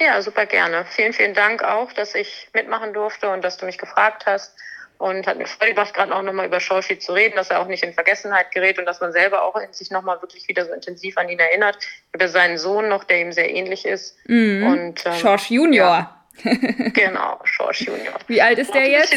Ja, 0.00 0.22
super 0.22 0.46
gerne. 0.46 0.86
Vielen, 0.90 1.12
vielen 1.12 1.34
Dank 1.34 1.62
auch, 1.62 1.92
dass 1.92 2.14
ich 2.14 2.48
mitmachen 2.54 2.94
durfte 2.94 3.28
und 3.30 3.42
dass 3.42 3.56
du 3.56 3.66
mich 3.66 3.78
gefragt 3.78 4.24
hast. 4.26 4.56
Und 4.96 5.26
hat 5.26 5.38
mir 5.38 5.46
Freude 5.46 5.72
gemacht, 5.72 5.94
gerade 5.94 6.14
auch 6.14 6.20
nochmal 6.20 6.46
über 6.46 6.60
Schorfi 6.60 6.98
zu 6.98 7.14
reden, 7.14 7.34
dass 7.34 7.48
er 7.48 7.60
auch 7.60 7.68
nicht 7.68 7.82
in 7.82 7.94
Vergessenheit 7.94 8.50
gerät 8.50 8.78
und 8.78 8.84
dass 8.84 9.00
man 9.00 9.12
selber 9.12 9.42
auch 9.44 9.58
sich 9.70 9.90
nochmal 9.90 10.20
wirklich 10.20 10.46
wieder 10.46 10.66
so 10.66 10.74
intensiv 10.74 11.16
an 11.16 11.30
ihn 11.30 11.38
erinnert. 11.38 11.78
Über 12.12 12.28
seinen 12.28 12.58
Sohn 12.58 12.90
noch, 12.90 13.04
der 13.04 13.22
ihm 13.22 13.32
sehr 13.32 13.50
ähnlich 13.50 13.86
ist. 13.86 14.18
Mhm. 14.26 14.66
Und, 14.66 15.06
ähm, 15.06 15.14
Schorsch 15.14 15.50
Junior. 15.50 15.86
Ja. 15.86 16.19
genau, 16.94 17.38
Schorsch 17.44 17.82
Junior. 17.82 18.14
Wie 18.26 18.40
alt 18.40 18.58
ist 18.58 18.74
der 18.74 18.88
jetzt? 18.88 19.14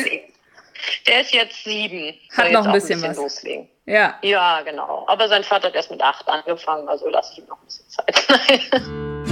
der 1.07 1.21
ist 1.21 1.33
jetzt 1.33 1.63
sieben. 1.63 2.13
Hat 2.35 2.51
noch 2.51 2.65
ein 2.65 2.73
bisschen, 2.73 3.03
ein 3.03 3.09
bisschen 3.09 3.09
was. 3.09 3.17
Loslegen. 3.17 3.69
Ja. 3.85 4.17
Ja, 4.21 4.61
genau. 4.61 5.05
Aber 5.07 5.27
sein 5.27 5.43
Vater 5.43 5.67
hat 5.67 5.75
erst 5.75 5.91
mit 5.91 6.01
acht 6.01 6.27
angefangen, 6.27 6.87
also 6.87 7.09
lasse 7.09 7.33
ich 7.33 7.39
ihm 7.39 7.45
noch 7.47 7.59
ein 7.61 7.65
bisschen 7.65 7.89
Zeit. 7.89 8.69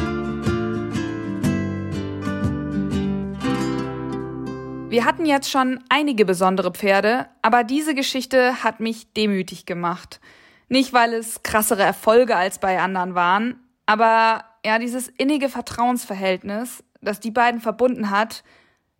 Wir 4.91 5.05
hatten 5.05 5.25
jetzt 5.25 5.49
schon 5.49 5.81
einige 5.87 6.25
besondere 6.25 6.71
Pferde, 6.71 7.27
aber 7.41 7.63
diese 7.63 7.95
Geschichte 7.95 8.61
hat 8.61 8.81
mich 8.81 9.13
demütig 9.13 9.65
gemacht. 9.65 10.19
Nicht, 10.67 10.91
weil 10.91 11.13
es 11.13 11.43
krassere 11.43 11.83
Erfolge 11.83 12.35
als 12.35 12.59
bei 12.59 12.77
anderen 12.77 13.15
waren, 13.15 13.65
aber 13.85 14.43
ja, 14.65 14.79
dieses 14.79 15.07
innige 15.07 15.47
Vertrauensverhältnis, 15.47 16.83
das 17.01 17.19
die 17.19 17.31
beiden 17.31 17.61
verbunden 17.61 18.09
hat, 18.09 18.43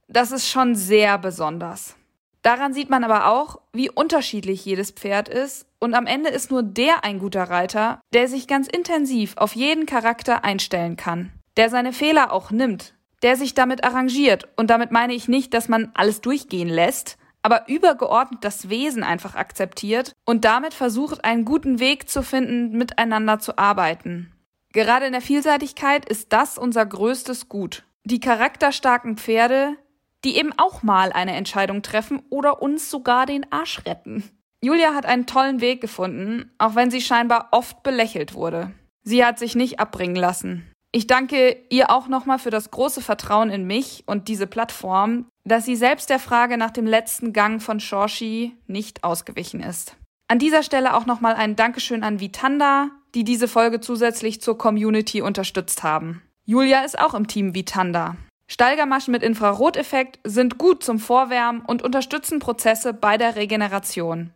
das 0.08 0.32
ist 0.32 0.50
schon 0.50 0.76
sehr 0.76 1.18
besonders. 1.18 1.96
Daran 2.42 2.74
sieht 2.74 2.90
man 2.90 3.04
aber 3.04 3.28
auch, 3.28 3.62
wie 3.72 3.90
unterschiedlich 3.90 4.66
jedes 4.66 4.92
Pferd 4.92 5.30
ist 5.30 5.68
und 5.80 5.94
am 5.94 6.08
Ende 6.08 6.30
ist 6.30 6.50
nur 6.50 6.64
der 6.64 7.04
ein 7.04 7.20
guter 7.20 7.44
Reiter, 7.44 8.02
der 8.14 8.28
sich 8.28 8.48
ganz 8.48 8.68
intensiv 8.68 9.38
auf 9.38 9.56
jeden 9.56 9.86
Charakter 9.86 10.44
einstellen 10.44 10.98
kann, 10.98 11.32
der 11.56 11.70
seine 11.70 11.94
Fehler 11.94 12.34
auch 12.34 12.50
nimmt, 12.50 12.96
der 13.22 13.36
sich 13.36 13.54
damit 13.54 13.84
arrangiert 13.84 14.48
und 14.58 14.72
damit 14.72 14.92
meine 14.92 15.14
ich 15.14 15.28
nicht, 15.28 15.54
dass 15.54 15.70
man 15.70 15.92
alles 15.94 16.22
durchgehen 16.22 16.70
lässt, 16.70 17.18
aber 17.44 17.68
übergeordnet 17.70 18.44
das 18.44 18.70
Wesen 18.70 19.04
einfach 19.04 19.36
akzeptiert 19.36 20.14
und 20.26 20.44
damit 20.44 20.74
versucht, 20.74 21.24
einen 21.24 21.46
guten 21.46 21.80
Weg 21.80 22.10
zu 22.10 22.24
finden, 22.24 22.76
miteinander 22.76 23.40
zu 23.40 23.58
arbeiten. 23.58 24.34
Gerade 24.74 25.06
in 25.06 25.12
der 25.12 25.22
Vielseitigkeit 25.22 26.06
ist 26.06 26.34
das 26.34 26.58
unser 26.58 26.86
größtes 26.86 27.50
Gut 27.50 27.84
die 28.04 28.20
charakterstarken 28.20 29.18
Pferde, 29.18 29.76
die 30.24 30.38
eben 30.38 30.54
auch 30.58 30.84
mal 30.84 31.12
eine 31.12 31.36
Entscheidung 31.36 31.82
treffen 31.82 32.22
oder 32.30 32.62
uns 32.62 32.90
sogar 32.90 33.26
den 33.26 33.52
Arsch 33.52 33.86
retten. 33.86 34.24
Julia 34.64 34.94
hat 34.94 35.06
einen 35.06 35.26
tollen 35.26 35.60
Weg 35.62 35.82
gefunden, 35.82 36.52
auch 36.60 36.76
wenn 36.76 36.92
sie 36.92 37.02
scheinbar 37.02 37.48
oft 37.52 37.82
belächelt 37.82 38.36
wurde. 38.36 38.72
Sie 39.04 39.26
hat 39.26 39.40
sich 39.40 39.56
nicht 39.56 39.80
abbringen 39.80 40.16
lassen. 40.16 40.72
Ich 40.92 41.08
danke 41.08 41.58
ihr 41.70 41.90
auch 41.90 42.08
nochmal 42.08 42.38
für 42.38 42.50
das 42.50 42.70
große 42.70 43.02
Vertrauen 43.02 43.50
in 43.50 43.66
mich 43.66 44.04
und 44.06 44.28
diese 44.28 44.46
Plattform, 44.46 45.26
dass 45.46 45.66
sie 45.66 45.76
selbst 45.76 46.10
der 46.10 46.20
Frage 46.20 46.58
nach 46.58 46.72
dem 46.72 46.86
letzten 46.86 47.34
Gang 47.34 47.62
von 47.62 47.80
Shorshi 47.80 48.56
nicht 48.68 49.04
ausgewichen 49.04 49.62
ist. 49.62 49.96
An 50.28 50.38
dieser 50.38 50.64
Stelle 50.64 50.96
auch 50.96 51.06
nochmal 51.06 51.36
ein 51.36 51.56
Dankeschön 51.56 52.04
an 52.04 52.20
Vitanda, 52.20 52.90
die 53.16 53.24
diese 53.24 53.48
Folge 53.48 53.80
zusätzlich 53.80 54.42
zur 54.42 54.58
Community 54.58 55.22
unterstützt 55.22 55.84
haben. 55.84 56.22
Julia 56.46 56.82
ist 56.82 57.00
auch 57.00 57.14
im 57.14 57.28
Team 57.28 57.54
wie 57.54 57.66
Tanda. 57.66 58.16
Steigermaschen 58.48 59.14
mit 59.14 59.24
Infraroteffekt 59.24 60.20
sind 60.24 60.58
gut 60.58 60.84
zum 60.84 61.00
Vorwärmen 61.00 61.62
und 61.62 61.82
unterstützen 61.82 62.40
Prozesse 62.40 62.94
bei 62.94 63.18
der 63.18 63.36
Regeneration. 63.36 64.34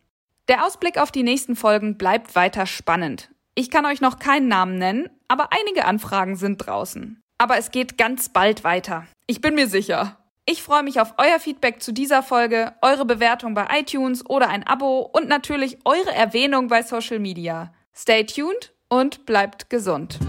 Der 0.47 0.65
Ausblick 0.65 0.97
auf 0.97 1.11
die 1.11 1.23
nächsten 1.23 1.55
Folgen 1.55 1.97
bleibt 1.97 2.35
weiter 2.35 2.65
spannend. 2.65 3.29
Ich 3.55 3.71
kann 3.71 3.85
euch 3.85 3.99
noch 3.99 4.19
keinen 4.19 4.47
Namen 4.47 4.77
nennen, 4.77 5.09
aber 5.27 5.49
einige 5.51 5.85
Anfragen 5.85 6.35
sind 6.35 6.57
draußen. 6.57 7.21
Aber 7.37 7.57
es 7.57 7.71
geht 7.71 7.97
ganz 7.97 8.29
bald 8.29 8.63
weiter. 8.63 9.05
Ich 9.27 9.41
bin 9.41 9.55
mir 9.55 9.67
sicher. 9.67 10.17
Ich 10.45 10.61
freue 10.61 10.83
mich 10.83 11.01
auf 11.01 11.15
euer 11.17 11.39
Feedback 11.39 11.81
zu 11.81 11.91
dieser 11.91 12.21
Folge, 12.21 12.73
eure 12.81 13.05
Bewertung 13.05 13.55
bei 13.55 13.67
iTunes 13.79 14.25
oder 14.29 14.47
ein 14.47 14.65
Abo 14.65 14.99
und 14.99 15.27
natürlich 15.27 15.79
eure 15.85 16.13
Erwähnung 16.13 16.67
bei 16.67 16.83
Social 16.83 17.19
Media. 17.19 17.73
Stay 17.95 18.25
tuned 18.25 18.73
und 18.87 19.25
bleibt 19.25 19.69
gesund. 19.71 20.19